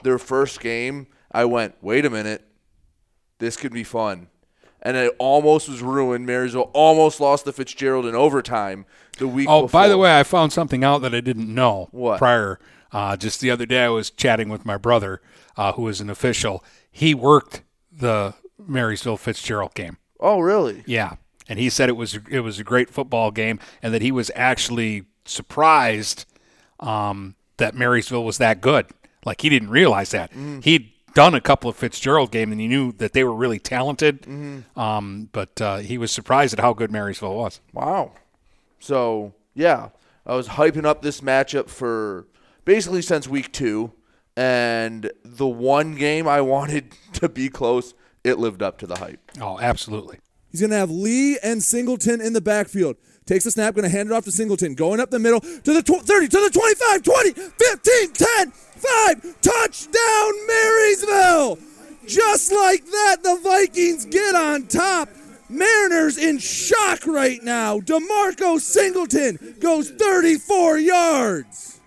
their 0.04 0.18
first 0.18 0.60
game, 0.60 1.08
I 1.32 1.46
went, 1.46 1.76
"Wait 1.82 2.06
a 2.06 2.10
minute, 2.10 2.44
this 3.40 3.56
could 3.56 3.72
be 3.72 3.86
fun." 3.86 4.28
And 4.84 4.98
it 4.98 5.16
almost 5.20 5.70
was 5.70 5.82
ruined. 5.82 6.26
Marysville 6.26 6.72
almost 6.74 7.20
lost 7.20 7.46
to 7.46 7.52
Fitzgerald 7.52 8.06
in 8.06 8.16
overtime 8.16 8.86
the 9.20 9.28
week. 9.28 9.48
Oh, 9.50 9.68
by 9.68 9.88
the 9.88 9.98
way, 9.98 10.20
I 10.20 10.24
found 10.24 10.52
something 10.52 10.84
out 10.84 11.04
that 11.04 11.14
I 11.14 11.22
didn't 11.22 11.54
know 11.54 11.88
What? 11.92 12.18
prior. 12.18 12.60
Uh, 12.92 13.16
just 13.16 13.42
the 13.42 13.52
other 13.52 13.66
day, 13.66 13.86
I 13.86 13.90
was 13.90 14.10
chatting 14.10 14.50
with 14.50 14.66
my 14.66 14.78
brother, 14.78 15.22
uh, 15.56 15.74
who 15.74 15.88
is 15.88 16.02
an 16.02 16.10
official. 16.10 16.64
He 16.92 17.14
worked 17.14 17.62
the 17.92 18.34
Marysville 18.58 19.18
Fitzgerald 19.18 19.74
game. 19.76 19.98
Oh, 20.20 20.40
really? 20.40 20.84
Yeah, 20.86 21.16
and 21.48 21.58
he 21.60 21.70
said 21.70 21.88
it 21.88 21.96
was 21.96 22.20
it 22.30 22.42
was 22.42 22.60
a 22.60 22.64
great 22.64 22.90
football 22.90 23.32
game, 23.32 23.60
and 23.82 23.94
that 23.94 24.02
he 24.02 24.12
was 24.12 24.30
actually 24.36 25.06
surprised 25.26 26.26
um, 26.80 27.36
that 27.58 27.76
Marysville 27.76 28.24
was 28.26 28.38
that 28.40 28.62
good. 28.62 28.88
Like 29.26 29.42
he 29.42 29.50
didn't 29.50 29.70
realize 29.70 30.12
that 30.12 30.32
Mm-hmm. 30.32 30.60
he'd 30.62 30.91
done 31.14 31.34
a 31.36 31.42
couple 31.42 31.70
of 31.70 31.76
Fitzgerald 31.76 32.32
games, 32.32 32.52
and 32.52 32.62
he 32.62 32.68
knew 32.68 32.92
that 32.94 33.14
they 33.14 33.24
were 33.24 33.34
really 33.34 33.60
talented. 33.60 34.22
Mm-hmm. 34.24 34.80
Um, 34.80 35.30
but 35.32 35.62
uh, 35.62 35.78
he 35.78 35.98
was 35.98 36.12
surprised 36.12 36.54
at 36.54 36.60
how 36.60 36.74
good 36.74 36.92
Marysville 36.92 37.36
was. 37.36 37.60
Wow. 37.74 38.14
So 38.80 39.34
yeah, 39.54 39.90
I 40.26 40.36
was 40.36 40.50
hyping 40.50 40.86
up 40.86 41.02
this 41.02 41.22
matchup 41.22 41.70
for 41.70 42.28
basically 42.66 43.02
since 43.02 43.28
week 43.28 43.52
two, 43.52 43.94
and 44.36 45.12
the 45.24 45.48
one 45.48 45.96
game 45.96 46.28
I 46.28 46.42
wanted 46.56 46.94
to 47.14 47.30
be 47.30 47.50
close, 47.50 47.94
it 48.24 48.40
lived 48.40 48.62
up 48.62 48.78
to 48.80 48.88
the 48.88 48.98
hype. 48.98 49.20
Oh, 49.40 49.60
absolutely. 49.60 50.20
He's 50.52 50.60
going 50.60 50.72
to 50.72 50.78
have 50.78 50.92
Lee 50.92 51.38
and 51.42 51.64
Singleton 51.64 52.20
in 52.20 52.34
the 52.34 52.42
backfield. 52.42 52.98
Takes 53.32 53.46
the 53.46 53.52
snap, 53.52 53.76
going 53.76 53.84
to 53.84 53.90
hand 53.90 54.10
it 54.10 54.14
off 54.14 54.26
to 54.26 54.32
Singleton. 54.32 54.76
Going 54.76 55.00
up 55.00 55.10
the 55.10 55.18
middle 55.18 55.40
to 55.40 55.74
the 55.74 55.82
tw- 55.82 56.06
30, 56.06 56.28
to 56.28 56.38
the 56.38 56.50
25, 56.50 57.02
20, 57.02 57.32
15, 57.32 58.12
10, 58.12 58.52
5. 58.52 59.42
Touchdown, 59.42 60.48
Marysville! 60.48 61.58
Just 62.06 62.52
like 62.52 62.84
that, 62.84 63.24
the 63.24 63.40
Vikings 63.42 64.04
get 64.04 64.36
on 64.36 64.68
top. 64.68 65.08
Mariners 65.48 66.18
in 66.18 66.40
shock 66.40 67.08
right 67.08 67.42
now. 67.42 67.80
DeMarco 67.80 68.60
Singleton 68.60 69.56
goes 69.62 69.90
34 69.92 70.80
yards. 70.80 71.80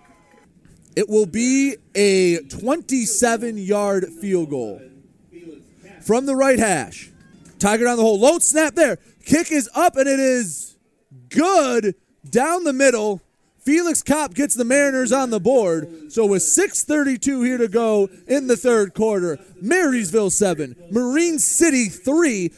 It 0.95 1.07
will 1.07 1.27
be 1.27 1.75
a 1.93 2.39
27 2.39 3.59
yard 3.59 4.05
field 4.19 4.49
goal 4.49 4.81
from 6.01 6.25
the 6.25 6.35
right 6.35 6.57
hash. 6.57 7.11
Tiger 7.59 7.83
down 7.83 7.97
the 7.97 8.03
hole. 8.03 8.19
Load 8.19 8.41
snap 8.41 8.73
there. 8.73 8.97
Kick 9.27 9.51
is 9.51 9.69
up 9.75 9.95
and 9.95 10.09
it 10.09 10.19
is 10.19 10.64
good 11.35 11.95
down 12.29 12.63
the 12.63 12.73
middle. 12.73 13.21
Felix 13.59 14.03
Kopp 14.03 14.35
gets 14.35 14.55
the 14.55 14.63
Mariners 14.63 15.11
on 15.11 15.31
the 15.31 15.39
board. 15.39 16.11
So 16.11 16.25
with 16.25 16.43
6:32 16.43 17.43
here 17.43 17.57
to 17.57 17.67
go 17.67 18.09
in 18.27 18.47
the 18.47 18.57
third 18.57 18.93
quarter, 18.93 19.39
Marysville 19.61 20.29
7, 20.29 20.75
Marine 20.91 21.39
City 21.39 21.89
3. 21.89 22.51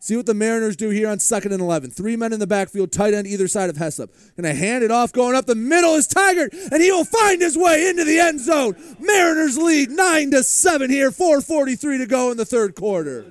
See 0.00 0.16
what 0.16 0.26
the 0.26 0.34
Mariners 0.34 0.74
do 0.74 0.88
here 0.88 1.08
on 1.08 1.20
second 1.20 1.52
and 1.52 1.62
11. 1.62 1.92
Three 1.92 2.16
men 2.16 2.32
in 2.32 2.40
the 2.40 2.46
backfield, 2.46 2.90
tight 2.90 3.14
end 3.14 3.26
either 3.26 3.46
side 3.46 3.70
of 3.70 3.76
Heslop. 3.76 4.08
Gonna 4.36 4.52
hand 4.54 4.82
it 4.82 4.90
off, 4.90 5.12
going 5.12 5.36
up 5.36 5.46
the 5.46 5.54
middle 5.54 5.94
is 5.94 6.08
Tiger, 6.08 6.48
and 6.72 6.82
he 6.82 6.90
will 6.90 7.04
find 7.04 7.40
his 7.40 7.56
way 7.56 7.88
into 7.88 8.02
the 8.02 8.18
end 8.18 8.40
zone. 8.40 8.74
Mariners 8.98 9.56
lead 9.56 9.90
9 9.90 10.32
to 10.32 10.42
7 10.42 10.90
here, 10.90 11.12
4.43 11.12 11.98
to 11.98 12.06
go 12.06 12.32
in 12.32 12.36
the 12.36 12.44
third 12.44 12.74
quarter. 12.74 13.26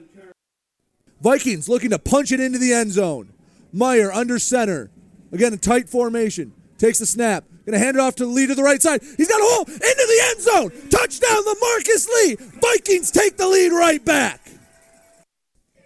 Vikings 1.20 1.68
looking 1.68 1.90
to 1.90 2.00
punch 2.00 2.32
it 2.32 2.40
into 2.40 2.58
the 2.58 2.74
end 2.74 2.94
zone. 2.94 3.31
Meyer 3.74 4.12
under 4.12 4.40
center. 4.40 4.92
Again, 5.32 5.54
a 5.54 5.58
tight 5.58 5.90
formation. 5.90 6.54
takes 6.78 7.00
the 7.00 7.06
snap. 7.06 7.46
Gonna 7.66 7.78
hand 7.78 7.96
it 7.96 8.00
off 8.00 8.16
to 8.16 8.26
the 8.26 8.32
lead 8.32 8.48
to 8.48 8.56
the 8.56 8.64
right 8.64 8.82
side. 8.82 9.02
He's 9.18 9.28
got 9.28 9.40
a 9.40 9.44
hole 9.44 9.66
into 9.66 9.80
the 9.80 10.22
end 10.30 10.42
zone. 10.42 10.90
Touchdown, 10.90 11.44
LaMarcus 11.46 12.08
Lee. 12.08 12.36
Vikings 12.60 13.12
take 13.12 13.38
the 13.38 13.48
lead 13.48 13.72
right 13.72 14.04
back. 14.04 14.50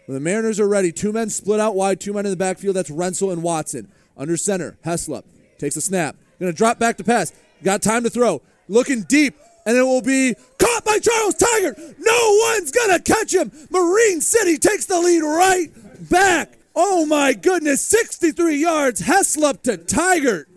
When 0.05 0.13
the 0.13 0.21
Mariners 0.21 0.59
are 0.59 0.67
ready, 0.67 0.91
two 0.91 1.11
men 1.11 1.29
split 1.29 1.59
out 1.59 1.75
wide, 1.75 1.99
two 1.99 2.13
men 2.13 2.25
in 2.25 2.31
the 2.31 2.37
backfield. 2.37 2.75
That's 2.75 2.89
Rensel 2.89 3.33
and 3.33 3.43
Watson. 3.43 3.91
Under 4.17 4.37
center, 4.37 4.77
Heslop 4.85 5.23
takes 5.57 5.75
a 5.75 5.81
snap. 5.81 6.15
Gonna 6.39 6.53
drop 6.53 6.79
back 6.79 6.97
to 6.97 7.03
pass. 7.03 7.33
Got 7.63 7.81
time 7.81 8.03
to 8.03 8.09
throw. 8.09 8.41
Looking 8.67 9.03
deep, 9.03 9.35
and 9.65 9.75
it 9.75 9.83
will 9.83 10.01
be 10.01 10.35
caught 10.57 10.85
by 10.85 10.99
Charles 10.99 11.35
Tiger. 11.35 11.75
No 11.97 12.39
one's 12.51 12.71
gonna 12.71 12.99
catch 12.99 13.33
him. 13.33 13.51
Marine 13.69 14.21
City 14.21 14.57
takes 14.57 14.85
the 14.85 14.99
lead 14.99 15.21
right 15.21 15.67
back. 16.09 16.57
Oh 16.75 17.05
my 17.05 17.33
goodness, 17.33 17.81
63 17.81 18.57
yards. 18.57 19.01
Heslop 19.01 19.61
to 19.63 19.77
Tiger. 19.77 20.47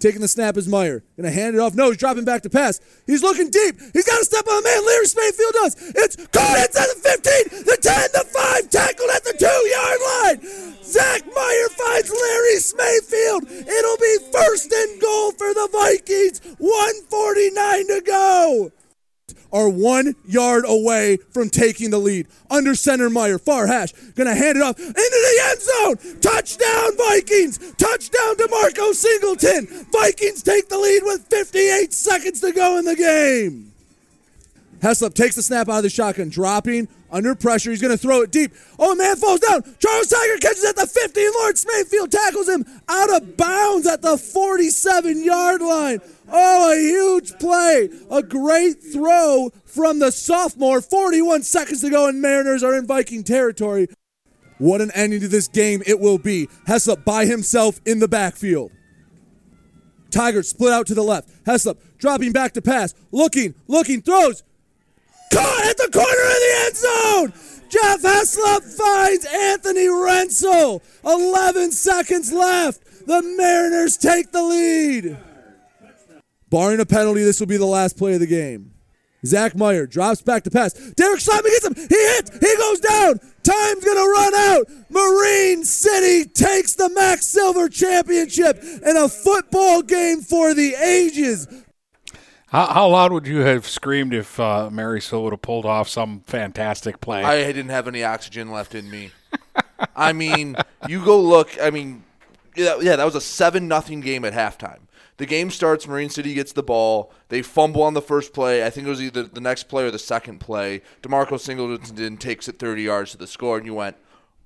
Taking 0.00 0.20
the 0.20 0.28
snap 0.28 0.56
is 0.56 0.68
Meyer. 0.68 1.02
Gonna 1.16 1.30
hand 1.30 1.54
it 1.56 1.60
off. 1.60 1.74
No, 1.74 1.88
he's 1.88 1.96
dropping 1.96 2.24
back 2.24 2.42
to 2.42 2.50
pass. 2.50 2.80
He's 3.06 3.22
looking 3.22 3.50
deep. 3.50 3.80
He's 3.92 4.04
got 4.04 4.18
to 4.18 4.24
step 4.24 4.46
on 4.48 4.62
the 4.62 4.68
man. 4.68 4.84
Larry 4.84 5.06
Smayfield 5.06 5.52
does. 5.52 5.76
It's 5.96 6.16
caught 6.28 6.58
inside 6.58 6.88
the 6.92 7.00
15, 7.48 7.64
the 7.64 7.78
10, 7.80 8.08
the 8.12 8.24
5, 8.28 8.70
tackled 8.70 9.10
at 9.10 9.24
the 9.24 9.32
two 9.32 9.46
yard 9.46 10.00
line. 10.04 10.84
Zach 10.84 11.24
Meyer 11.24 11.68
finds 11.72 12.10
Larry 12.10 12.58
Smayfield. 12.58 13.44
It'll 13.48 13.96
be 13.96 14.16
first 14.32 14.72
and 14.72 15.00
goal 15.00 15.32
for 15.32 15.54
the 15.54 15.68
Vikings. 15.72 16.40
149 16.58 17.86
to 17.88 18.02
go 18.04 18.72
are 19.54 19.68
one 19.68 20.14
yard 20.26 20.64
away 20.66 21.16
from 21.32 21.48
taking 21.48 21.90
the 21.90 21.98
lead. 21.98 22.26
Under 22.50 22.74
center 22.74 23.08
Meyer, 23.08 23.38
far 23.38 23.68
hash, 23.68 23.92
gonna 24.16 24.34
hand 24.34 24.58
it 24.58 24.62
off 24.62 24.78
into 24.78 24.92
the 24.94 25.40
end 25.44 25.62
zone. 25.62 26.20
Touchdown 26.20 26.96
Vikings! 26.98 27.58
Touchdown 27.78 28.34
DeMarco 28.34 28.92
Singleton. 28.92 29.86
Vikings 29.92 30.42
take 30.42 30.68
the 30.68 30.78
lead 30.78 31.02
with 31.04 31.26
58 31.28 31.92
seconds 31.92 32.40
to 32.40 32.52
go 32.52 32.76
in 32.78 32.84
the 32.84 32.96
game. 32.96 33.70
Heslop 34.84 35.14
takes 35.14 35.34
the 35.34 35.42
snap 35.42 35.68
out 35.70 35.78
of 35.78 35.82
the 35.84 35.88
shotgun, 35.88 36.28
dropping 36.28 36.88
under 37.10 37.34
pressure. 37.34 37.70
He's 37.70 37.80
going 37.80 37.96
to 37.96 37.98
throw 37.98 38.20
it 38.20 38.30
deep. 38.30 38.52
Oh, 38.78 38.94
man 38.94 39.16
falls 39.16 39.40
down. 39.40 39.62
Charles 39.78 40.08
Tiger 40.08 40.36
catches 40.38 40.64
at 40.64 40.76
the 40.76 40.86
50. 40.86 41.24
and 41.24 41.34
Lord 41.36 41.56
Smayfield 41.56 42.12
tackles 42.12 42.48
him 42.48 42.66
out 42.88 43.14
of 43.14 43.36
bounds 43.36 43.86
at 43.86 44.02
the 44.02 44.18
47 44.18 45.24
yard 45.24 45.62
line. 45.62 46.00
Oh, 46.30 46.72
a 46.72 46.76
huge 46.76 47.38
play. 47.38 47.90
A 48.10 48.22
great 48.22 48.82
throw 48.82 49.50
from 49.64 49.98
the 49.98 50.10
sophomore. 50.10 50.80
41 50.80 51.42
seconds 51.42 51.80
to 51.82 51.90
go, 51.90 52.08
and 52.08 52.20
Mariners 52.20 52.62
are 52.62 52.74
in 52.74 52.86
Viking 52.86 53.24
territory. 53.24 53.88
What 54.58 54.80
an 54.80 54.90
ending 54.92 55.20
to 55.20 55.28
this 55.28 55.48
game 55.48 55.82
it 55.86 56.00
will 56.00 56.18
be. 56.18 56.48
Heslop 56.66 57.04
by 57.04 57.26
himself 57.26 57.80
in 57.84 57.98
the 57.98 58.08
backfield. 58.08 58.70
Tiger 60.10 60.42
split 60.42 60.72
out 60.72 60.86
to 60.86 60.94
the 60.94 61.02
left. 61.02 61.28
Heslop 61.44 61.78
dropping 61.98 62.32
back 62.32 62.52
to 62.52 62.62
pass. 62.62 62.94
Looking, 63.10 63.54
looking, 63.66 64.00
throws. 64.00 64.44
Caught 65.32 65.64
at 65.64 65.76
the 65.76 65.90
corner 65.92 66.08
of 66.08 66.36
the 66.38 66.54
end 66.64 66.76
zone. 66.76 67.32
Jeff 67.68 68.02
Heslop 68.02 68.62
finds 68.62 69.26
Anthony 69.26 69.86
Rensel. 69.88 70.80
11 71.04 71.72
seconds 71.72 72.32
left. 72.32 73.06
The 73.06 73.22
Mariners 73.36 73.96
take 73.96 74.30
the 74.30 74.42
lead. 74.42 75.16
Barring 76.54 76.78
a 76.78 76.86
penalty, 76.86 77.24
this 77.24 77.40
will 77.40 77.48
be 77.48 77.56
the 77.56 77.66
last 77.66 77.98
play 77.98 78.14
of 78.14 78.20
the 78.20 78.28
game. 78.28 78.74
Zach 79.26 79.56
Meyer 79.56 79.88
drops 79.88 80.22
back 80.22 80.44
to 80.44 80.52
pass. 80.52 80.72
Derek 80.72 81.18
Schleiman 81.18 81.42
gets 81.42 81.66
him. 81.66 81.74
He 81.74 81.96
hits. 82.14 82.30
He 82.30 82.56
goes 82.56 82.78
down. 82.78 83.18
Time's 83.42 83.84
going 83.84 83.96
to 83.96 84.12
run 84.12 84.34
out. 84.36 84.66
Marine 84.88 85.64
City 85.64 86.30
takes 86.30 86.76
the 86.76 86.90
MAC 86.90 87.22
Silver 87.22 87.68
Championship 87.68 88.62
in 88.62 88.96
a 88.96 89.08
football 89.08 89.82
game 89.82 90.20
for 90.20 90.54
the 90.54 90.76
ages. 90.76 91.48
How, 92.46 92.66
how 92.66 92.88
loud 92.90 93.10
would 93.10 93.26
you 93.26 93.40
have 93.40 93.66
screamed 93.66 94.14
if 94.14 94.38
uh, 94.38 94.70
Marysville 94.70 95.24
would 95.24 95.32
have 95.32 95.42
pulled 95.42 95.66
off 95.66 95.88
some 95.88 96.20
fantastic 96.20 97.00
play? 97.00 97.24
I 97.24 97.52
didn't 97.52 97.70
have 97.70 97.88
any 97.88 98.04
oxygen 98.04 98.52
left 98.52 98.76
in 98.76 98.88
me. 98.88 99.10
I 99.96 100.12
mean, 100.12 100.54
you 100.86 101.04
go 101.04 101.20
look. 101.20 101.50
I 101.60 101.70
mean, 101.70 102.04
yeah, 102.54 102.78
yeah 102.80 102.94
that 102.94 103.04
was 103.04 103.16
a 103.16 103.20
seven 103.20 103.66
nothing 103.66 104.00
game 104.00 104.24
at 104.24 104.32
halftime. 104.32 104.83
The 105.16 105.26
game 105.26 105.50
starts. 105.50 105.86
Marine 105.86 106.10
City 106.10 106.34
gets 106.34 106.52
the 106.52 106.62
ball. 106.62 107.12
They 107.28 107.42
fumble 107.42 107.82
on 107.82 107.94
the 107.94 108.02
first 108.02 108.32
play. 108.32 108.64
I 108.64 108.70
think 108.70 108.86
it 108.86 108.90
was 108.90 109.00
either 109.00 109.22
the 109.22 109.40
next 109.40 109.64
play 109.64 109.84
or 109.84 109.90
the 109.90 109.98
second 109.98 110.40
play. 110.40 110.82
Demarco 111.02 111.38
Singleton 111.38 112.16
takes 112.16 112.48
it 112.48 112.58
30 112.58 112.82
yards 112.82 113.12
to 113.12 113.18
the 113.18 113.26
score, 113.26 113.56
and 113.56 113.66
you 113.66 113.74
went, 113.74 113.96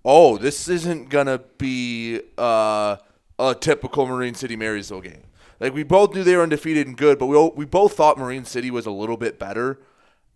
"Oh, 0.05 0.37
this 0.37 0.69
isn't 0.69 1.09
gonna 1.09 1.39
be 1.57 2.21
uh, 2.37 2.97
a 3.39 3.55
typical 3.55 4.07
Marine 4.07 4.35
City 4.35 4.57
Marysville 4.57 5.01
game." 5.01 5.23
Like 5.59 5.73
we 5.73 5.83
both 5.83 6.15
knew 6.15 6.23
they 6.23 6.37
were 6.37 6.43
undefeated 6.43 6.87
and 6.87 6.97
good, 6.97 7.19
but 7.19 7.27
we 7.27 7.39
we 7.57 7.65
both 7.65 7.95
thought 7.95 8.19
Marine 8.19 8.45
City 8.45 8.71
was 8.71 8.85
a 8.85 8.91
little 8.91 9.17
bit 9.17 9.39
better, 9.39 9.81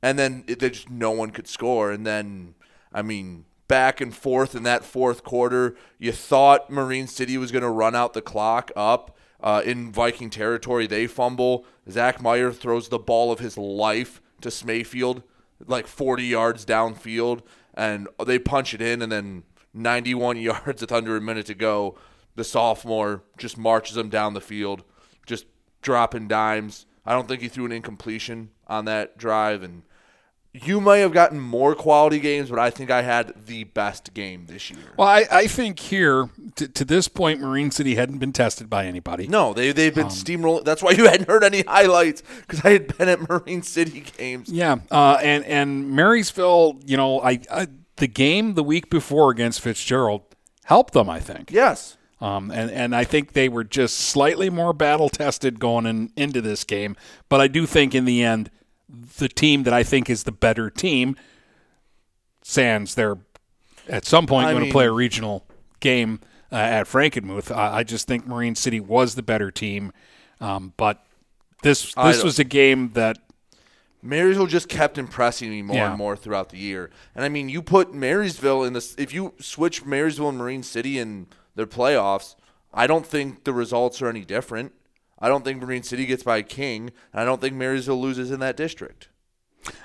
and 0.02 0.18
then 0.18 0.44
it, 0.46 0.60
just 0.60 0.88
no 0.90 1.10
one 1.10 1.30
could 1.30 1.46
score. 1.46 1.92
And 1.92 2.06
then, 2.06 2.54
I 2.92 3.02
mean, 3.02 3.44
back 3.68 4.00
and 4.00 4.14
forth 4.14 4.54
in 4.54 4.64
that 4.64 4.84
fourth 4.84 5.22
quarter, 5.22 5.76
you 5.98 6.12
thought 6.12 6.70
Marine 6.70 7.06
City 7.06 7.38
was 7.38 7.52
going 7.52 7.62
to 7.62 7.70
run 7.70 7.94
out 7.94 8.14
the 8.14 8.22
clock 8.22 8.72
up 8.74 9.16
uh, 9.42 9.62
in 9.64 9.90
Viking 9.92 10.30
territory, 10.30 10.86
they 10.86 11.06
fumble. 11.06 11.64
Zach 11.90 12.22
Meyer 12.22 12.52
throws 12.52 12.88
the 12.88 12.98
ball 12.98 13.32
of 13.32 13.40
his 13.40 13.58
life 13.58 14.22
to 14.40 14.50
Smayfield, 14.50 15.22
like 15.66 15.86
40 15.86 16.24
yards 16.24 16.64
downfield, 16.64 17.42
and 17.74 18.08
they 18.24 18.38
punch 18.38 18.74
it 18.74 18.80
in, 18.80 19.02
and 19.02 19.10
then 19.10 19.42
91 19.74 20.36
yards 20.40 20.80
with 20.80 20.92
under 20.92 21.16
a 21.16 21.20
minute 21.20 21.46
to 21.46 21.54
go. 21.54 21.96
The 22.34 22.44
sophomore 22.44 23.24
just 23.36 23.58
marches 23.58 23.96
them 23.96 24.08
down 24.08 24.34
the 24.34 24.40
field, 24.40 24.84
just 25.26 25.46
dropping 25.82 26.28
dimes. 26.28 26.86
I 27.04 27.12
don't 27.12 27.28
think 27.28 27.42
he 27.42 27.48
threw 27.48 27.66
an 27.66 27.72
incompletion 27.72 28.50
on 28.68 28.84
that 28.86 29.18
drive, 29.18 29.62
and 29.62 29.82
you 30.54 30.82
may 30.82 31.00
have 31.00 31.12
gotten 31.12 31.40
more 31.40 31.74
quality 31.74 32.20
games, 32.20 32.50
but 32.50 32.58
I 32.58 32.68
think 32.68 32.90
I 32.90 33.00
had 33.00 33.32
the 33.46 33.64
best 33.64 34.12
game 34.12 34.44
this 34.46 34.70
year. 34.70 34.80
Well, 34.98 35.08
I, 35.08 35.26
I 35.30 35.46
think 35.46 35.78
here, 35.78 36.28
to, 36.56 36.68
to 36.68 36.84
this 36.84 37.08
point, 37.08 37.40
Marine 37.40 37.70
City 37.70 37.94
hadn't 37.94 38.18
been 38.18 38.34
tested 38.34 38.68
by 38.68 38.84
anybody. 38.84 39.26
No, 39.26 39.54
they, 39.54 39.72
they've 39.72 39.94
been 39.94 40.04
um, 40.04 40.10
steamrolling. 40.10 40.64
That's 40.64 40.82
why 40.82 40.90
you 40.90 41.08
hadn't 41.08 41.26
heard 41.26 41.42
any 41.42 41.62
highlights, 41.62 42.22
because 42.42 42.62
I 42.66 42.72
had 42.72 42.98
been 42.98 43.08
at 43.08 43.26
Marine 43.26 43.62
City 43.62 44.04
games. 44.18 44.50
Yeah, 44.50 44.76
uh, 44.90 45.18
and, 45.22 45.42
and 45.46 45.90
Marysville, 45.90 46.80
you 46.84 46.98
know, 46.98 47.22
I, 47.22 47.40
I 47.50 47.68
the 47.96 48.08
game 48.08 48.52
the 48.52 48.64
week 48.64 48.90
before 48.90 49.30
against 49.30 49.62
Fitzgerald 49.62 50.22
helped 50.64 50.92
them, 50.92 51.08
I 51.08 51.20
think. 51.20 51.50
Yes. 51.50 51.96
Um, 52.20 52.50
and, 52.50 52.70
and 52.70 52.94
I 52.94 53.04
think 53.04 53.32
they 53.32 53.48
were 53.48 53.64
just 53.64 53.98
slightly 53.98 54.50
more 54.50 54.74
battle 54.74 55.08
tested 55.08 55.58
going 55.58 55.86
in, 55.86 56.12
into 56.14 56.42
this 56.42 56.62
game. 56.64 56.94
But 57.30 57.40
I 57.40 57.48
do 57.48 57.64
think 57.64 57.94
in 57.94 58.04
the 58.04 58.22
end– 58.22 58.50
the 59.18 59.28
team 59.28 59.62
that 59.64 59.72
I 59.72 59.82
think 59.82 60.10
is 60.10 60.24
the 60.24 60.32
better 60.32 60.70
team. 60.70 61.16
Sans, 62.42 62.94
they're 62.94 63.18
at 63.88 64.04
some 64.04 64.26
point 64.26 64.50
going 64.50 64.64
to 64.64 64.72
play 64.72 64.86
a 64.86 64.92
regional 64.92 65.46
game 65.80 66.20
uh, 66.50 66.56
at 66.56 66.86
Frankenmuth. 66.86 67.54
I, 67.54 67.78
I, 67.78 67.82
just 67.82 68.06
think 68.06 68.26
Marine 68.26 68.54
City 68.54 68.80
was 68.80 69.14
the 69.14 69.22
better 69.22 69.50
team, 69.50 69.92
um, 70.40 70.72
but 70.76 71.04
this 71.62 71.94
this 71.94 72.22
was 72.22 72.38
a 72.38 72.44
game 72.44 72.90
that 72.90 73.18
Marysville 74.02 74.46
just 74.46 74.68
kept 74.68 74.98
impressing 74.98 75.50
me 75.50 75.62
more 75.62 75.76
yeah. 75.76 75.90
and 75.90 75.98
more 75.98 76.16
throughout 76.16 76.50
the 76.50 76.58
year. 76.58 76.90
And 77.14 77.24
I 77.24 77.28
mean, 77.28 77.48
you 77.48 77.62
put 77.62 77.94
Marysville 77.94 78.64
in 78.64 78.72
this. 78.72 78.94
If 78.98 79.14
you 79.14 79.34
switch 79.40 79.84
Marysville 79.84 80.28
and 80.28 80.38
Marine 80.38 80.64
City 80.64 80.98
in 80.98 81.28
their 81.54 81.66
playoffs, 81.66 82.34
I 82.74 82.86
don't 82.86 83.06
think 83.06 83.44
the 83.44 83.52
results 83.52 84.02
are 84.02 84.08
any 84.08 84.24
different. 84.24 84.72
I 85.22 85.28
don't 85.28 85.44
think 85.44 85.62
Marine 85.62 85.84
City 85.84 86.04
gets 86.04 86.24
by 86.24 86.42
King, 86.42 86.90
and 87.12 87.22
I 87.22 87.24
don't 87.24 87.40
think 87.40 87.54
Marysville 87.54 88.00
loses 88.00 88.30
in 88.32 88.40
that 88.40 88.56
district. 88.56 89.08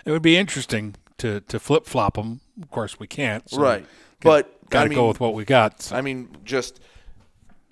It 0.03 0.11
would 0.11 0.23
be 0.23 0.35
interesting 0.35 0.95
to 1.19 1.41
to 1.41 1.59
flip 1.59 1.85
flop 1.85 2.15
them. 2.15 2.41
Of 2.61 2.71
course, 2.71 2.99
we 2.99 3.07
can't. 3.07 3.47
So 3.49 3.61
right, 3.61 3.85
but 4.21 4.69
got 4.69 4.79
to 4.81 4.85
I 4.85 4.89
mean, 4.89 4.97
go 4.97 5.07
with 5.07 5.19
what 5.19 5.35
we 5.35 5.45
got. 5.45 5.83
So. 5.83 5.95
I 5.95 6.01
mean, 6.01 6.35
just 6.43 6.79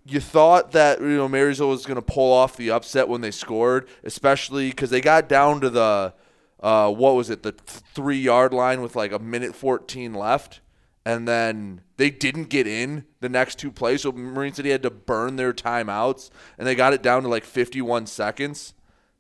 you 0.06 0.20
thought 0.20 0.72
that 0.74 1.02
you 1.02 1.18
know 1.18 1.28
Marysville 1.28 1.70
was 1.70 1.86
going 1.86 1.96
to 1.96 2.02
pull 2.02 2.32
off 2.32 2.56
the 2.56 2.70
upset 2.70 3.08
when 3.08 3.22
they 3.22 3.32
scored, 3.32 3.88
especially 4.04 4.70
because 4.70 4.92
they 4.92 5.02
got 5.02 5.28
down 5.28 5.60
to 5.62 5.70
the 5.70 6.14
uh, 6.62 6.92
what 6.92 7.16
was 7.16 7.30
it, 7.30 7.44
the 7.44 7.52
three 7.52 8.20
yard 8.20 8.54
line 8.54 8.82
with 8.82 8.96
like 8.96 9.12
a 9.12 9.20
minute 9.20 9.56
fourteen 9.56 10.14
left, 10.14 10.62
and 11.06 11.28
then 11.28 11.82
they 11.98 12.10
didn't 12.10 12.46
get 12.46 12.66
in 12.66 13.06
the 13.20 13.30
next 13.30 13.60
two 13.60 13.72
plays. 13.72 14.02
So 14.02 14.12
Marine 14.12 14.54
City 14.54 14.72
had 14.72 14.84
to 14.84 14.90
burn 14.90 15.36
their 15.36 15.54
timeouts, 15.54 16.30
and 16.58 16.68
they 16.68 16.76
got 16.76 16.94
it 16.94 17.04
down 17.04 17.24
to 17.24 17.30
like 17.30 17.44
51 17.44 18.08
seconds. 18.08 18.74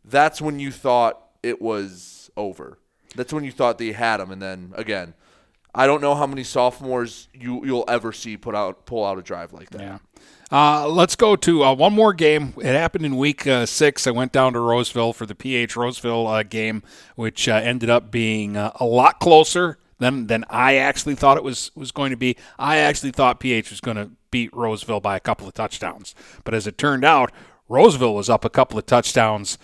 That's 0.03 0.41
when 0.41 0.59
you 0.59 0.71
thought 0.71 1.21
it 1.43 1.61
was 1.61 2.31
over. 2.35 2.79
That's 3.15 3.31
when 3.31 3.43
you 3.43 3.51
thought 3.51 3.77
they 3.77 3.91
had 3.91 4.17
them, 4.17 4.31
and 4.31 4.41
then 4.41 4.73
again, 4.75 5.13
I 5.73 5.87
don't 5.87 6.01
know 6.01 6.15
how 6.15 6.25
many 6.25 6.43
sophomores 6.43 7.27
you 7.33 7.65
you'll 7.65 7.85
ever 7.87 8.11
see 8.11 8.37
put 8.37 8.55
out 8.55 8.85
pull 8.85 9.05
out 9.05 9.17
a 9.17 9.21
drive 9.21 9.53
like 9.53 9.69
that. 9.71 9.81
Yeah. 9.81 9.97
Uh, 10.51 10.87
let's 10.87 11.15
go 11.15 11.35
to 11.35 11.63
uh, 11.63 11.73
one 11.73 11.93
more 11.93 12.13
game. 12.13 12.53
It 12.57 12.65
happened 12.65 13.05
in 13.05 13.17
week 13.17 13.47
uh, 13.47 13.65
six. 13.65 14.05
I 14.05 14.11
went 14.11 14.31
down 14.31 14.53
to 14.53 14.59
Roseville 14.59 15.11
for 15.11 15.25
the 15.25 15.35
PH 15.35 15.75
Roseville 15.75 16.27
uh, 16.27 16.43
game, 16.43 16.83
which 17.15 17.49
uh, 17.49 17.55
ended 17.55 17.89
up 17.89 18.11
being 18.11 18.55
uh, 18.55 18.71
a 18.79 18.85
lot 18.85 19.19
closer 19.19 19.77
than 19.99 20.27
than 20.27 20.45
I 20.49 20.75
actually 20.75 21.15
thought 21.15 21.37
it 21.37 21.43
was 21.43 21.71
was 21.75 21.91
going 21.91 22.11
to 22.11 22.17
be. 22.17 22.35
I 22.57 22.77
actually 22.77 23.11
thought 23.11 23.39
PH 23.39 23.69
was 23.69 23.81
going 23.81 23.97
to 23.97 24.11
beat 24.31 24.53
Roseville 24.53 24.99
by 24.99 25.15
a 25.15 25.21
couple 25.21 25.47
of 25.47 25.53
touchdowns, 25.53 26.15
but 26.43 26.53
as 26.53 26.67
it 26.67 26.77
turned 26.77 27.05
out, 27.05 27.31
Roseville 27.69 28.13
was 28.13 28.29
up 28.29 28.45
a 28.45 28.49
couple 28.49 28.77
of 28.77 28.85
touchdowns 28.85 29.57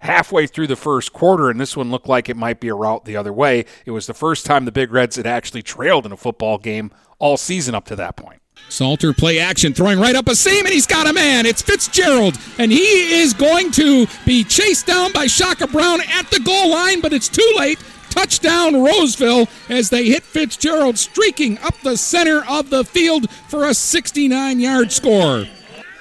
halfway 0.00 0.46
through 0.46 0.66
the 0.66 0.76
first 0.76 1.12
quarter, 1.12 1.50
and 1.50 1.60
this 1.60 1.76
one 1.76 1.90
looked 1.90 2.08
like 2.08 2.28
it 2.28 2.36
might 2.36 2.60
be 2.60 2.68
a 2.68 2.74
route 2.74 3.04
the 3.04 3.16
other 3.16 3.32
way. 3.32 3.64
It 3.84 3.90
was 3.90 4.06
the 4.06 4.14
first 4.14 4.46
time 4.46 4.64
the 4.64 4.72
Big 4.72 4.92
Reds 4.92 5.16
had 5.16 5.26
actually 5.26 5.62
trailed 5.62 6.06
in 6.06 6.12
a 6.12 6.16
football 6.16 6.58
game 6.58 6.90
all 7.18 7.36
season 7.36 7.74
up 7.74 7.86
to 7.86 7.96
that 7.96 8.16
point. 8.16 8.40
Salter 8.68 9.12
play 9.12 9.38
action, 9.38 9.74
throwing 9.74 10.00
right 10.00 10.16
up 10.16 10.28
a 10.28 10.34
seam, 10.34 10.64
and 10.64 10.74
he's 10.74 10.86
got 10.86 11.06
a 11.06 11.12
man. 11.12 11.46
It's 11.46 11.62
Fitzgerald, 11.62 12.36
and 12.58 12.72
he 12.72 13.20
is 13.20 13.32
going 13.32 13.70
to 13.72 14.06
be 14.24 14.42
chased 14.42 14.86
down 14.86 15.12
by 15.12 15.26
Shaka 15.26 15.68
Brown 15.68 16.00
at 16.00 16.30
the 16.30 16.40
goal 16.40 16.70
line, 16.70 17.00
but 17.00 17.12
it's 17.12 17.28
too 17.28 17.54
late. 17.56 17.78
Touchdown 18.16 18.82
Roseville 18.82 19.46
as 19.68 19.90
they 19.90 20.06
hit 20.06 20.22
Fitzgerald 20.22 20.96
streaking 20.96 21.58
up 21.58 21.78
the 21.82 21.98
center 21.98 22.42
of 22.48 22.70
the 22.70 22.82
field 22.82 23.30
for 23.48 23.66
a 23.66 23.74
69 23.74 24.58
yard 24.58 24.90
score. 24.90 25.44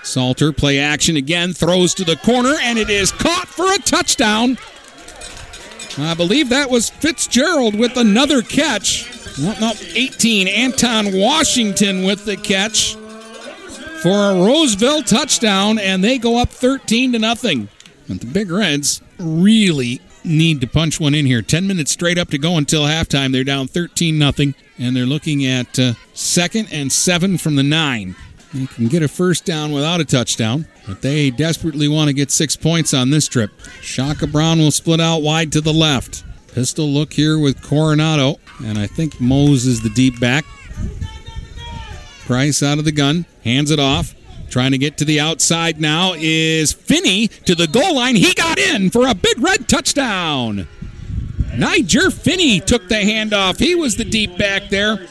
Salter 0.02 0.54
play 0.54 0.80
action 0.80 1.18
again, 1.18 1.52
throws 1.52 1.94
to 1.96 2.06
the 2.06 2.16
corner, 2.16 2.54
and 2.62 2.80
it 2.80 2.90
is 2.90 3.12
caught 3.12 3.50
for 3.50 3.66
a 3.66 3.78
touchdown. 3.80 4.58
I 5.98 6.14
believe 6.14 6.50
that 6.50 6.70
was 6.70 6.90
Fitzgerald 6.90 7.76
with 7.78 7.98
another 7.98 8.42
catch. 8.42 9.12
No, 9.38 9.54
no, 9.60 9.74
18. 9.94 10.48
Anton 10.48 11.18
Washington 11.18 12.06
with 12.06 12.24
the 12.24 12.38
catch 12.38 12.96
for 14.02 14.32
a 14.32 14.36
Roseville 14.36 15.04
touchdown, 15.04 15.80
and 15.80 16.02
they 16.02 16.18
go 16.18 16.40
up 16.40 16.50
13 16.50 17.12
to 17.12 17.20
nothing. 17.20 17.68
But 18.08 18.22
the 18.22 18.28
Big 18.28 18.52
Reds 18.52 19.02
really 19.20 20.00
need 20.26 20.62
to 20.62 20.68
punch 20.68 21.00
one 21.00 21.16
in 21.16 21.26
here. 21.26 21.42
10 21.42 21.68
minutes 21.68 21.92
straight 21.92 22.18
up 22.18 22.30
to 22.30 22.38
go 22.38 22.58
until 22.58 22.84
halftime. 22.84 23.32
They're 23.32 23.44
down 23.44 23.68
13 23.68 24.18
nothing, 24.18 24.56
and 24.78 24.96
they're 24.96 25.06
looking 25.06 25.46
at 25.46 25.78
uh, 25.80 25.94
second 26.14 26.70
and 26.72 26.92
seven 26.92 27.38
from 27.38 27.56
the 27.56 27.64
nine. 27.64 28.16
They 28.54 28.68
can 28.68 28.88
get 28.88 29.04
a 29.04 29.08
first 29.08 29.46
down 29.46 29.72
without 29.72 30.00
a 30.00 30.06
touchdown, 30.06 30.68
but 30.88 31.02
they 31.02 31.30
desperately 31.30 31.88
want 31.88 32.08
to 32.08 32.14
get 32.14 32.32
six 32.32 32.56
points 32.56 32.94
on 32.94 33.10
this 33.10 33.28
trip. 33.28 33.52
Shaka 33.82 34.28
Brown 34.28 34.60
will 34.60 34.72
split 34.72 35.02
out 35.02 35.22
wide 35.22 35.52
to 35.54 35.62
the 35.62 35.74
left. 35.74 36.24
Pistol 36.54 36.88
look 36.88 37.12
here 37.12 37.38
with 37.38 37.62
Coronado, 37.62 38.40
and 38.64 38.78
I 38.78 38.88
think 38.88 39.20
Mose 39.20 39.66
is 39.66 39.82
the 39.82 39.90
deep 39.90 40.20
back. 40.22 40.46
Price 42.26 42.64
out 42.64 42.80
of 42.80 42.86
the 42.86 42.94
gun, 42.94 43.26
hands 43.44 43.72
it 43.72 43.80
off. 43.80 44.16
Trying 44.50 44.72
to 44.72 44.78
get 44.78 44.98
to 44.98 45.06
the 45.06 45.20
outside 45.20 45.82
now 45.82 46.14
is 46.16 46.72
Finney 46.72 47.28
to 47.28 47.56
the 47.56 47.68
goal 47.68 47.96
line. 47.96 48.16
He 48.16 48.34
got 48.34 48.58
in 48.58 48.90
for 48.90 49.08
a 49.08 49.16
big 49.16 49.40
red 49.40 49.68
touchdown. 49.68 50.68
Niger 51.58 52.12
Finney 52.12 52.60
took 52.60 52.88
the 52.88 52.96
handoff. 52.96 53.60
He 53.60 53.76
was 53.76 53.96
the 53.96 54.06
deep 54.06 54.38
back 54.38 54.70
there. 54.70 55.08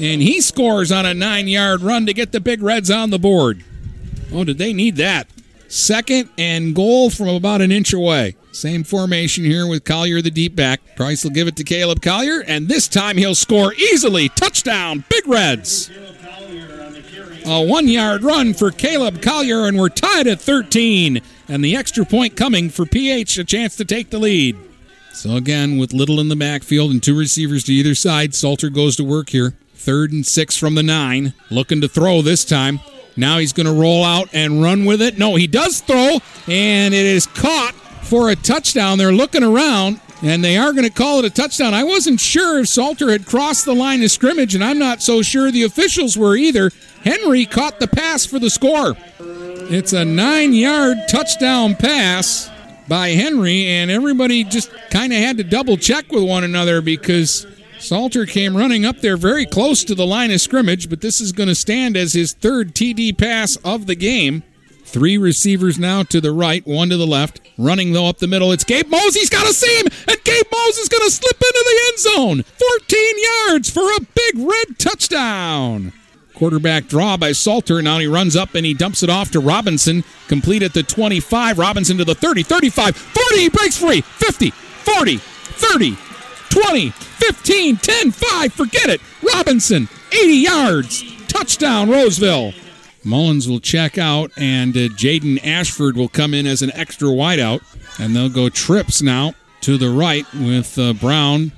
And 0.00 0.22
he 0.22 0.40
scores 0.40 0.90
on 0.90 1.04
a 1.04 1.12
nine 1.12 1.46
yard 1.46 1.82
run 1.82 2.06
to 2.06 2.14
get 2.14 2.32
the 2.32 2.40
Big 2.40 2.62
Reds 2.62 2.90
on 2.90 3.10
the 3.10 3.18
board. 3.18 3.62
Oh, 4.32 4.44
did 4.44 4.58
they 4.58 4.72
need 4.72 4.96
that? 4.96 5.28
Second 5.68 6.30
and 6.38 6.74
goal 6.74 7.10
from 7.10 7.28
about 7.28 7.60
an 7.60 7.70
inch 7.70 7.92
away. 7.92 8.36
Same 8.50 8.82
formation 8.82 9.44
here 9.44 9.66
with 9.66 9.84
Collier, 9.84 10.20
the 10.20 10.30
deep 10.30 10.56
back. 10.56 10.96
Price 10.96 11.22
will 11.22 11.30
give 11.30 11.46
it 11.46 11.56
to 11.56 11.64
Caleb 11.64 12.02
Collier, 12.02 12.40
and 12.40 12.66
this 12.66 12.88
time 12.88 13.16
he'll 13.16 13.34
score 13.34 13.72
easily. 13.74 14.28
Touchdown, 14.30 15.04
Big 15.08 15.26
Reds. 15.28 15.90
A 17.46 17.64
one 17.64 17.88
yard 17.88 18.22
run 18.22 18.54
for 18.54 18.70
Caleb 18.70 19.22
Collier, 19.22 19.66
and 19.66 19.78
we're 19.78 19.88
tied 19.88 20.26
at 20.26 20.40
13. 20.40 21.20
And 21.48 21.64
the 21.64 21.76
extra 21.76 22.04
point 22.04 22.36
coming 22.36 22.70
for 22.70 22.86
PH, 22.86 23.38
a 23.38 23.44
chance 23.44 23.76
to 23.76 23.84
take 23.84 24.10
the 24.10 24.18
lead. 24.18 24.56
So 25.12 25.36
again, 25.36 25.78
with 25.78 25.92
Little 25.92 26.20
in 26.20 26.28
the 26.28 26.36
backfield 26.36 26.90
and 26.92 27.02
two 27.02 27.18
receivers 27.18 27.64
to 27.64 27.72
either 27.72 27.94
side, 27.94 28.34
Salter 28.34 28.70
goes 28.70 28.96
to 28.96 29.04
work 29.04 29.30
here. 29.30 29.54
Third 29.74 30.12
and 30.12 30.26
six 30.26 30.56
from 30.56 30.74
the 30.74 30.82
nine. 30.82 31.34
Looking 31.50 31.80
to 31.80 31.88
throw 31.88 32.22
this 32.22 32.44
time. 32.44 32.80
Now 33.16 33.38
he's 33.38 33.52
going 33.52 33.66
to 33.66 33.72
roll 33.72 34.04
out 34.04 34.28
and 34.32 34.62
run 34.62 34.84
with 34.84 35.02
it. 35.02 35.18
No, 35.18 35.34
he 35.34 35.46
does 35.46 35.80
throw, 35.80 36.18
and 36.46 36.94
it 36.94 37.06
is 37.06 37.26
caught 37.26 37.72
for 38.02 38.30
a 38.30 38.36
touchdown. 38.36 38.98
They're 38.98 39.12
looking 39.12 39.42
around, 39.42 40.00
and 40.22 40.44
they 40.44 40.56
are 40.56 40.72
going 40.72 40.84
to 40.84 40.92
call 40.92 41.18
it 41.18 41.24
a 41.24 41.30
touchdown. 41.30 41.74
I 41.74 41.84
wasn't 41.84 42.20
sure 42.20 42.60
if 42.60 42.68
Salter 42.68 43.10
had 43.10 43.26
crossed 43.26 43.64
the 43.64 43.74
line 43.74 44.02
of 44.02 44.10
scrimmage, 44.10 44.54
and 44.54 44.62
I'm 44.62 44.78
not 44.78 45.02
so 45.02 45.22
sure 45.22 45.50
the 45.50 45.64
officials 45.64 46.16
were 46.16 46.36
either. 46.36 46.70
Henry 47.02 47.46
caught 47.46 47.80
the 47.80 47.88
pass 47.88 48.26
for 48.26 48.38
the 48.38 48.50
score. 48.50 48.94
It's 49.72 49.92
a 49.92 50.04
nine 50.04 50.52
yard 50.52 50.98
touchdown 51.08 51.74
pass 51.74 52.50
by 52.88 53.10
Henry, 53.10 53.66
and 53.66 53.90
everybody 53.90 54.44
just 54.44 54.70
kind 54.90 55.12
of 55.12 55.18
had 55.18 55.36
to 55.38 55.44
double 55.44 55.76
check 55.76 56.10
with 56.10 56.24
one 56.24 56.44
another 56.44 56.80
because 56.80 57.46
Salter 57.78 58.26
came 58.26 58.56
running 58.56 58.84
up 58.84 59.00
there 59.00 59.16
very 59.16 59.46
close 59.46 59.84
to 59.84 59.94
the 59.94 60.06
line 60.06 60.30
of 60.30 60.40
scrimmage, 60.40 60.90
but 60.90 61.00
this 61.00 61.20
is 61.20 61.32
going 61.32 61.48
to 61.48 61.54
stand 61.54 61.96
as 61.96 62.12
his 62.12 62.32
third 62.32 62.74
TD 62.74 63.16
pass 63.16 63.56
of 63.64 63.86
the 63.86 63.94
game. 63.94 64.42
Three 64.84 65.16
receivers 65.16 65.78
now 65.78 66.02
to 66.02 66.20
the 66.20 66.32
right, 66.32 66.66
one 66.66 66.90
to 66.90 66.96
the 66.96 67.06
left. 67.06 67.40
Running 67.56 67.92
though 67.92 68.08
up 68.08 68.18
the 68.18 68.26
middle, 68.26 68.50
it's 68.50 68.64
Gabe 68.64 68.88
Mose. 68.88 69.14
He's 69.14 69.30
got 69.30 69.48
a 69.48 69.54
seam, 69.54 69.86
and 69.86 70.24
Gabe 70.24 70.46
Mose 70.52 70.78
is 70.78 70.88
going 70.88 71.04
to 71.04 71.10
slip 71.10 71.36
into 71.36 71.64
the 71.64 71.80
end 71.86 71.98
zone. 71.98 72.42
14 72.42 73.14
yards 73.48 73.70
for 73.70 73.84
a 73.84 74.00
big 74.00 74.48
red 74.48 74.78
touchdown. 74.78 75.92
Quarterback 76.40 76.86
draw 76.86 77.18
by 77.18 77.32
Salter. 77.32 77.82
Now 77.82 77.98
he 77.98 78.06
runs 78.06 78.34
up 78.34 78.54
and 78.54 78.64
he 78.64 78.72
dumps 78.72 79.02
it 79.02 79.10
off 79.10 79.30
to 79.32 79.40
Robinson. 79.40 80.02
Complete 80.26 80.62
at 80.62 80.72
the 80.72 80.82
25. 80.82 81.58
Robinson 81.58 81.98
to 81.98 82.04
the 82.06 82.14
30, 82.14 82.44
35, 82.44 82.96
40. 82.96 83.36
He 83.38 83.50
breaks 83.50 83.76
free. 83.76 84.00
50, 84.00 84.48
40, 84.48 85.18
30, 85.18 85.98
20, 86.48 86.90
15, 86.92 87.76
10, 87.76 88.10
5. 88.10 88.52
Forget 88.54 88.88
it. 88.88 89.02
Robinson, 89.22 89.86
80 90.12 90.32
yards. 90.32 91.26
Touchdown, 91.28 91.90
Roseville. 91.90 92.54
Mullins 93.04 93.46
will 93.46 93.60
check 93.60 93.98
out, 93.98 94.30
and 94.38 94.74
uh, 94.74 94.88
Jaden 94.96 95.44
Ashford 95.44 95.94
will 95.94 96.08
come 96.08 96.32
in 96.32 96.46
as 96.46 96.62
an 96.62 96.72
extra 96.72 97.08
wideout. 97.08 97.60
And 98.00 98.16
they'll 98.16 98.30
go 98.30 98.48
trips 98.48 99.02
now 99.02 99.34
to 99.60 99.76
the 99.76 99.90
right 99.90 100.24
with 100.32 100.78
uh, 100.78 100.94
Brown, 100.94 101.52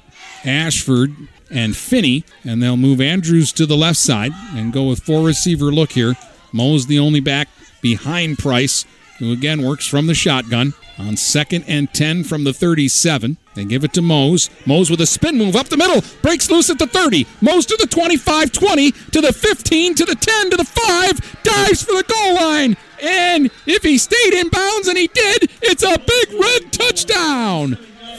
Ashford, 0.44 1.14
and 1.52 1.76
Finney. 1.76 2.24
And 2.44 2.62
they'll 2.62 2.76
move 2.76 3.00
Andrews 3.00 3.52
to 3.52 3.66
the 3.66 3.76
left 3.76 3.98
side 3.98 4.32
and 4.54 4.72
go 4.72 4.88
with 4.88 5.02
four 5.02 5.24
receiver 5.24 5.66
look 5.66 5.92
here. 5.92 6.14
Mose 6.52 6.86
the 6.86 6.98
only 6.98 7.20
back 7.20 7.48
behind 7.80 8.38
Price, 8.38 8.84
who 9.18 9.32
again 9.32 9.62
works 9.62 9.86
from 9.86 10.06
the 10.06 10.14
shotgun. 10.14 10.74
On 10.98 11.16
second 11.16 11.64
and 11.66 11.92
10 11.92 12.24
from 12.24 12.44
the 12.44 12.52
37. 12.52 13.38
They 13.54 13.64
give 13.64 13.82
it 13.82 13.94
to 13.94 14.02
Mose. 14.02 14.50
Mose 14.66 14.90
with 14.90 15.00
a 15.00 15.06
spin 15.06 15.38
move 15.38 15.56
up 15.56 15.68
the 15.68 15.76
middle. 15.76 16.02
Breaks 16.20 16.50
loose 16.50 16.68
at 16.70 16.78
the 16.78 16.86
30. 16.86 17.26
Mose 17.40 17.66
to 17.66 17.76
the 17.76 17.86
25 17.86 18.52
20 18.52 18.92
to 18.92 19.20
the 19.20 19.32
15 19.32 19.94
to 19.94 20.04
the 20.04 20.14
10 20.14 20.50
to 20.50 20.56
the 20.56 20.64
5. 20.64 21.42
Dives 21.42 21.82
for 21.82 21.92
the 21.92 22.04
goal 22.04 22.34
line. 22.34 22.76
And 23.02 23.50
if 23.66 23.82
he 23.82 23.98
stayed 23.98 24.34
in 24.34 24.48
bounds, 24.48 24.86
and 24.86 24.96
he 24.96 25.08
did, 25.08 25.50
it's 25.60 25.82
a 25.82 25.98
big 25.98 26.40
red 26.40 26.72
touchdown. 26.72 27.76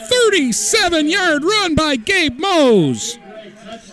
37 0.08 1.08
yard 1.08 1.42
run 1.42 1.74
by 1.74 1.96
Gabe 1.96 2.38
Mose. 2.38 3.18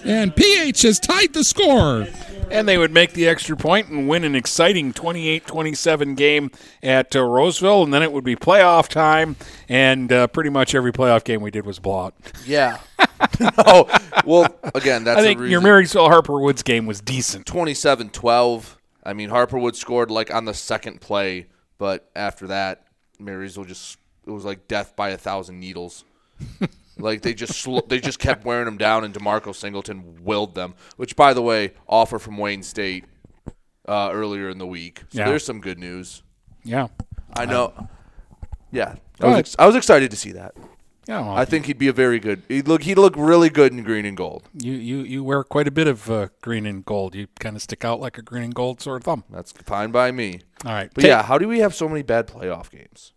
And 0.04 0.36
PH 0.36 0.82
has 0.84 1.00
tied 1.00 1.34
the 1.34 1.44
score. 1.44 2.08
And 2.50 2.68
they 2.68 2.78
would 2.78 2.92
make 2.92 3.14
the 3.14 3.28
extra 3.30 3.56
point 3.56 3.88
and 3.88 4.10
win 4.10 4.26
an 4.26 4.36
exciting 4.36 4.92
28 4.92 5.48
27 5.48 6.16
game 6.16 6.52
at 6.84 7.16
uh, 7.16 7.24
Roseville. 7.24 7.84
And 7.84 7.94
then 7.94 8.04
it 8.04 8.12
would 8.12 8.26
be 8.26 8.36
playoff 8.36 8.90
time. 8.90 9.38
And 9.70 10.12
uh, 10.12 10.28
pretty 10.28 10.50
much 10.50 10.76
every 10.76 10.92
playoff 10.92 11.24
game 11.24 11.42
we 11.42 11.52
did 11.52 11.66
was 11.66 11.80
blowout. 11.80 12.14
Yeah. 12.46 12.80
oh, 13.60 13.88
Well, 14.26 14.48
again, 14.76 15.04
that's 15.06 15.20
I 15.20 15.22
think 15.22 15.40
a 15.40 15.44
reason. 15.44 15.52
your 15.52 15.62
Marysville 15.62 16.10
Harper 16.10 16.40
Woods 16.40 16.64
game 16.64 16.86
was 16.86 17.00
decent. 17.02 17.46
27 17.46 18.10
12. 18.10 18.78
I 19.04 19.14
mean, 19.14 19.30
Harper 19.30 19.58
Woods 19.58 19.80
scored 19.80 20.12
like 20.12 20.34
on 20.34 20.46
the 20.46 20.54
second 20.54 21.02
play, 21.02 21.48
but 21.78 22.10
after 22.16 22.48
that, 22.48 22.86
Marysville 23.20 23.64
just, 23.66 23.98
it 24.28 24.32
was 24.32 24.44
like 24.46 24.68
death 24.68 24.96
by 24.96 25.10
a 25.10 25.18
thousand 25.18 25.60
needles. 25.60 26.04
like 26.98 27.22
they 27.22 27.34
just 27.34 27.54
sl- 27.62 27.80
they 27.88 28.00
just 28.00 28.20
kept 28.20 28.46
wearing 28.46 28.66
them 28.66 28.78
down, 28.78 29.04
and 29.04 29.14
Demarco 29.14 29.56
Singleton 29.56 30.24
willed 30.24 30.56
them. 30.56 30.76
Which, 30.98 31.16
by 31.16 31.34
the 31.34 31.42
way, 31.42 31.74
offer 31.88 32.20
from 32.20 32.38
Wayne 32.38 32.64
State 32.64 33.06
uh, 33.88 34.10
earlier 34.12 34.50
in 34.50 34.58
the 34.58 34.68
week. 34.68 35.04
So 35.10 35.20
Yeah. 35.20 35.26
there's 35.30 35.46
some 35.46 35.60
good 35.62 35.80
news. 35.80 36.24
Yeah. 36.64 36.88
I 37.36 37.46
know. 37.46 37.88
yeah, 38.72 38.96
I 39.20 39.28
was, 39.28 39.38
ex- 39.38 39.56
I 39.58 39.66
was 39.66 39.76
excited 39.76 40.12
to 40.12 40.18
see 40.18 40.32
that. 40.34 40.54
Yeah, 41.08 41.22
well, 41.22 41.36
I 41.36 41.46
think 41.46 41.66
he'd 41.66 41.80
be 41.80 41.88
a 41.88 41.94
very 41.94 42.20
good. 42.20 42.44
He'd 42.48 42.68
look. 42.68 42.84
He'd 42.84 42.98
look 42.98 43.16
really 43.18 43.50
good 43.50 43.72
in 43.74 43.82
green 43.84 44.06
and 44.06 44.16
gold. 44.16 44.48
You, 44.54 44.74
you, 44.74 44.98
you 45.00 45.24
wear 45.24 45.44
quite 45.44 45.68
a 45.68 45.72
bit 45.72 45.88
of 45.88 46.10
uh, 46.12 46.28
green 46.42 46.66
and 46.68 46.86
gold. 46.86 47.16
You 47.16 47.28
kind 47.40 47.56
of 47.56 47.62
stick 47.64 47.84
out 47.84 48.00
like 48.00 48.18
a 48.20 48.22
green 48.22 48.44
and 48.44 48.54
gold 48.54 48.82
sort 48.82 48.98
of 48.98 49.04
thumb. 49.06 49.24
That's 49.30 49.52
fine 49.52 49.92
by 49.92 50.12
me. 50.12 50.42
All 50.64 50.72
right. 50.74 50.92
But 50.94 51.02
Take- 51.02 51.10
yeah, 51.10 51.24
how 51.24 51.38
do 51.40 51.48
we 51.48 51.60
have 51.60 51.74
so 51.74 51.90
many 51.90 52.04
bad 52.04 52.28
playoff 52.28 52.70
games? 52.70 53.14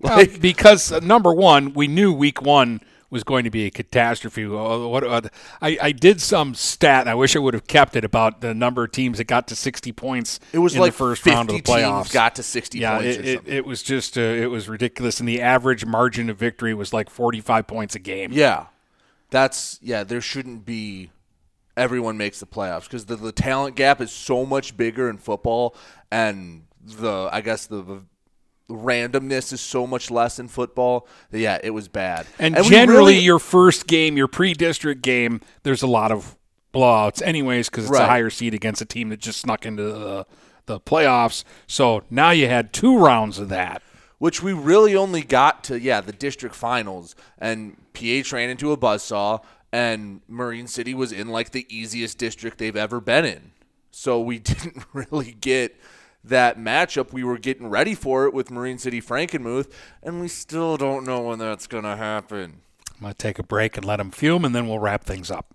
Well, 0.00 0.26
because 0.40 0.92
uh, 0.92 0.98
number 1.00 1.32
one, 1.32 1.72
we 1.72 1.86
knew 1.88 2.12
week 2.12 2.42
one 2.42 2.82
was 3.14 3.24
going 3.24 3.44
to 3.44 3.50
be 3.50 3.64
a 3.64 3.70
catastrophe. 3.70 4.44
What 4.44 5.04
uh, 5.04 5.22
I, 5.62 5.78
I 5.80 5.92
did 5.92 6.20
some 6.20 6.54
stat. 6.54 7.02
And 7.02 7.08
I 7.08 7.14
wish 7.14 7.36
I 7.36 7.38
would 7.38 7.54
have 7.54 7.66
kept 7.66 7.94
it 7.96 8.04
about 8.04 8.40
the 8.40 8.52
number 8.52 8.84
of 8.84 8.92
teams 8.92 9.18
that 9.18 9.24
got 9.24 9.46
to 9.48 9.56
sixty 9.56 9.92
points. 9.92 10.40
It 10.52 10.58
was 10.58 10.74
in 10.74 10.80
like 10.80 10.92
the 10.92 10.98
first 10.98 11.22
50 11.22 11.34
round 11.34 11.50
of 11.50 11.56
the 11.56 11.62
playoffs. 11.62 12.12
got 12.12 12.34
to 12.34 12.42
60 12.42 12.78
yeah, 12.78 12.98
points 12.98 13.16
It, 13.16 13.24
it, 13.24 13.42
it 13.46 13.66
was 13.66 13.82
just 13.82 14.18
uh, 14.18 14.20
it 14.20 14.50
was 14.50 14.68
ridiculous, 14.68 15.20
and 15.20 15.28
the 15.28 15.40
average 15.40 15.86
margin 15.86 16.28
of 16.28 16.36
victory 16.36 16.74
was 16.74 16.92
like 16.92 17.08
forty 17.08 17.40
five 17.40 17.66
points 17.66 17.94
a 17.94 18.00
game. 18.00 18.32
Yeah, 18.32 18.66
that's 19.30 19.78
yeah. 19.80 20.04
There 20.04 20.20
shouldn't 20.20 20.66
be 20.66 21.10
everyone 21.76 22.16
makes 22.16 22.40
the 22.40 22.46
playoffs 22.46 22.84
because 22.84 23.06
the, 23.06 23.16
the 23.16 23.32
talent 23.32 23.76
gap 23.76 24.00
is 24.00 24.10
so 24.10 24.44
much 24.44 24.76
bigger 24.76 25.08
in 25.08 25.18
football, 25.18 25.76
and 26.10 26.64
the 26.84 27.28
I 27.32 27.40
guess 27.40 27.66
the, 27.66 27.82
the 27.82 28.02
randomness 28.68 29.52
is 29.52 29.60
so 29.60 29.86
much 29.86 30.10
less 30.10 30.38
in 30.38 30.48
football. 30.48 31.06
Yeah, 31.30 31.58
it 31.62 31.70
was 31.70 31.88
bad. 31.88 32.26
And, 32.38 32.56
we 32.56 32.62
generally, 32.62 33.14
really- 33.14 33.24
your 33.24 33.38
first 33.38 33.86
game, 33.86 34.16
your 34.16 34.28
pre-district 34.28 35.02
game, 35.02 35.40
there's 35.62 35.82
a 35.82 35.86
lot 35.86 36.12
of 36.12 36.36
blowouts, 36.72 37.22
anyways, 37.22 37.68
because 37.68 37.88
it's 37.88 37.98
a 37.98 38.06
higher 38.06 38.30
seed 38.30 38.54
against 38.54 38.80
a 38.82 38.84
team 38.86 39.10
that 39.10 39.20
just 39.20 39.40
snuck 39.40 39.64
into 39.66 39.82
the, 39.84 40.26
the 40.66 40.80
playoffs. 40.80 41.44
So 41.66 42.02
now 42.10 42.30
you 42.30 42.48
had 42.48 42.72
two 42.72 42.98
rounds 42.98 43.38
of 43.38 43.48
that. 43.50 43.82
which 44.18 44.42
we 44.42 44.52
really 44.52 44.96
only 44.96 45.22
got 45.22 45.62
to 45.64 45.78
yeah 45.78 46.00
the 46.00 46.12
district 46.12 46.54
finals 46.54 47.14
and 47.38 47.76
PH 47.92 48.32
ran 48.32 48.48
into 48.48 48.72
a 48.72 48.76
buzzsaw 48.76 49.42
and 49.72 50.20
Marine 50.28 50.66
City 50.66 50.94
was 50.94 51.12
in 51.12 51.28
like 51.28 51.50
the 51.50 51.66
easiest 51.68 52.16
district 52.18 52.58
they've 52.58 52.76
ever 52.76 53.00
been 53.00 53.24
in. 53.24 53.52
So 53.90 54.20
we 54.20 54.38
didn't 54.50 54.82
really 54.92 55.36
get 55.40 55.76
that 56.24 56.58
matchup. 56.58 57.12
We 57.12 57.22
were 57.22 57.38
getting 57.38 57.68
ready 57.68 57.94
for 57.94 58.26
it 58.26 58.34
with 58.34 58.50
Marine 58.50 58.78
City 58.78 59.00
Frankenmuth 59.00 59.70
and 60.02 60.20
we 60.20 60.28
still 60.28 60.76
don't 60.76 61.04
know 61.04 61.20
when 61.20 61.38
that's 61.38 61.66
going 61.66 61.84
to 61.84 61.96
happen. 61.96 62.60
I'm 62.94 63.00
going 63.00 63.12
to 63.12 63.18
take 63.18 63.38
a 63.38 63.42
break 63.42 63.76
and 63.76 63.84
let 63.84 63.96
them 63.96 64.10
fume, 64.10 64.44
and 64.44 64.54
then 64.54 64.68
we'll 64.68 64.78
wrap 64.78 65.04
things 65.04 65.30
up. 65.30 65.54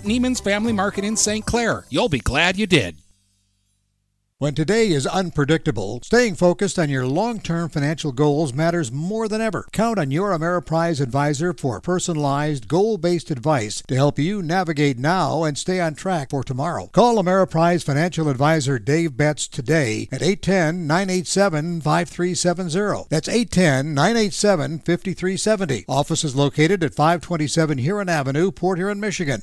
Neiman's 0.00 0.40
Family 0.40 0.72
Market 0.72 1.04
in 1.04 1.16
St. 1.16 1.44
Clair. 1.44 1.84
You'll 1.90 2.08
be 2.08 2.20
glad 2.20 2.56
you 2.56 2.66
did. 2.66 2.96
When 4.42 4.56
today 4.56 4.88
is 4.88 5.06
unpredictable, 5.06 6.00
staying 6.02 6.34
focused 6.34 6.76
on 6.76 6.90
your 6.90 7.06
long 7.06 7.38
term 7.38 7.68
financial 7.68 8.10
goals 8.10 8.52
matters 8.52 8.90
more 8.90 9.28
than 9.28 9.40
ever. 9.40 9.68
Count 9.70 10.00
on 10.00 10.10
your 10.10 10.36
Ameriprise 10.36 11.00
advisor 11.00 11.52
for 11.52 11.80
personalized, 11.80 12.66
goal 12.66 12.98
based 12.98 13.30
advice 13.30 13.84
to 13.86 13.94
help 13.94 14.18
you 14.18 14.42
navigate 14.42 14.98
now 14.98 15.44
and 15.44 15.56
stay 15.56 15.78
on 15.78 15.94
track 15.94 16.30
for 16.30 16.42
tomorrow. 16.42 16.88
Call 16.88 17.22
Ameriprise 17.22 17.84
financial 17.84 18.28
advisor 18.28 18.80
Dave 18.80 19.16
Betts 19.16 19.46
today 19.46 20.08
at 20.10 20.22
810 20.22 20.88
987 20.88 21.80
5370. 21.80 23.06
That's 23.10 23.28
810 23.28 23.94
987 23.94 24.78
5370. 24.80 25.84
Office 25.88 26.24
is 26.24 26.34
located 26.34 26.82
at 26.82 26.96
527 26.96 27.78
Huron 27.78 28.08
Avenue, 28.08 28.50
Port 28.50 28.78
Huron, 28.78 28.98
Michigan. 28.98 29.42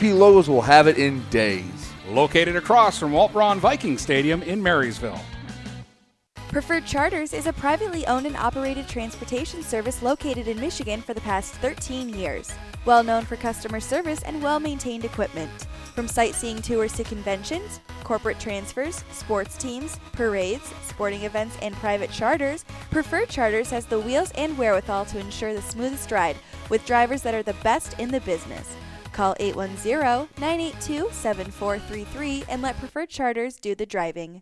Logos 0.09 0.49
will 0.49 0.61
have 0.61 0.87
it 0.87 0.97
in 0.97 1.23
days. 1.29 1.91
Located 2.07 2.55
across 2.55 2.97
from 2.97 3.11
Walt 3.11 3.31
Braun 3.31 3.59
Viking 3.59 3.99
Stadium 3.99 4.41
in 4.41 4.61
Marysville. 4.61 5.21
Preferred 6.49 6.85
Charters 6.85 7.33
is 7.33 7.45
a 7.45 7.53
privately 7.53 8.05
owned 8.07 8.25
and 8.25 8.35
operated 8.35 8.87
transportation 8.87 9.61
service 9.61 10.01
located 10.01 10.47
in 10.47 10.59
Michigan 10.59 11.01
for 11.01 11.13
the 11.13 11.21
past 11.21 11.53
13 11.55 12.09
years. 12.09 12.51
Well 12.83 13.03
known 13.03 13.23
for 13.25 13.35
customer 13.35 13.79
service 13.79 14.23
and 14.23 14.41
well 14.41 14.59
maintained 14.59 15.05
equipment. 15.05 15.67
From 15.95 16.07
sightseeing 16.07 16.61
tours 16.61 16.93
to 16.93 17.03
conventions, 17.03 17.79
corporate 18.03 18.39
transfers, 18.39 19.03
sports 19.11 19.55
teams, 19.55 19.99
parades, 20.13 20.73
sporting 20.87 21.21
events, 21.21 21.57
and 21.61 21.75
private 21.75 22.11
charters, 22.11 22.65
Preferred 22.89 23.29
Charters 23.29 23.69
has 23.69 23.85
the 23.85 23.99
wheels 23.99 24.31
and 24.31 24.57
wherewithal 24.57 25.05
to 25.05 25.19
ensure 25.19 25.53
the 25.53 25.61
smoothest 25.61 26.11
ride 26.11 26.37
with 26.69 26.85
drivers 26.85 27.21
that 27.21 27.35
are 27.35 27.43
the 27.43 27.53
best 27.63 27.97
in 27.99 28.09
the 28.09 28.21
business. 28.21 28.75
Call 29.13 29.35
810 29.39 30.29
982 30.39 31.09
7433 31.11 32.45
and 32.47 32.61
let 32.61 32.77
Preferred 32.79 33.09
Charters 33.09 33.57
do 33.57 33.75
the 33.75 33.85
driving. 33.85 34.41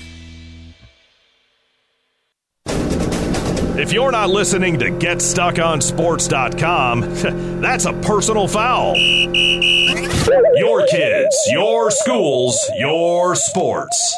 If 3.81 3.91
you're 3.91 4.11
not 4.11 4.29
listening 4.29 4.77
to 4.79 4.91
GetStuckOnSports.com, 4.91 7.01
that's 7.61 7.85
a 7.85 7.93
personal 7.93 8.47
foul. 8.47 8.95
Your 8.95 10.85
kids, 10.85 11.35
your 11.49 11.89
schools, 11.89 12.69
your 12.77 13.33
sports. 13.35 14.15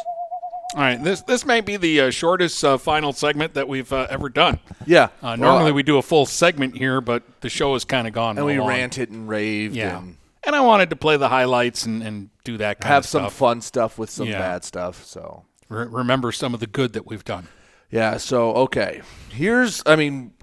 All 0.75 0.81
right, 0.81 1.01
this 1.01 1.21
this 1.21 1.45
may 1.45 1.61
be 1.61 1.77
the 1.77 2.01
uh, 2.01 2.09
shortest 2.09 2.61
uh, 2.65 2.77
final 2.77 3.13
segment 3.13 3.53
that 3.53 3.69
we've 3.69 3.93
uh, 3.93 4.07
ever 4.09 4.27
done. 4.27 4.59
Yeah. 4.85 5.03
Uh, 5.05 5.09
Well, 5.21 5.37
normally 5.37 5.71
we 5.71 5.83
do 5.83 5.97
a 5.97 6.01
full 6.01 6.25
segment 6.25 6.75
here, 6.75 6.99
but 6.99 7.23
the 7.41 7.47
show 7.49 7.71
has 7.73 7.85
kind 7.85 8.05
of 8.05 8.13
gone. 8.13 8.35
And 8.37 8.45
we 8.45 8.57
along. 8.57 8.67
ranted 8.67 9.11
and 9.11 9.29
raved 9.29 9.75
Yeah. 9.75 9.99
and 9.99 10.17
And 10.43 10.55
I 10.57 10.61
wanted 10.61 10.89
to 10.89 10.97
play 10.97 11.15
the 11.15 11.29
highlights 11.29 11.85
and, 11.85 12.03
and 12.03 12.29
do 12.43 12.57
that 12.57 12.81
kind 12.81 12.91
of 12.91 12.95
have 12.95 13.03
of 13.05 13.09
some 13.09 13.29
fun 13.29 13.61
stuff 13.61 13.97
with 13.97 14.09
some 14.09 14.27
Yeah. 14.27 14.39
bad 14.39 14.65
stuff. 14.65 15.05
So 15.05 15.45
Re- 15.69 15.87
remember 15.87 16.33
some 16.33 16.53
of 16.53 16.59
the 16.59 16.67
good 16.67 16.91
that 16.93 17.07
we've 17.07 17.23
done. 17.23 17.47
Yeah, 17.93 18.17
so 18.17 18.53
okay. 18.55 19.01
Here's 19.29 19.83
I 19.85 19.95
mean 19.95 20.33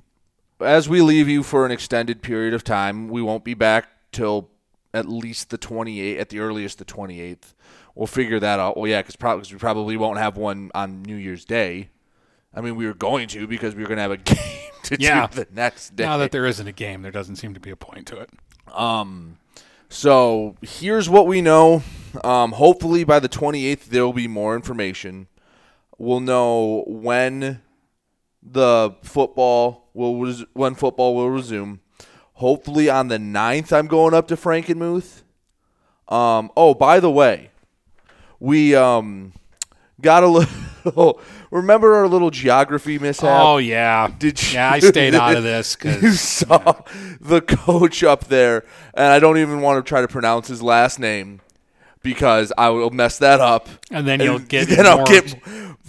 as 0.61 0.89
we 0.89 1.01
leave 1.01 1.29
you 1.29 1.43
for 1.43 1.67
an 1.67 1.73
extended 1.73 2.23
period 2.23 2.55
of 2.55 2.63
time, 2.63 3.09
we 3.09 3.21
won't 3.23 3.43
be 3.45 3.55
back 3.55 3.89
till 4.13 4.51
at 4.95 5.09
least 5.09 5.51
the 5.51 5.59
28th, 5.59 6.21
at 6.21 6.29
the 6.29 6.39
earliest 6.39 6.79
the 6.79 6.85
28th. 6.85 7.55
We'll 7.97 8.07
figure 8.07 8.39
that 8.39 8.61
out. 8.61 8.77
Well, 8.77 8.87
yeah, 8.87 9.01
because 9.03 9.17
probably, 9.17 9.43
cause 9.43 9.53
we 9.53 9.59
probably 9.59 9.97
won't 9.97 10.19
have 10.19 10.37
one 10.37 10.71
on 10.77 11.03
New 11.03 11.17
Year's 11.17 11.45
Day. 11.45 11.91
I 12.55 12.61
mean, 12.61 12.77
we 12.77 12.87
were 12.87 12.95
going 12.95 13.27
to 13.29 13.47
because 13.49 13.75
we 13.75 13.83
were 13.83 13.89
going 13.89 13.97
to 13.99 14.03
have 14.03 14.11
a 14.13 14.17
game 14.19 14.71
to 14.85 14.97
Yeah. 15.01 15.27
do 15.27 15.45
the 15.45 15.49
next 15.53 15.97
day. 15.97 16.05
Now 16.05 16.19
that 16.19 16.31
there 16.31 16.47
isn't 16.47 16.67
a 16.69 16.73
game, 16.73 17.03
there 17.03 17.11
doesn't 17.13 17.37
seem 17.37 17.55
to 17.55 17.61
be 17.61 17.71
a 17.71 17.77
point 17.77 18.07
to 18.09 18.19
it. 18.21 18.31
Um, 18.73 19.39
so 19.89 20.55
here's 20.63 21.09
what 21.09 21.27
we 21.27 21.43
know. 21.43 21.83
Um, 22.23 22.53
hopefully 22.53 23.03
by 23.05 23.19
the 23.19 23.29
28th 23.29 23.87
there 23.87 24.05
will 24.05 24.13
be 24.13 24.29
more 24.29 24.55
information. 24.55 25.27
We'll 26.01 26.21
know 26.21 26.85
when 26.87 27.61
the 28.43 28.95
football 29.03 29.91
will 29.93 30.19
res- 30.19 30.47
when 30.55 30.75
football 30.75 31.15
will 31.15 31.29
resume. 31.29 31.81
Hopefully 32.33 32.89
on 32.89 33.09
the 33.09 33.19
9th 33.19 33.71
I'm 33.71 33.87
going 33.87 34.15
up 34.15 34.27
to 34.29 34.37
Frankenmuth. 34.37 35.25
Um, 36.09 36.51
oh, 36.57 36.73
by 36.73 37.01
the 37.01 37.11
way, 37.11 37.51
we 38.39 38.75
um 38.75 39.35
got 40.01 40.23
a 40.23 40.27
little. 40.27 41.21
remember 41.51 41.95
our 41.97 42.09
little 42.09 42.31
geography 42.31 42.99
mishap? 42.99 43.29
Oh 43.29 43.59
yeah, 43.59 44.09
Did 44.19 44.43
you, 44.43 44.55
yeah? 44.55 44.71
I 44.71 44.79
stayed 44.79 45.15
out 45.15 45.37
of 45.37 45.43
this 45.43 45.77
you 45.85 45.91
because 45.91 46.19
saw 46.19 46.81
the 47.21 47.43
coach 47.43 48.03
up 48.03 48.25
there, 48.25 48.65
and 48.95 49.13
I 49.13 49.19
don't 49.19 49.37
even 49.37 49.61
want 49.61 49.85
to 49.85 49.87
try 49.87 50.01
to 50.01 50.09
pronounce 50.09 50.49
his 50.49 50.63
last 50.63 50.99
name 50.99 51.43
because 52.03 52.53
I 52.57 52.71
will 52.71 52.91
mess 52.91 53.19
that 53.19 53.41
up. 53.41 53.69
And 53.91 54.07
then 54.07 54.21
you'll 54.21 54.39
get 54.39 54.69
then 54.71 54.87
I'll 54.87 55.05
get. 55.05 55.37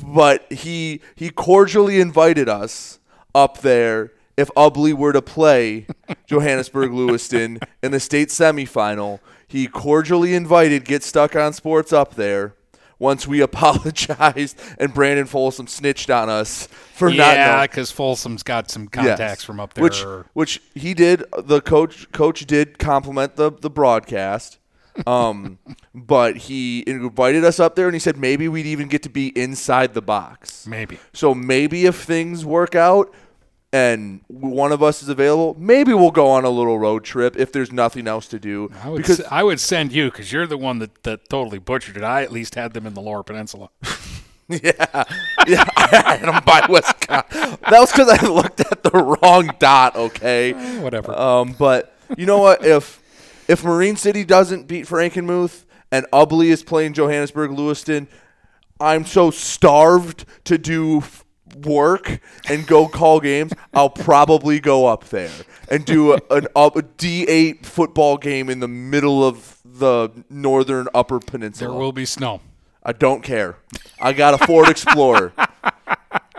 But 0.03 0.51
he 0.51 1.01
he 1.15 1.29
cordially 1.29 1.99
invited 1.99 2.49
us 2.49 2.99
up 3.35 3.59
there 3.59 4.11
if 4.37 4.49
Ubly 4.57 4.93
were 4.93 5.13
to 5.13 5.21
play 5.21 5.87
Johannesburg 6.25 6.91
Lewiston 6.91 7.59
in 7.83 7.91
the 7.91 7.99
state 7.99 8.29
semifinal. 8.29 9.19
He 9.47 9.67
cordially 9.67 10.33
invited 10.33 10.85
Get 10.85 11.03
Stuck 11.03 11.35
on 11.35 11.53
Sports 11.53 11.91
up 11.93 12.15
there. 12.15 12.55
Once 12.99 13.27
we 13.27 13.41
apologized 13.49 14.59
and 14.77 14.93
Brandon 14.93 15.25
Folsom 15.25 15.65
snitched 15.67 16.09
on 16.09 16.29
us 16.29 16.67
for 16.93 17.09
not 17.09 17.35
yeah, 17.35 17.61
because 17.63 17.91
Folsom's 17.91 18.43
got 18.43 18.69
some 18.69 18.87
contacts 18.87 19.19
Yes. 19.41 19.43
from 19.43 19.59
up 19.59 19.73
there. 19.73 19.83
Which 19.83 20.03
which 20.33 20.61
he 20.75 20.93
did. 20.93 21.23
The 21.37 21.61
coach 21.61 22.11
coach 22.11 22.45
did 22.45 22.77
compliment 22.79 23.35
the 23.35 23.51
the 23.51 23.69
broadcast. 23.71 24.59
Um, 25.07 25.57
but 25.95 26.35
he 26.37 26.83
invited 26.87 27.43
us 27.45 27.59
up 27.59 27.75
there 27.75 27.85
and 27.87 27.93
he 27.95 27.99
said 27.99 28.17
maybe 28.17 28.47
we'd 28.47 28.65
even 28.65 28.87
get 28.87 29.03
to 29.03 29.09
be 29.09 29.27
inside 29.37 29.93
the 29.93 30.01
box. 30.01 30.67
Maybe. 30.67 30.99
So 31.13 31.33
maybe 31.33 31.85
if 31.85 31.95
things 32.03 32.45
work 32.45 32.75
out 32.75 33.13
and 33.73 34.19
one 34.27 34.71
of 34.73 34.83
us 34.83 35.01
is 35.01 35.07
available, 35.07 35.55
maybe 35.57 35.93
we'll 35.93 36.11
go 36.11 36.27
on 36.29 36.43
a 36.43 36.49
little 36.49 36.77
road 36.77 37.03
trip 37.05 37.37
if 37.37 37.53
there's 37.53 37.71
nothing 37.71 38.05
else 38.07 38.27
to 38.27 38.39
do. 38.39 38.69
I 38.83 38.89
would 38.89 38.97
because 38.97 39.21
s- 39.21 39.27
I 39.31 39.43
would 39.43 39.59
send 39.61 39.93
you 39.93 40.11
because 40.11 40.31
you're 40.31 40.45
the 40.47 40.57
one 40.57 40.79
that, 40.79 41.03
that 41.03 41.29
totally 41.29 41.59
butchered 41.59 41.95
it. 41.97 42.03
I 42.03 42.21
at 42.23 42.31
least 42.33 42.55
had 42.55 42.73
them 42.73 42.85
in 42.85 42.93
the 42.93 43.01
Lower 43.01 43.23
Peninsula. 43.23 43.69
yeah, 44.49 45.05
yeah, 45.47 45.63
I 45.77 45.87
had 46.17 46.21
them 46.23 46.43
by 46.45 46.65
Wisconsin. 46.69 47.57
That 47.69 47.79
was 47.79 47.91
because 47.93 48.09
I 48.09 48.25
looked 48.27 48.59
at 48.59 48.83
the 48.83 48.91
wrong 49.21 49.51
dot. 49.59 49.95
Okay, 49.95 50.51
whatever. 50.81 51.17
Um, 51.17 51.55
but 51.57 51.95
you 52.17 52.25
know 52.25 52.39
what? 52.39 52.65
If 52.65 53.00
if 53.47 53.63
Marine 53.63 53.95
City 53.95 54.23
doesn't 54.23 54.67
beat 54.67 54.85
Frankenmuth 54.87 55.65
and 55.91 56.05
Ubly 56.13 56.47
is 56.47 56.63
playing 56.63 56.93
Johannesburg 56.93 57.51
Lewiston, 57.51 58.07
I'm 58.79 59.05
so 59.05 59.29
starved 59.31 60.25
to 60.45 60.57
do 60.57 60.99
f- 60.99 61.25
work 61.63 62.19
and 62.49 62.65
go 62.65 62.87
call 62.87 63.19
games. 63.19 63.53
I'll 63.73 63.89
probably 63.89 64.59
go 64.59 64.87
up 64.87 65.05
there 65.05 65.31
and 65.69 65.85
do 65.85 66.13
a, 66.13 66.19
an 66.31 66.47
up 66.55 66.75
a 66.75 66.81
D8 66.81 67.65
football 67.65 68.17
game 68.17 68.49
in 68.49 68.59
the 68.59 68.67
middle 68.67 69.23
of 69.23 69.59
the 69.65 70.09
northern 70.29 70.87
Upper 70.93 71.19
Peninsula. 71.19 71.69
There 71.71 71.79
will 71.79 71.91
be 71.91 72.05
snow. 72.05 72.41
I 72.83 72.93
don't 72.93 73.21
care. 73.21 73.57
I 73.99 74.13
got 74.13 74.41
a 74.41 74.45
Ford 74.47 74.67
Explorer. 74.69 75.33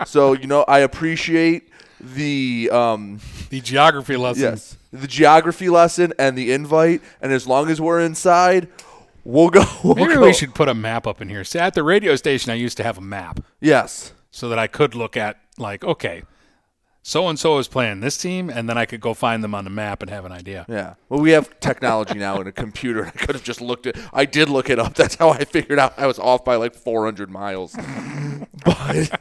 So, 0.05 0.33
you 0.33 0.47
know, 0.47 0.63
I 0.67 0.79
appreciate 0.79 1.69
the 2.01 2.69
um 2.73 3.19
the 3.49 3.61
geography 3.61 4.17
lessons. 4.17 4.41
Yes. 4.41 4.77
The 4.93 5.07
geography 5.07 5.69
lesson 5.69 6.13
and 6.17 6.37
the 6.37 6.51
invite 6.51 7.01
and 7.21 7.31
as 7.33 7.47
long 7.47 7.69
as 7.69 7.81
we're 7.81 7.99
inside, 7.99 8.69
we'll 9.23 9.49
go. 9.49 9.65
We'll 9.83 9.95
Maybe 9.95 10.13
go. 10.13 10.21
we 10.21 10.33
should 10.33 10.55
put 10.55 10.69
a 10.69 10.73
map 10.73 11.05
up 11.07 11.21
in 11.21 11.29
here. 11.29 11.43
See, 11.43 11.59
at 11.59 11.73
the 11.73 11.83
radio 11.83 12.15
station, 12.15 12.51
I 12.51 12.55
used 12.55 12.77
to 12.77 12.83
have 12.83 12.97
a 12.97 13.01
map. 13.01 13.41
Yes. 13.59 14.13
So 14.31 14.49
that 14.49 14.57
I 14.57 14.67
could 14.67 14.95
look 14.95 15.17
at, 15.17 15.39
like, 15.57 15.83
okay, 15.83 16.23
so 17.05 17.27
and 17.27 17.37
so 17.37 17.57
is 17.57 17.67
playing 17.67 17.99
this 17.99 18.17
team, 18.17 18.49
and 18.49 18.69
then 18.69 18.77
I 18.77 18.85
could 18.85 19.01
go 19.01 19.13
find 19.13 19.43
them 19.43 19.53
on 19.53 19.65
the 19.65 19.69
map 19.69 20.01
and 20.01 20.09
have 20.09 20.23
an 20.23 20.31
idea. 20.31 20.65
Yeah. 20.69 20.93
Well, 21.09 21.19
we 21.19 21.31
have 21.31 21.59
technology 21.59 22.17
now 22.17 22.39
in 22.39 22.47
a 22.47 22.51
computer. 22.51 23.05
I 23.05 23.11
could 23.11 23.35
have 23.35 23.43
just 23.43 23.59
looked 23.59 23.85
it. 23.85 23.97
I 24.13 24.23
did 24.23 24.47
look 24.47 24.69
it 24.69 24.79
up. 24.79 24.93
That's 24.93 25.15
how 25.15 25.29
I 25.29 25.43
figured 25.43 25.79
out 25.79 25.93
I 25.97 26.07
was 26.07 26.17
off 26.17 26.45
by 26.45 26.55
like 26.55 26.73
400 26.73 27.29
miles. 27.29 27.75
but 28.65 29.19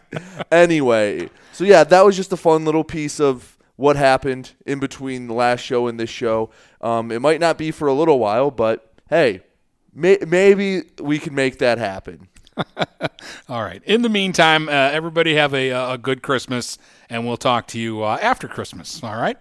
anyway, 0.53 1.29
so 1.53 1.65
yeah, 1.65 1.83
that 1.83 2.05
was 2.05 2.17
just 2.17 2.33
a 2.33 2.37
fun 2.37 2.65
little 2.65 2.85
piece 2.85 3.19
of 3.19 3.59
what 3.83 3.97
happened 3.97 4.53
in 4.65 4.79
between 4.79 5.27
the 5.27 5.35
last 5.35 5.59
show 5.59 5.89
and 5.89 5.99
this 5.99 6.09
show. 6.09 6.51
Um, 6.81 7.11
it 7.11 7.21
might 7.21 7.41
not 7.41 7.59
be 7.59 7.73
for 7.73 7.89
a 7.89 7.93
little 7.93 8.21
while, 8.21 8.53
but 8.53 8.93
hey, 9.11 9.41
may- 9.93 10.21
maybe 10.25 10.85
we 11.01 11.19
can 11.19 11.35
make 11.35 11.59
that 11.59 11.79
happen. 11.79 12.29
All 13.49 13.65
right. 13.65 13.83
In 13.85 14.03
the 14.03 14.09
meantime, 14.09 14.69
uh, 14.69 14.73
everybody 14.73 15.35
have 15.35 15.53
a, 15.53 15.71
a 15.71 15.99
good 15.99 16.23
Christmas, 16.23 16.79
and 17.11 17.27
we'll 17.27 17.37
talk 17.37 17.67
to 17.69 17.81
you 17.81 18.05
uh, 18.05 18.19
after 18.23 18.47
Christmas. 18.47 19.03
All 19.03 19.21
right? 19.21 19.37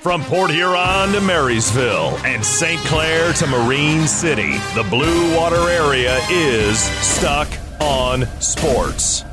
From 0.00 0.24
Port 0.24 0.50
Huron 0.50 1.12
to 1.12 1.20
Marysville 1.20 2.18
and 2.24 2.44
St. 2.44 2.80
Clair 2.86 3.32
to 3.34 3.46
Marine 3.46 4.08
City, 4.08 4.58
the 4.74 4.84
Blue 4.90 5.36
Water 5.36 5.68
area 5.68 6.18
is 6.30 6.80
stuck 6.80 7.48
on 7.80 8.26
sports. 8.40 9.24